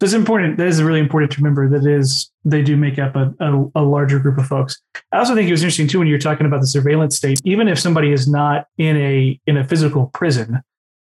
That's 0.00 0.12
important. 0.12 0.58
That 0.58 0.66
is 0.66 0.82
really 0.82 1.00
important 1.00 1.32
to 1.32 1.38
remember. 1.38 1.68
That 1.68 1.88
is, 1.88 2.30
they 2.44 2.62
do 2.62 2.76
make 2.76 2.98
up 2.98 3.14
a, 3.16 3.32
a, 3.40 3.70
a, 3.76 3.82
larger 3.82 4.18
group 4.18 4.38
of 4.38 4.46
folks. 4.46 4.80
I 5.12 5.18
also 5.18 5.34
think 5.34 5.48
it 5.48 5.52
was 5.52 5.62
interesting 5.62 5.86
too 5.86 6.00
when 6.00 6.08
you're 6.08 6.18
talking 6.18 6.46
about 6.46 6.60
the 6.60 6.66
surveillance 6.66 7.16
state. 7.16 7.40
Even 7.44 7.68
if 7.68 7.78
somebody 7.78 8.12
is 8.12 8.28
not 8.28 8.66
in 8.76 8.96
a 8.96 9.40
in 9.46 9.56
a 9.56 9.64
physical 9.64 10.06
prison, 10.12 10.60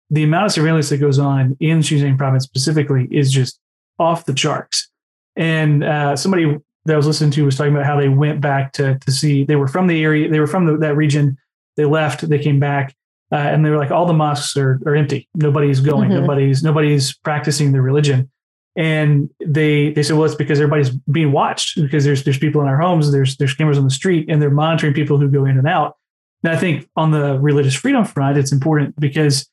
the 0.09 0.23
amount 0.23 0.45
of 0.45 0.51
surveillance 0.51 0.89
that 0.89 0.97
goes 0.97 1.19
on 1.19 1.57
in 1.59 1.79
Xinjiang 1.79 2.17
province 2.17 2.43
specifically 2.43 3.07
is 3.11 3.31
just 3.31 3.59
off 3.99 4.25
the 4.25 4.33
charts. 4.33 4.89
And 5.35 5.83
uh, 5.83 6.15
somebody 6.15 6.57
that 6.85 6.93
I 6.93 6.97
was 6.97 7.07
listening 7.07 7.31
to 7.31 7.45
was 7.45 7.55
talking 7.55 7.73
about 7.73 7.85
how 7.85 7.99
they 7.99 8.09
went 8.09 8.41
back 8.41 8.73
to 8.73 8.99
to 8.99 9.11
see 9.11 9.43
they 9.43 9.55
were 9.55 9.67
from 9.67 9.87
the 9.87 10.03
area, 10.03 10.29
they 10.29 10.39
were 10.39 10.47
from 10.47 10.65
the, 10.65 10.77
that 10.77 10.95
region. 10.95 11.37
They 11.75 11.85
left, 11.85 12.29
they 12.29 12.37
came 12.37 12.59
back, 12.59 12.95
uh, 13.31 13.37
and 13.37 13.65
they 13.65 13.71
were 13.71 13.77
like, 13.77 13.89
all 13.89 14.05
the 14.05 14.13
mosques 14.13 14.55
are, 14.57 14.79
are 14.85 14.95
empty. 14.95 15.27
Nobody's 15.33 15.79
going. 15.79 16.09
Mm-hmm. 16.09 16.21
Nobody's 16.21 16.63
nobody's 16.63 17.13
practicing 17.17 17.71
their 17.71 17.81
religion. 17.81 18.29
And 18.75 19.29
they 19.43 19.91
they 19.91 20.03
said, 20.03 20.17
well, 20.17 20.25
it's 20.25 20.35
because 20.35 20.59
everybody's 20.59 20.89
being 20.89 21.31
watched 21.31 21.81
because 21.81 22.03
there's 22.03 22.23
there's 22.23 22.37
people 22.37 22.61
in 22.61 22.67
our 22.67 22.79
homes, 22.79 23.11
there's 23.11 23.37
there's 23.37 23.55
cameras 23.55 23.77
on 23.77 23.85
the 23.85 23.91
street, 23.91 24.29
and 24.29 24.41
they're 24.41 24.51
monitoring 24.51 24.93
people 24.93 25.17
who 25.17 25.29
go 25.29 25.45
in 25.45 25.57
and 25.57 25.67
out. 25.67 25.97
And 26.43 26.51
I 26.51 26.57
think 26.57 26.87
on 26.95 27.11
the 27.11 27.39
religious 27.39 27.73
freedom 27.73 28.03
front, 28.05 28.37
it's 28.37 28.51
important 28.51 28.99
because 28.99 29.49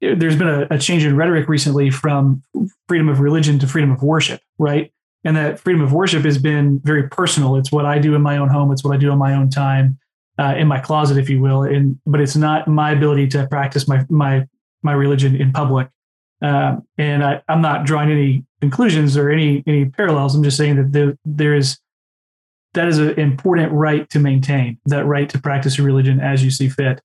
there's 0.00 0.36
been 0.36 0.48
a, 0.48 0.66
a 0.70 0.78
change 0.78 1.04
in 1.04 1.16
rhetoric 1.16 1.48
recently 1.48 1.90
from 1.90 2.42
freedom 2.88 3.08
of 3.08 3.20
religion 3.20 3.58
to 3.58 3.66
freedom 3.66 3.90
of 3.90 4.02
worship, 4.02 4.40
right? 4.58 4.92
And 5.24 5.36
that 5.36 5.58
freedom 5.58 5.82
of 5.82 5.92
worship 5.92 6.24
has 6.24 6.38
been 6.38 6.80
very 6.84 7.08
personal. 7.08 7.56
It's 7.56 7.72
what 7.72 7.84
I 7.84 7.98
do 7.98 8.14
in 8.14 8.22
my 8.22 8.36
own 8.36 8.48
home. 8.48 8.70
It's 8.72 8.84
what 8.84 8.94
I 8.94 8.98
do 8.98 9.10
in 9.10 9.18
my 9.18 9.34
own 9.34 9.50
time, 9.50 9.98
uh, 10.38 10.54
in 10.56 10.68
my 10.68 10.78
closet, 10.78 11.18
if 11.18 11.28
you 11.28 11.40
will. 11.40 11.62
And 11.62 11.98
but 12.06 12.20
it's 12.20 12.36
not 12.36 12.68
my 12.68 12.92
ability 12.92 13.28
to 13.28 13.46
practice 13.48 13.88
my 13.88 14.04
my 14.08 14.46
my 14.82 14.92
religion 14.92 15.34
in 15.34 15.52
public. 15.52 15.88
Uh, 16.42 16.76
and 16.98 17.24
I, 17.24 17.42
am 17.48 17.62
not 17.62 17.86
drawing 17.86 18.10
any 18.10 18.44
conclusions 18.60 19.16
or 19.16 19.30
any 19.30 19.64
any 19.66 19.86
parallels. 19.86 20.34
I'm 20.34 20.44
just 20.44 20.56
saying 20.56 20.76
that 20.76 20.92
there, 20.92 21.16
there 21.24 21.54
is 21.54 21.78
that 22.74 22.86
is 22.86 22.98
an 22.98 23.18
important 23.18 23.72
right 23.72 24.08
to 24.10 24.20
maintain 24.20 24.78
that 24.86 25.06
right 25.06 25.28
to 25.30 25.40
practice 25.40 25.78
your 25.78 25.86
religion 25.86 26.20
as 26.20 26.44
you 26.44 26.50
see 26.50 26.68
fit. 26.68 27.00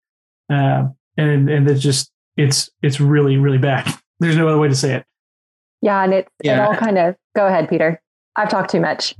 Uh, 0.50 0.90
and 1.18 1.50
and 1.50 1.68
that 1.68 1.76
just 1.76 2.11
it's 2.38 2.70
it's 2.82 3.00
really 3.00 3.38
really 3.38 3.58
bad. 3.58 3.92
There's 4.20 4.38
no 4.38 4.48
other 4.48 4.60
way 4.60 4.68
to 4.68 4.76
say 4.76 4.96
it. 4.96 5.06
Yeah, 5.82 6.04
and 6.04 6.14
it 6.14 6.28
yeah. 6.44 6.58
it 6.58 6.68
all 6.68 6.76
kind 6.76 6.98
of 6.98 7.16
go 7.36 7.48
ahead, 7.48 7.70
Peter. 7.70 8.02
I've 8.36 8.50
talked 8.50 8.70
too 8.72 8.80
much. 8.80 9.16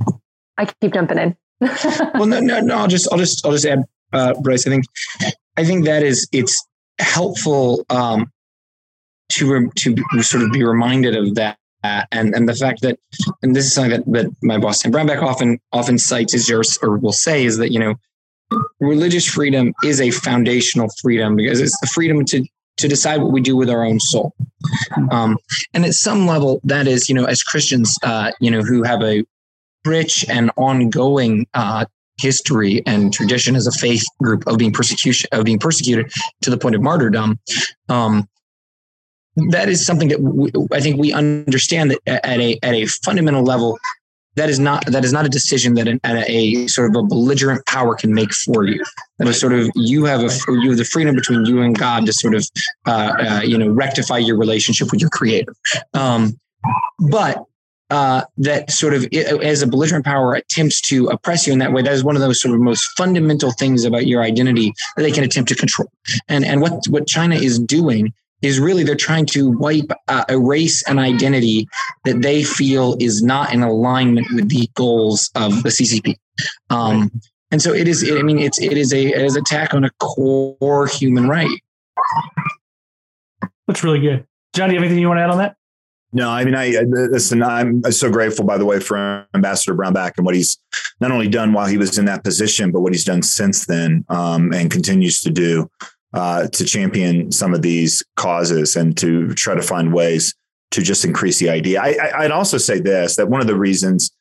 I 0.58 0.66
keep 0.82 0.94
jumping 0.94 1.18
in. 1.18 1.36
well, 2.14 2.26
no, 2.26 2.40
no, 2.40 2.60
no. 2.60 2.78
I'll 2.78 2.88
just 2.88 3.12
I'll 3.12 3.18
just 3.18 3.46
I'll 3.46 3.52
just 3.52 3.66
add, 3.66 3.84
uh, 4.14 4.34
Brice. 4.42 4.68
I 4.68 4.70
think 4.70 4.86
I 5.58 5.66
think 5.66 5.86
that 5.86 6.04
is 6.04 6.28
it's 6.32 6.66
helpful 7.00 7.86
um, 7.90 8.32
to 9.30 9.52
re- 9.52 9.70
to 9.78 9.96
sort 10.22 10.44
of 10.44 10.52
be 10.52 10.64
reminded 10.64 11.16
of 11.16 11.36
that. 11.36 11.58
and 11.84 12.36
and 12.36 12.48
the 12.48 12.54
fact 12.54 12.82
that 12.82 13.00
and 13.42 13.56
this 13.56 13.66
is 13.66 13.74
something 13.74 13.92
that, 13.92 14.12
that 14.12 14.36
my 14.44 14.58
boss 14.60 14.82
Sam 14.82 14.92
Brownback 14.92 15.22
often 15.22 15.60
often 15.72 15.98
cites 15.98 16.34
is 16.34 16.48
yours 16.48 16.78
or 16.84 16.98
will 16.98 17.12
say 17.12 17.44
is 17.44 17.58
that 17.58 17.72
you 17.72 17.80
know 17.80 17.96
religious 18.80 19.26
freedom 19.26 19.74
is 19.84 20.00
a 20.00 20.12
foundational 20.12 20.90
freedom 21.02 21.36
because 21.36 21.60
it's 21.60 21.80
the 21.80 21.88
freedom 21.88 22.24
to 22.26 22.46
to 22.82 22.88
decide 22.88 23.22
what 23.22 23.32
we 23.32 23.42
do 23.42 23.56
with 23.56 23.70
our 23.70 23.86
own 23.86 24.00
soul. 24.00 24.34
Um, 25.12 25.38
and 25.74 25.86
at 25.86 25.94
some 25.94 26.28
level, 26.28 26.60
that 26.64 26.88
is, 26.88 27.10
you 27.10 27.16
know, 27.16 27.26
as 27.26 27.44
Christians, 27.44 27.98
uh, 28.04 28.32
you 28.40 28.52
know, 28.52 28.62
who 28.62 28.84
have 28.84 29.02
a 29.02 29.24
rich 29.86 30.26
and 30.30 30.52
ongoing 30.58 31.48
uh, 31.54 31.86
history 32.20 32.84
and 32.86 33.14
tradition 33.14 33.56
as 33.56 33.68
a 33.68 33.72
faith 33.72 34.06
group 34.22 34.46
of 34.48 34.58
being 34.58 34.72
persecution 34.72 35.28
of 35.32 35.46
being 35.46 35.60
persecuted 35.60 36.12
to 36.42 36.50
the 36.50 36.58
point 36.58 36.76
of 36.76 36.82
martyrdom. 36.82 37.40
Um, 37.90 38.28
that 39.50 39.70
is 39.70 39.86
something 39.86 40.10
that 40.10 40.22
we, 40.22 40.52
I 40.72 40.82
think 40.82 41.00
we 41.00 41.14
understand 41.14 41.92
that 41.92 42.00
at 42.08 42.40
a 42.40 42.60
at 42.64 42.74
a 42.74 42.86
fundamental 42.86 43.44
level, 43.44 43.80
that 44.36 44.50
is 44.50 44.60
not 44.60 44.86
that 44.86 45.04
is 45.04 45.12
not 45.12 45.26
a 45.26 45.30
decision 45.30 45.74
that 45.76 45.88
an, 45.88 46.00
a 46.04 46.68
sort 46.68 46.90
of 46.90 46.96
a 46.96 47.04
belligerent 47.04 47.66
power 47.66 47.96
can 47.96 48.14
make 48.14 48.34
for 48.34 48.66
you. 48.66 48.84
That 49.18 49.28
is 49.28 49.40
sort 49.40 49.54
of 49.54 49.70
you 49.76 50.06
have 50.06 50.22
a 50.22 50.30
you 50.48 50.70
have 50.70 50.78
the 50.78 50.86
freedom 50.86 51.16
between 51.16 51.46
you 51.46 51.62
and 51.62 51.78
God 51.78 52.06
to 52.06 52.14
sort 52.14 52.36
of 52.36 52.48
uh, 52.88 53.14
uh, 53.20 53.42
you 53.44 53.58
know 53.58 53.70
rectify 53.70 54.18
your 54.18 54.38
relationship 54.38 54.92
with 54.92 55.02
your 55.02 55.10
Creator. 55.10 55.54
Um, 55.94 56.40
but 57.00 57.44
uh, 57.90 58.24
that 58.38 58.72
sort 58.72 58.94
of 58.94 59.06
as 59.14 59.62
a 59.62 59.68
belligerent 59.68 60.06
power 60.06 60.34
attempts 60.34 60.80
to 60.80 61.08
oppress 61.08 61.46
you 61.46 61.52
in 61.52 61.60
that 61.60 61.74
way 61.74 61.82
that 61.82 61.92
is 61.92 62.06
one 62.06 62.16
of 62.16 62.22
those 62.22 62.42
sort 62.42 62.56
of 62.56 62.62
most 62.62 62.86
fundamental 62.96 63.52
things 63.52 63.84
about 63.84 64.08
your 64.08 64.24
identity 64.24 64.74
that 64.96 65.04
they 65.04 65.12
can 65.12 65.26
attempt 65.26 65.50
to 65.50 65.56
control 65.56 65.92
and 66.30 66.46
and 66.46 66.62
what 66.62 66.88
what 66.88 67.06
china 67.06 67.36
is 67.36 67.60
doing 67.60 68.14
is 68.42 68.60
really 68.60 68.84
they're 68.84 68.96
trying 68.96 69.26
to 69.28 69.52
wipe, 69.52 69.92
uh, 70.08 70.26
erase 70.30 70.84
an 70.88 71.00
identity 71.00 71.68
that 72.06 72.22
they 72.22 72.44
feel 72.44 72.96
is 73.00 73.22
not 73.22 73.54
in 73.54 73.62
alignment 73.62 74.28
with 74.34 74.50
the 74.50 74.70
goals 74.76 75.30
of 75.36 75.64
the 75.64 75.70
CCP. 75.70 76.16
Um, 76.70 77.02
right. 77.02 77.12
And 77.52 77.62
so 77.62 77.74
it 77.74 77.88
is. 77.88 78.02
It, 78.02 78.18
I 78.18 78.24
mean, 78.24 78.40
it's 78.40 78.62
it 78.62 78.78
is 78.78 78.94
a 78.94 79.08
it 79.08 79.22
is 79.22 79.36
attack 79.36 79.74
on 79.74 79.84
a 79.84 79.90
core 80.00 80.88
human 80.88 81.28
right. 81.28 81.50
That's 83.68 83.84
really 83.84 84.00
good, 84.00 84.26
John. 84.56 84.70
Do 84.70 84.76
you 84.76 84.80
have 84.80 84.86
anything 84.86 85.00
you 85.00 85.10
want 85.10 85.18
to 85.18 85.24
add 85.24 85.30
on 85.30 85.38
that? 85.40 85.58
No, 86.14 86.30
I 86.30 86.44
mean, 86.44 86.56
I 86.56 86.70
listen. 86.88 87.44
I'm 87.44 87.84
so 87.92 88.10
grateful, 88.10 88.46
by 88.46 88.58
the 88.58 88.66
way, 88.66 88.80
for 88.80 89.26
Ambassador 89.34 89.76
Brownback 89.76 90.14
and 90.18 90.26
what 90.26 90.36
he's 90.36 90.58
not 91.00 91.12
only 91.12 91.28
done 91.28 91.54
while 91.54 91.68
he 91.68 91.78
was 91.78 91.98
in 91.98 92.06
that 92.06 92.24
position, 92.24 92.72
but 92.72 92.82
what 92.82 92.94
he's 92.94 93.06
done 93.06 93.22
since 93.22 93.66
then, 93.66 94.06
um, 94.10 94.54
and 94.54 94.72
continues 94.72 95.22
to 95.22 95.30
do 95.30 95.70
uh, 96.14 96.48
to 96.48 96.66
champion 96.66 97.32
some 97.32 97.54
of 97.54 97.62
these 97.62 98.04
causes 98.16 98.76
and 98.76 98.98
to 98.98 99.34
try 99.34 99.56
to 99.56 99.62
find 99.62 99.94
ways 99.94 100.36
to 100.72 100.82
just 100.82 101.06
increase 101.06 101.40
the 101.40 101.50
idea. 101.50 101.82
I, 101.82 102.22
would 102.22 102.32
also 102.32 102.58
say 102.58 102.80
this 102.80 103.16
that 103.16 103.30
one 103.30 103.42
of 103.42 103.48
the 103.48 103.56
reasons 103.56 104.12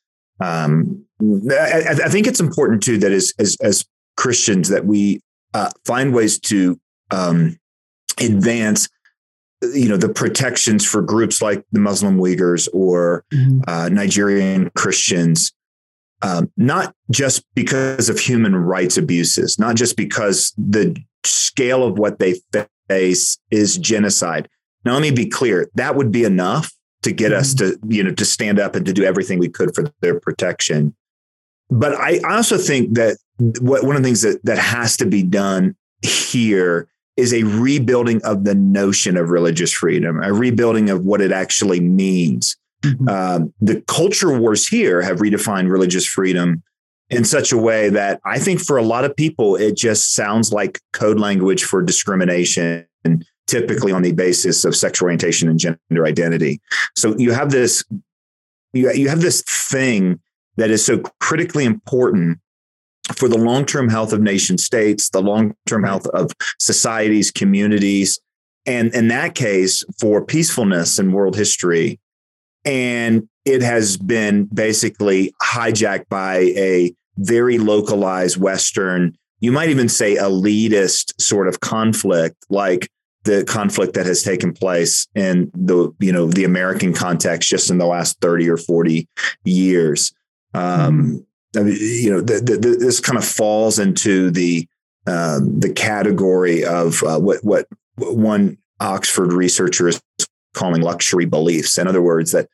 um, 0.41 1.05
I, 1.21 1.97
I, 2.05 2.09
think 2.09 2.27
it's 2.27 2.41
important 2.41 2.83
too 2.83 2.99
that 2.99 3.13
as 3.13 3.35
as, 3.39 3.57
as 3.61 3.85
Christians 4.17 4.69
that 4.69 4.87
we 4.87 5.21
uh, 5.55 5.71
find 5.85 6.15
ways 6.15 6.39
to 6.41 6.81
um, 7.11 7.59
advance 8.19 8.89
you 9.75 9.89
know 9.89 9.97
the 9.97 10.09
protections 10.09 10.87
for 10.87 11.03
groups 11.03 11.43
like 11.43 11.65
the 11.73 11.81
Muslim 11.81 12.17
Uyghurs 12.19 12.69
or 12.73 13.25
mm-hmm. 13.33 13.61
uh, 13.69 13.89
Nigerian 13.91 14.71
Christians 14.71 15.53
um, 16.23 16.51
not 16.57 16.95
just 17.11 17.45
because 17.55 18.09
of 18.09 18.19
human 18.19 18.55
rights 18.55 18.97
abuses, 18.97 19.59
not 19.59 19.77
just 19.77 19.97
because 19.97 20.53
the 20.59 20.97
scale 21.25 21.85
of 21.85 21.99
what 21.99 22.19
they 22.19 22.37
face 22.89 23.39
is 23.51 23.77
genocide. 23.79 24.49
Now, 24.85 24.95
let 24.95 25.03
me 25.03 25.11
be 25.11 25.27
clear: 25.27 25.69
that 25.75 25.97
would 25.97 26.11
be 26.11 26.25
enough 26.25 26.73
to 27.03 27.13
get 27.13 27.33
mm-hmm. 27.33 27.41
us 27.41 27.55
to, 27.55 27.79
you 27.89 28.03
know, 28.03 28.13
to 28.13 28.25
stand 28.25 28.59
up 28.59 28.75
and 28.75 28.85
to 28.87 28.93
do 28.93 29.05
everything 29.05 29.39
we 29.39 29.49
could 29.49 29.75
for 29.75 29.85
their 30.01 30.19
protection. 30.21 30.95
But 31.71 31.95
I 31.95 32.19
also 32.29 32.59
think 32.59 32.95
that 32.95 33.17
what, 33.61 33.85
one 33.85 33.97
of 33.97 34.03
the 34.03 34.09
things 34.09 34.23
that 34.23 34.45
that 34.45 34.59
has 34.59 34.97
to 34.99 35.07
be 35.07 35.23
done 35.23 35.77
here 36.03 36.89
is 37.17 37.33
a 37.35 37.43
rebuilding 37.43 38.23
of 38.25 38.45
the 38.45 38.55
notion 38.55 39.17
of 39.17 39.31
religious 39.31 39.73
freedom, 39.73 40.23
a 40.23 40.33
rebuilding 40.33 40.91
of 40.91 41.05
what 41.05 41.21
it 41.21 41.33
actually 41.33 41.81
means. 41.81 42.57
Mm-hmm. 42.83 43.09
Um, 43.09 43.55
the 43.61 43.83
culture 43.83 44.37
wars 44.39 44.67
here 44.67 45.03
have 45.03 45.19
redefined 45.19 45.71
religious 45.71 46.07
freedom 46.07 46.63
in 47.11 47.25
such 47.25 47.53
a 47.53 47.59
way 47.59 47.91
that 47.91 48.21
I 48.25 48.39
think 48.39 48.61
for 48.61 48.77
a 48.77 48.83
lot 48.83 49.05
of 49.05 49.17
people, 49.17 49.57
it 49.57 49.77
just 49.77 50.15
sounds 50.15 50.53
like 50.53 50.81
code 50.93 51.19
language 51.19 51.65
for 51.65 51.83
discrimination, 51.83 52.87
typically 53.47 53.91
on 53.91 54.03
the 54.03 54.13
basis 54.13 54.65
of 54.65 54.77
sexual 54.77 55.07
orientation 55.07 55.49
and 55.49 55.59
gender 55.59 56.07
identity. 56.07 56.61
So 56.97 57.17
you 57.19 57.33
have 57.33 57.51
this, 57.51 57.85
you, 58.73 58.93
you 58.93 59.09
have 59.09 59.21
this 59.21 59.43
thing 59.43 60.21
that 60.57 60.71
is 60.71 60.85
so 60.85 61.03
critically 61.21 61.65
important 61.65 62.39
for 63.17 63.29
the 63.29 63.39
long-term 63.39 63.89
health 63.89 64.13
of 64.13 64.21
nation 64.21 64.57
states, 64.57 65.11
the 65.11 65.21
long-term 65.21 65.83
health 65.83 66.07
of 66.09 66.31
societies, 66.61 67.33
communities, 67.33 68.21
and 68.67 68.95
in 68.95 69.09
that 69.09 69.35
case, 69.35 69.83
for 69.99 70.25
peacefulness 70.25 70.99
in 70.99 71.11
world 71.11 71.35
history. 71.35 71.99
And 72.65 73.29
it 73.45 73.63
has 73.63 73.97
been 73.97 74.45
basically 74.45 75.33
hijacked 75.43 76.09
by 76.09 76.37
a 76.37 76.95
very 77.21 77.59
localized 77.59 78.37
Western, 78.37 79.17
you 79.41 79.53
might 79.53 79.71
even 79.71 79.89
say 79.89 80.17
elitist 80.17 81.21
sort 81.21 81.49
of 81.49 81.61
conflict, 81.61 82.37
like 82.49 82.91
the 83.25 83.45
conflict 83.45 83.95
that 83.95 84.07
has 84.07 84.23
taken 84.23 84.53
place 84.53 85.07
in 85.15 85.51
the 85.55 85.93
you 86.01 86.13
know 86.13 86.27
the 86.27 86.45
American 86.45 86.95
context 86.95 87.49
just 87.49 87.71
in 87.71 87.79
the 87.79 87.87
last 87.87 88.21
30 88.21 88.49
or 88.49 88.57
40 88.57 89.09
years. 89.45 90.13
Um, 90.55 91.25
I 91.57 91.63
mean, 91.63 91.77
you 91.79 92.11
know, 92.11 92.21
the, 92.21 92.41
the, 92.41 92.57
the, 92.57 92.77
this 92.77 93.01
kind 93.01 93.19
of 93.19 93.25
falls 93.25 93.79
into 93.79 94.31
the 94.31 94.67
um, 95.07 95.61
the 95.61 95.73
category 95.73 96.65
of 96.65 97.03
uh, 97.03 97.19
what 97.19 97.45
what 97.45 97.67
one 97.97 98.59
Oxford 98.81 99.33
researcher 99.33 99.89
is 99.89 100.01
calling 100.55 100.83
luxury 100.83 101.27
beliefs. 101.27 101.79
In 101.79 101.87
other 101.87 102.03
words, 102.03 102.33
that 102.33 102.49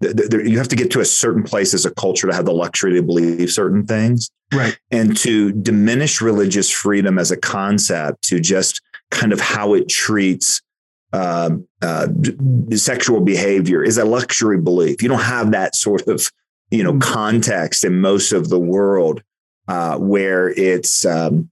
you 0.00 0.58
have 0.58 0.68
to 0.68 0.76
get 0.76 0.90
to 0.92 1.00
a 1.00 1.04
certain 1.04 1.42
place 1.42 1.74
as 1.74 1.86
a 1.86 1.90
culture 1.90 2.26
to 2.26 2.34
have 2.34 2.44
the 2.44 2.52
luxury 2.52 2.92
to 2.94 3.02
believe 3.02 3.50
certain 3.50 3.86
things. 3.86 4.30
Right. 4.52 4.78
And 4.90 5.16
to 5.18 5.52
diminish 5.52 6.20
religious 6.20 6.70
freedom 6.70 7.18
as 7.18 7.30
a 7.30 7.36
concept 7.36 8.22
to 8.24 8.40
just 8.40 8.80
kind 9.10 9.32
of 9.32 9.40
how 9.40 9.74
it 9.74 9.88
treats 9.88 10.60
uh, 11.12 11.50
uh, 11.80 12.08
sexual 12.72 13.20
behavior 13.20 13.82
is 13.82 13.98
a 13.98 14.04
luxury 14.04 14.58
belief. 14.58 15.02
You 15.02 15.08
don't 15.08 15.20
have 15.20 15.52
that 15.52 15.76
sort 15.76 16.08
of, 16.08 16.30
you 16.70 16.82
know, 16.82 16.92
mm-hmm. 16.92 17.12
context 17.12 17.84
in 17.84 18.00
most 18.00 18.32
of 18.32 18.48
the 18.48 18.58
world 18.58 19.22
uh, 19.68 19.96
where 19.98 20.48
it's 20.50 21.06
um, 21.06 21.50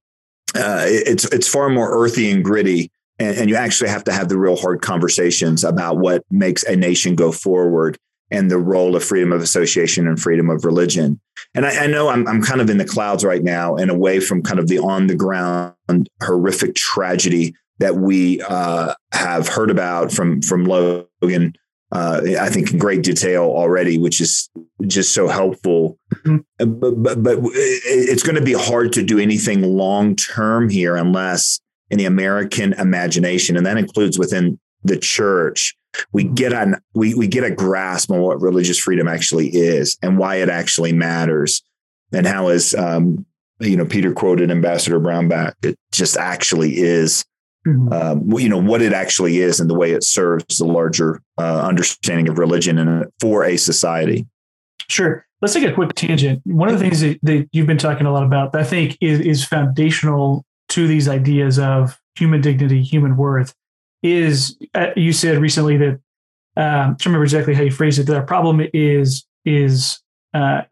uh, 0.55 0.85
it's 0.87 1.25
it's 1.27 1.49
far 1.49 1.69
more 1.69 1.91
earthy 1.93 2.31
and 2.31 2.45
gritty 2.45 2.91
and, 3.19 3.39
and, 3.39 3.51
you 3.51 3.57
actually 3.57 3.89
have 3.89 4.05
to 4.05 4.13
have 4.13 4.29
the 4.29 4.37
real 4.37 4.57
hard 4.57 4.83
conversations 4.83 5.65
about 5.65 5.99
what 5.99 6.25
makes 6.31 6.63
a 6.65 6.77
nation 6.77 7.15
go 7.15 7.33
forward 7.33 7.99
and 8.33 8.51
the 8.51 8.59
role 8.59 8.97
of 8.97 9.05
freedom 9.05 9.31
of 9.31 9.43
association 9.43 10.09
and 10.09 10.21
freedom 10.21 10.51
of 10.51 10.65
religion. 10.65 11.21
And 11.55 11.65
I, 11.67 11.85
I 11.85 11.87
know 11.87 12.09
I'm, 12.09 12.27
I'm 12.27 12.43
kind 12.43 12.61
of 12.61 12.69
in 12.71 12.79
the 12.79 12.85
clouds 12.85 13.25
right 13.25 13.43
now 13.43 13.77
and 13.77 13.91
away 13.91 14.19
from 14.19 14.43
kind 14.43 14.59
of 14.59 14.67
the 14.67 14.79
on 14.79 15.07
the 15.07 15.15
ground 15.15 16.09
horrific 16.23 16.75
tragedy 16.75 17.55
that 17.79 17.97
we 17.97 18.41
uh, 18.43 18.95
have 19.13 19.49
heard 19.49 19.71
about 19.71 20.11
from 20.13 20.43
from 20.43 20.65
Logan 20.65 21.55
uh, 21.93 22.23
I 22.41 22.49
think 22.49 22.73
in 22.73 22.79
great 22.79 23.03
detail 23.03 23.43
already, 23.43 23.99
which 23.99 24.21
is 24.21 24.49
just 24.87 25.13
so 25.13 25.29
helpful. 25.29 25.99
Mm-hmm. 26.15 26.73
But, 26.81 27.03
but, 27.03 27.23
but 27.23 27.39
it's 27.53 28.23
going 28.23 28.37
to 28.37 28.43
be 28.43 28.55
hard 28.55 28.95
to 28.95 29.03
do 29.03 29.19
anything 29.19 29.63
long 29.63 30.17
term 30.17 30.71
here 30.71 30.97
unless 30.97 31.61
in 31.91 31.99
the 31.99 32.07
American 32.07 32.73
imagination, 32.73 33.59
and 33.59 33.67
that 33.67 33.77
includes 33.77 34.19
within 34.19 34.59
the 34.83 34.97
church, 34.97 35.77
we 36.13 36.25
get 36.25 36.53
on 36.53 36.77
we 36.95 37.15
we 37.15 37.27
get 37.27 37.45
a 37.45 37.51
grasp 37.51 38.11
on 38.11 38.21
what 38.21 38.41
religious 38.41 38.79
freedom 38.79 39.09
actually 39.09 39.49
is 39.49 39.99
and 40.03 40.19
why 40.19 40.37
it 40.37 40.49
actually 40.49 40.93
matters, 40.93 41.63
and 42.13 42.27
how 42.27 42.49
as 42.49 42.75
um, 42.75 43.27
you 43.61 43.77
know 43.77 43.87
Peter 43.87 44.13
quoted 44.13 44.51
Ambassador 44.51 45.01
Brownback, 45.01 45.55
it 45.63 45.79
just 45.93 46.17
actually 46.17 46.79
is 46.79 47.25
Mm-hmm. 47.67 47.93
Um, 47.93 48.33
you 48.41 48.49
know 48.49 48.61
what 48.61 48.83
it 48.83 48.93
actually 48.93 49.39
is 49.39 49.61
and 49.61 49.71
the 49.71 49.75
way 49.75 49.93
it 49.93 50.03
serves 50.03 50.59
the 50.59 50.65
larger 50.65 51.23
uh, 51.39 51.61
understanding 51.61 52.29
of 52.29 52.39
religion 52.39 52.77
and 52.77 53.07
for 53.21 53.45
a 53.45 53.57
society. 53.57 54.27
Sure. 54.89 55.25
Let's 55.41 55.55
take 55.55 55.65
a 55.65 55.73
quick 55.73 55.95
tangent. 55.95 56.41
One 56.45 56.69
of 56.69 56.79
the 56.79 56.81
things 56.81 57.01
that, 57.01 57.19
that 57.23 57.49
you've 57.53 57.67
been 57.67 57.79
talking 57.79 58.07
a 58.07 58.13
lot 58.13 58.25
about, 58.25 58.53
that 58.53 58.61
I 58.61 58.65
think, 58.65 58.97
is, 59.01 59.21
is 59.21 59.45
foundational 59.45 60.45
to 60.71 60.87
these 60.87 61.09
ideas 61.09 61.59
of 61.59 62.01
human 62.17 62.41
dignity, 62.41 62.83
human 62.83 63.17
worth, 63.17 63.55
is 64.03 64.57
uh, 64.75 64.89
you 64.97 65.13
said 65.13 65.39
recently 65.39 65.77
that 65.77 66.01
um, 66.57 66.97
I 67.01 67.05
remember 67.07 67.25
exactly 67.25 67.55
how 67.55 67.63
you 67.63 67.71
phrased 67.71 67.99
it. 67.99 68.07
That 68.07 68.17
our 68.17 68.27
problem 68.27 68.67
is 68.73 69.25
is 69.45 70.01
uh, 70.35 70.63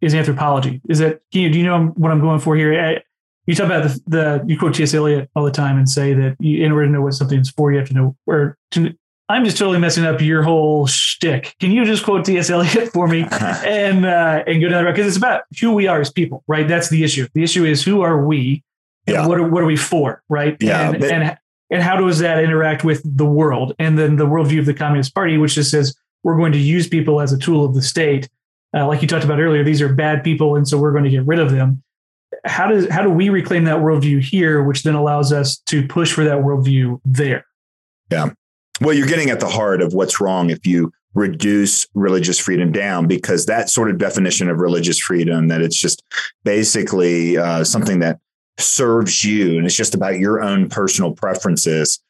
is 0.00 0.14
anthropology. 0.14 0.80
Is 0.88 0.98
that 0.98 1.20
you, 1.30 1.48
do 1.50 1.58
you 1.58 1.64
know 1.64 1.86
what 1.96 2.10
I'm 2.10 2.20
going 2.20 2.40
for 2.40 2.56
here? 2.56 2.78
I, 2.78 3.02
you 3.46 3.54
talk 3.54 3.66
about 3.66 3.84
the, 3.84 4.00
the 4.06 4.44
you 4.46 4.58
quote 4.58 4.74
T.S. 4.74 4.94
Eliot 4.94 5.30
all 5.34 5.44
the 5.44 5.50
time 5.50 5.78
and 5.78 5.88
say 5.88 6.12
that 6.14 6.36
you, 6.38 6.64
in 6.64 6.72
order 6.72 6.86
to 6.86 6.92
know 6.92 7.00
what 7.00 7.14
something's 7.14 7.50
for, 7.50 7.72
you 7.72 7.78
have 7.78 7.88
to 7.88 7.94
know 7.94 8.16
where. 8.24 8.58
To, 8.72 8.92
I'm 9.28 9.44
just 9.44 9.56
totally 9.56 9.78
messing 9.78 10.04
up 10.04 10.20
your 10.20 10.42
whole 10.42 10.86
shtick. 10.86 11.54
Can 11.58 11.70
you 11.70 11.84
just 11.84 12.04
quote 12.04 12.24
T.S. 12.24 12.50
Eliot 12.50 12.92
for 12.92 13.08
me 13.08 13.26
and 13.30 14.04
uh, 14.04 14.44
and 14.46 14.60
go 14.60 14.68
down 14.68 14.82
the 14.82 14.84
road 14.84 14.92
because 14.92 15.06
it's 15.06 15.16
about 15.16 15.42
who 15.60 15.72
we 15.72 15.86
are 15.86 16.00
as 16.00 16.10
people, 16.10 16.44
right? 16.46 16.68
That's 16.68 16.90
the 16.90 17.02
issue. 17.02 17.26
The 17.32 17.42
issue 17.42 17.64
is 17.64 17.82
who 17.82 18.02
are 18.02 18.24
we, 18.24 18.62
and 19.06 19.14
yeah. 19.14 19.26
what 19.26 19.38
are 19.38 19.48
what 19.48 19.62
are 19.62 19.66
we 19.66 19.76
for, 19.76 20.22
right? 20.28 20.56
Yeah, 20.60 20.90
and, 20.90 21.00
but- 21.00 21.10
and 21.10 21.38
and 21.72 21.82
how 21.82 21.96
does 21.96 22.20
that 22.20 22.42
interact 22.42 22.84
with 22.84 23.02
the 23.04 23.26
world 23.26 23.74
and 23.80 23.98
then 23.98 24.14
the 24.14 24.26
worldview 24.26 24.60
of 24.60 24.66
the 24.66 24.74
Communist 24.74 25.12
Party, 25.14 25.38
which 25.38 25.54
just 25.56 25.72
says 25.72 25.96
we're 26.22 26.36
going 26.36 26.52
to 26.52 26.58
use 26.58 26.86
people 26.86 27.20
as 27.20 27.32
a 27.32 27.38
tool 27.38 27.64
of 27.64 27.74
the 27.74 27.82
state, 27.82 28.28
uh, 28.76 28.86
like 28.86 29.02
you 29.02 29.08
talked 29.08 29.24
about 29.24 29.40
earlier. 29.40 29.64
These 29.64 29.82
are 29.82 29.92
bad 29.92 30.22
people, 30.22 30.54
and 30.54 30.68
so 30.68 30.78
we're 30.78 30.92
going 30.92 31.04
to 31.04 31.10
get 31.10 31.26
rid 31.26 31.40
of 31.40 31.50
them 31.50 31.82
how 32.44 32.68
does 32.68 32.88
how 32.88 33.02
do 33.02 33.10
we 33.10 33.28
reclaim 33.28 33.64
that 33.64 33.78
worldview 33.78 34.22
here, 34.22 34.62
which 34.62 34.82
then 34.82 34.94
allows 34.94 35.32
us 35.32 35.58
to 35.66 35.86
push 35.86 36.12
for 36.12 36.24
that 36.24 36.38
worldview 36.38 37.00
there? 37.04 37.44
Yeah. 38.10 38.30
Well, 38.80 38.94
you're 38.94 39.06
getting 39.06 39.30
at 39.30 39.40
the 39.40 39.48
heart 39.48 39.80
of 39.80 39.94
what's 39.94 40.20
wrong 40.20 40.50
if 40.50 40.66
you 40.66 40.92
reduce 41.14 41.86
religious 41.94 42.38
freedom 42.38 42.72
down, 42.72 43.06
because 43.06 43.46
that 43.46 43.68
sort 43.68 43.90
of 43.90 43.98
definition 43.98 44.48
of 44.48 44.58
religious 44.58 44.98
freedom 44.98 45.48
that 45.48 45.60
it's 45.60 45.76
just 45.76 46.02
basically 46.42 47.36
uh, 47.36 47.64
something 47.64 48.00
that 48.00 48.18
serves 48.58 49.24
you 49.24 49.56
and 49.56 49.66
it's 49.66 49.76
just 49.76 49.94
about 49.94 50.18
your 50.18 50.42
own 50.42 50.68
personal 50.68 51.12
preferences. 51.12 52.00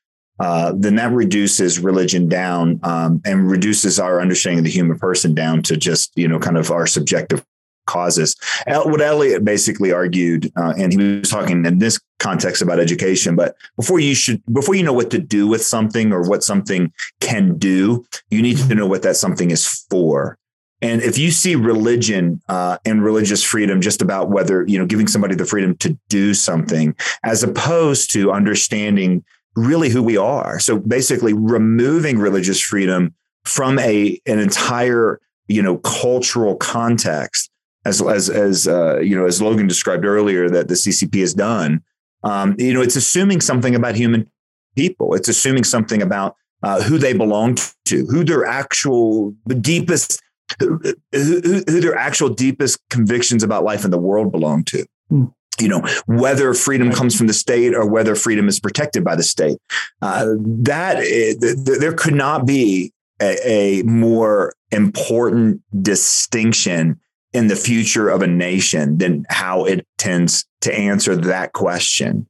Uh, 0.40 0.72
then 0.76 0.96
that 0.96 1.12
reduces 1.12 1.78
religion 1.78 2.28
down 2.28 2.80
um, 2.82 3.20
and 3.24 3.50
reduces 3.50 4.00
our 4.00 4.20
understanding 4.20 4.58
of 4.58 4.64
the 4.64 4.70
human 4.70 4.98
person 4.98 5.34
down 5.34 5.62
to 5.62 5.76
just 5.76 6.10
you 6.16 6.26
know 6.26 6.38
kind 6.38 6.56
of 6.56 6.70
our 6.70 6.86
subjective 6.86 7.44
causes. 7.86 8.36
What 8.66 9.00
Eliot 9.00 9.44
basically 9.44 9.92
argued, 9.92 10.50
uh, 10.56 10.74
and 10.76 10.92
he 10.92 11.18
was 11.18 11.30
talking 11.30 11.64
in 11.64 11.78
this 11.78 12.00
context 12.18 12.62
about 12.62 12.78
education, 12.78 13.36
but 13.36 13.54
before 13.76 14.00
you 14.00 14.14
should, 14.14 14.42
before 14.52 14.74
you 14.74 14.82
know 14.82 14.92
what 14.92 15.10
to 15.10 15.18
do 15.18 15.46
with 15.46 15.62
something 15.62 16.12
or 16.12 16.28
what 16.28 16.42
something 16.42 16.92
can 17.20 17.58
do, 17.58 18.04
you 18.30 18.42
need 18.42 18.56
to 18.56 18.74
know 18.74 18.86
what 18.86 19.02
that 19.02 19.16
something 19.16 19.50
is 19.50 19.86
for. 19.90 20.38
And 20.82 21.00
if 21.00 21.16
you 21.16 21.30
see 21.30 21.54
religion 21.54 22.42
uh, 22.48 22.78
and 22.84 23.02
religious 23.02 23.42
freedom 23.42 23.80
just 23.80 24.02
about 24.02 24.30
whether, 24.30 24.64
you 24.66 24.78
know, 24.78 24.84
giving 24.84 25.06
somebody 25.06 25.34
the 25.34 25.46
freedom 25.46 25.76
to 25.78 25.96
do 26.08 26.34
something, 26.34 26.94
as 27.24 27.42
opposed 27.42 28.10
to 28.12 28.32
understanding 28.32 29.24
really 29.54 29.88
who 29.88 30.02
we 30.02 30.16
are. 30.16 30.58
So 30.58 30.78
basically 30.78 31.32
removing 31.32 32.18
religious 32.18 32.60
freedom 32.60 33.14
from 33.44 33.78
a 33.78 34.20
an 34.26 34.38
entire 34.38 35.20
you 35.48 35.60
know 35.60 35.78
cultural 35.78 36.56
context 36.56 37.50
as 37.84 38.00
as 38.00 38.30
as 38.30 38.68
uh, 38.68 39.00
you 39.00 39.16
know, 39.16 39.26
as 39.26 39.42
Logan 39.42 39.66
described 39.66 40.04
earlier, 40.04 40.48
that 40.48 40.68
the 40.68 40.74
CCP 40.74 41.20
has 41.20 41.34
done. 41.34 41.82
Um, 42.24 42.54
you 42.58 42.72
know, 42.72 42.80
it's 42.80 42.96
assuming 42.96 43.40
something 43.40 43.74
about 43.74 43.96
human 43.96 44.30
people. 44.76 45.14
It's 45.14 45.28
assuming 45.28 45.64
something 45.64 46.00
about 46.00 46.36
uh, 46.62 46.82
who 46.82 46.98
they 46.98 47.12
belong 47.12 47.56
to, 47.86 48.06
who 48.06 48.22
their 48.22 48.44
actual 48.44 49.34
deepest, 49.60 50.22
who, 50.58 50.80
who, 51.12 51.40
who, 51.40 51.80
their 51.80 51.96
actual 51.96 52.28
deepest 52.28 52.78
convictions 52.90 53.42
about 53.42 53.64
life 53.64 53.84
and 53.84 53.92
the 53.92 53.98
world 53.98 54.32
belong 54.32 54.64
to. 54.64 54.86
Hmm. 55.08 55.24
You 55.60 55.68
know, 55.68 55.82
whether 56.06 56.54
freedom 56.54 56.90
comes 56.90 57.14
from 57.16 57.26
the 57.26 57.34
state 57.34 57.74
or 57.74 57.86
whether 57.86 58.14
freedom 58.14 58.48
is 58.48 58.58
protected 58.58 59.04
by 59.04 59.16
the 59.16 59.22
state. 59.22 59.58
Uh, 60.00 60.34
that 60.38 61.02
is, 61.02 61.38
there 61.64 61.92
could 61.92 62.14
not 62.14 62.46
be 62.46 62.92
a, 63.20 63.80
a 63.80 63.82
more 63.82 64.54
important 64.70 65.60
distinction 65.82 66.98
in 67.32 67.48
the 67.48 67.56
future 67.56 68.08
of 68.08 68.22
a 68.22 68.26
nation 68.26 68.98
than 68.98 69.24
how 69.28 69.64
it 69.64 69.86
tends 69.98 70.46
to 70.62 70.74
answer 70.74 71.14
that 71.14 71.52
question. 71.52 72.26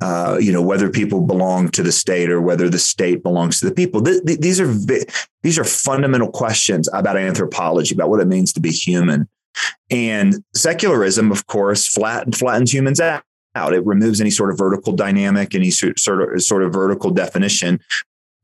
Uh, 0.00 0.38
you 0.40 0.52
know, 0.52 0.62
whether 0.62 0.88
people 0.88 1.20
belong 1.20 1.68
to 1.70 1.82
the 1.82 1.92
state 1.92 2.30
or 2.30 2.40
whether 2.40 2.70
the 2.70 2.78
state 2.78 3.22
belongs 3.22 3.60
to 3.60 3.66
the 3.66 3.74
people. 3.74 4.02
Th- 4.02 4.22
th- 4.24 4.38
these 4.38 4.60
are 4.60 4.72
these 5.42 5.58
are 5.58 5.64
fundamental 5.64 6.30
questions 6.30 6.88
about 6.92 7.16
anthropology, 7.16 7.94
about 7.94 8.08
what 8.08 8.20
it 8.20 8.28
means 8.28 8.52
to 8.54 8.60
be 8.60 8.70
human. 8.70 9.28
And 9.90 10.42
secularism, 10.54 11.32
of 11.32 11.46
course, 11.46 11.86
flat, 11.86 12.34
flattens 12.34 12.72
humans 12.72 13.00
out. 13.00 13.24
It 13.56 13.84
removes 13.84 14.20
any 14.20 14.30
sort 14.30 14.50
of 14.50 14.58
vertical 14.58 14.92
dynamic, 14.92 15.54
any 15.54 15.70
sort 15.70 15.98
of 16.24 16.42
sort 16.42 16.62
of 16.62 16.72
vertical 16.72 17.10
definition 17.10 17.80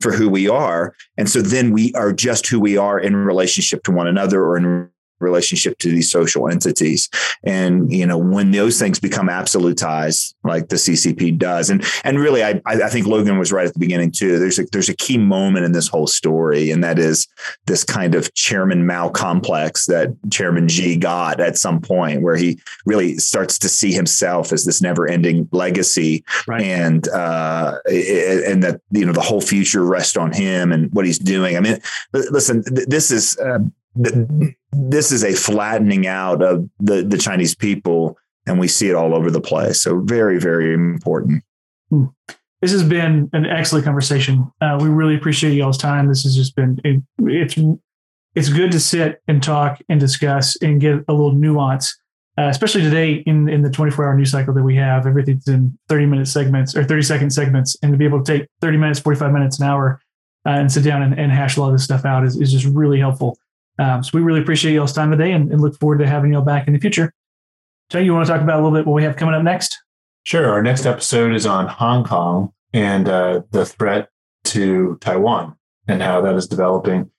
for 0.01 0.11
who 0.11 0.29
we 0.29 0.47
are. 0.47 0.95
And 1.17 1.29
so 1.29 1.41
then 1.41 1.71
we 1.71 1.93
are 1.93 2.13
just 2.13 2.47
who 2.47 2.59
we 2.59 2.77
are 2.77 2.99
in 2.99 3.15
relationship 3.15 3.83
to 3.83 3.91
one 3.91 4.07
another 4.07 4.43
or 4.43 4.57
in 4.57 4.89
relationship 5.19 5.77
to 5.79 5.89
these 5.89 6.11
social 6.11 6.49
entities. 6.49 7.09
And 7.43 7.91
you 7.91 8.05
know 8.05 8.17
when 8.17 8.51
those 8.51 8.79
things 8.79 8.99
become 8.99 9.27
absolutized 9.27 10.33
like 10.43 10.69
the 10.69 10.75
ccp 10.75 11.37
does 11.37 11.69
and 11.69 11.83
and 12.03 12.19
really 12.19 12.43
i 12.43 12.61
i 12.65 12.89
think 12.89 13.05
logan 13.05 13.37
was 13.37 13.51
right 13.51 13.67
at 13.67 13.73
the 13.73 13.79
beginning 13.79 14.11
too. 14.11 14.39
There's 14.39 14.59
a 14.59 14.65
there's 14.71 14.89
a 14.89 14.95
key 14.95 15.17
moment 15.17 15.65
in 15.65 15.71
this 15.71 15.87
whole 15.87 16.07
story 16.07 16.71
and 16.71 16.83
that 16.83 16.99
is 16.99 17.27
this 17.65 17.83
kind 17.83 18.15
of 18.15 18.33
chairman 18.33 18.85
mao 18.85 19.09
complex 19.09 19.85
that 19.87 20.09
chairman 20.31 20.67
xi 20.67 20.97
got 20.97 21.39
at 21.39 21.57
some 21.57 21.81
point 21.81 22.21
where 22.21 22.35
he 22.35 22.59
really 22.85 23.17
starts 23.17 23.57
to 23.59 23.69
see 23.69 23.91
himself 23.91 24.51
as 24.51 24.65
this 24.65 24.81
never 24.81 25.07
ending 25.07 25.47
legacy. 25.51 26.23
Right. 26.47 26.61
and 26.61 27.07
uh 27.09 27.77
and 27.87 28.63
that 28.63 28.81
you 28.91 29.05
know 29.05 29.13
the 29.13 29.21
whole 29.21 29.41
future 29.41 29.83
rests 29.85 30.17
on 30.17 30.31
him 30.31 30.71
and 30.71 30.91
what 30.93 31.05
he's 31.05 31.19
doing. 31.19 31.57
I 31.57 31.59
mean 31.59 31.79
listen 32.13 32.63
this 32.65 33.11
is 33.11 33.37
uh, 33.37 33.59
this 34.71 35.11
is 35.11 35.23
a 35.23 35.33
flattening 35.33 36.07
out 36.07 36.41
of 36.41 36.69
the, 36.79 37.03
the 37.03 37.17
Chinese 37.17 37.55
people, 37.55 38.17
and 38.45 38.59
we 38.59 38.67
see 38.67 38.89
it 38.89 38.95
all 38.95 39.15
over 39.15 39.31
the 39.31 39.41
place. 39.41 39.81
So 39.81 40.01
very, 40.01 40.39
very 40.39 40.73
important. 40.73 41.43
Hmm. 41.89 42.05
This 42.61 42.71
has 42.71 42.83
been 42.83 43.29
an 43.33 43.45
excellent 43.45 43.85
conversation. 43.85 44.51
Uh, 44.61 44.79
we 44.81 44.89
really 44.89 45.15
appreciate 45.15 45.53
y'all's 45.53 45.77
time. 45.77 46.07
This 46.07 46.23
has 46.23 46.35
just 46.35 46.55
been 46.55 46.79
it, 46.83 47.03
it's 47.19 47.55
it's 48.35 48.49
good 48.49 48.71
to 48.71 48.79
sit 48.79 49.21
and 49.27 49.41
talk 49.41 49.79
and 49.89 49.99
discuss 49.99 50.57
and 50.61 50.81
get 50.81 50.95
a 51.07 51.13
little 51.13 51.33
nuance, 51.33 51.99
uh, 52.37 52.47
especially 52.47 52.81
today 52.81 53.23
in 53.27 53.47
in 53.47 53.61
the 53.61 53.69
24 53.69 54.07
hour 54.07 54.15
news 54.17 54.31
cycle 54.31 54.55
that 54.55 54.63
we 54.63 54.75
have. 54.75 55.05
Everything's 55.05 55.47
in 55.47 55.77
30 55.87 56.07
minute 56.07 56.27
segments 56.27 56.75
or 56.75 56.83
30 56.83 57.03
second 57.03 57.29
segments, 57.29 57.77
and 57.83 57.91
to 57.91 57.97
be 57.97 58.05
able 58.05 58.23
to 58.23 58.39
take 58.39 58.49
30 58.61 58.77
minutes, 58.77 58.99
45 58.99 59.31
minutes, 59.31 59.59
an 59.59 59.67
hour, 59.67 60.01
uh, 60.47 60.51
and 60.51 60.71
sit 60.71 60.83
down 60.83 61.03
and, 61.03 61.17
and 61.19 61.31
hash 61.31 61.57
a 61.57 61.61
lot 61.61 61.67
of 61.67 61.73
this 61.73 61.83
stuff 61.83 62.05
out 62.05 62.25
is, 62.25 62.39
is 62.39 62.51
just 62.51 62.65
really 62.65 62.99
helpful. 62.99 63.37
Um, 63.79 64.03
so 64.03 64.11
we 64.13 64.21
really 64.21 64.41
appreciate 64.41 64.73
y'all's 64.73 64.93
time 64.93 65.11
today 65.11 65.31
and, 65.31 65.51
and, 65.51 65.61
look 65.61 65.77
forward 65.79 65.99
to 65.99 66.07
having 66.07 66.33
y'all 66.33 66.41
back 66.41 66.67
in 66.67 66.73
the 66.73 66.79
future. 66.79 67.13
Tony, 67.89 68.05
you 68.05 68.13
want 68.13 68.25
to 68.25 68.33
talk 68.33 68.41
about 68.41 68.59
a 68.59 68.63
little 68.63 68.77
bit 68.77 68.87
what 68.87 68.95
we 68.95 69.03
have 69.03 69.15
coming 69.15 69.35
up 69.35 69.43
next? 69.43 69.77
Sure. 70.23 70.49
Our 70.49 70.61
next 70.61 70.85
episode 70.85 71.33
is 71.33 71.45
on 71.45 71.67
Hong 71.67 72.03
Kong 72.03 72.53
and 72.73 73.07
uh, 73.07 73.41
the 73.51 73.65
threat 73.65 74.09
to 74.45 74.97
Taiwan 74.99 75.55
and 75.87 76.01
how 76.01 76.21
that 76.21 76.35
is 76.35 76.47
developing, 76.47 77.09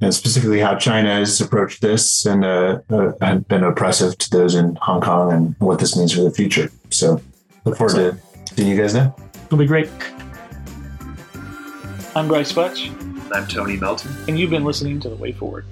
and 0.00 0.14
specifically 0.14 0.60
how 0.60 0.76
China 0.76 1.14
has 1.14 1.40
approached 1.40 1.82
this 1.82 2.24
and 2.26 2.44
uh, 2.44 2.78
uh, 2.90 3.38
been 3.38 3.64
oppressive 3.64 4.16
to 4.18 4.30
those 4.30 4.54
in 4.54 4.76
Hong 4.82 5.00
Kong 5.00 5.32
and 5.32 5.56
what 5.58 5.80
this 5.80 5.96
means 5.96 6.12
for 6.12 6.20
the 6.20 6.30
future. 6.30 6.70
So 6.90 7.20
look 7.64 7.76
forward 7.76 7.96
to 7.96 8.54
seeing 8.54 8.68
you 8.68 8.76
guys 8.76 8.92
there. 8.92 9.12
It'll 9.46 9.58
be 9.58 9.66
great. 9.66 9.90
I'm 12.14 12.28
Brice 12.28 12.52
Futch. 12.52 12.90
I'm 13.34 13.48
Tony 13.48 13.76
Melton. 13.76 14.12
And 14.28 14.38
you've 14.38 14.50
been 14.50 14.64
listening 14.64 15.00
to 15.00 15.08
The 15.08 15.16
Way 15.16 15.32
Forward. 15.32 15.66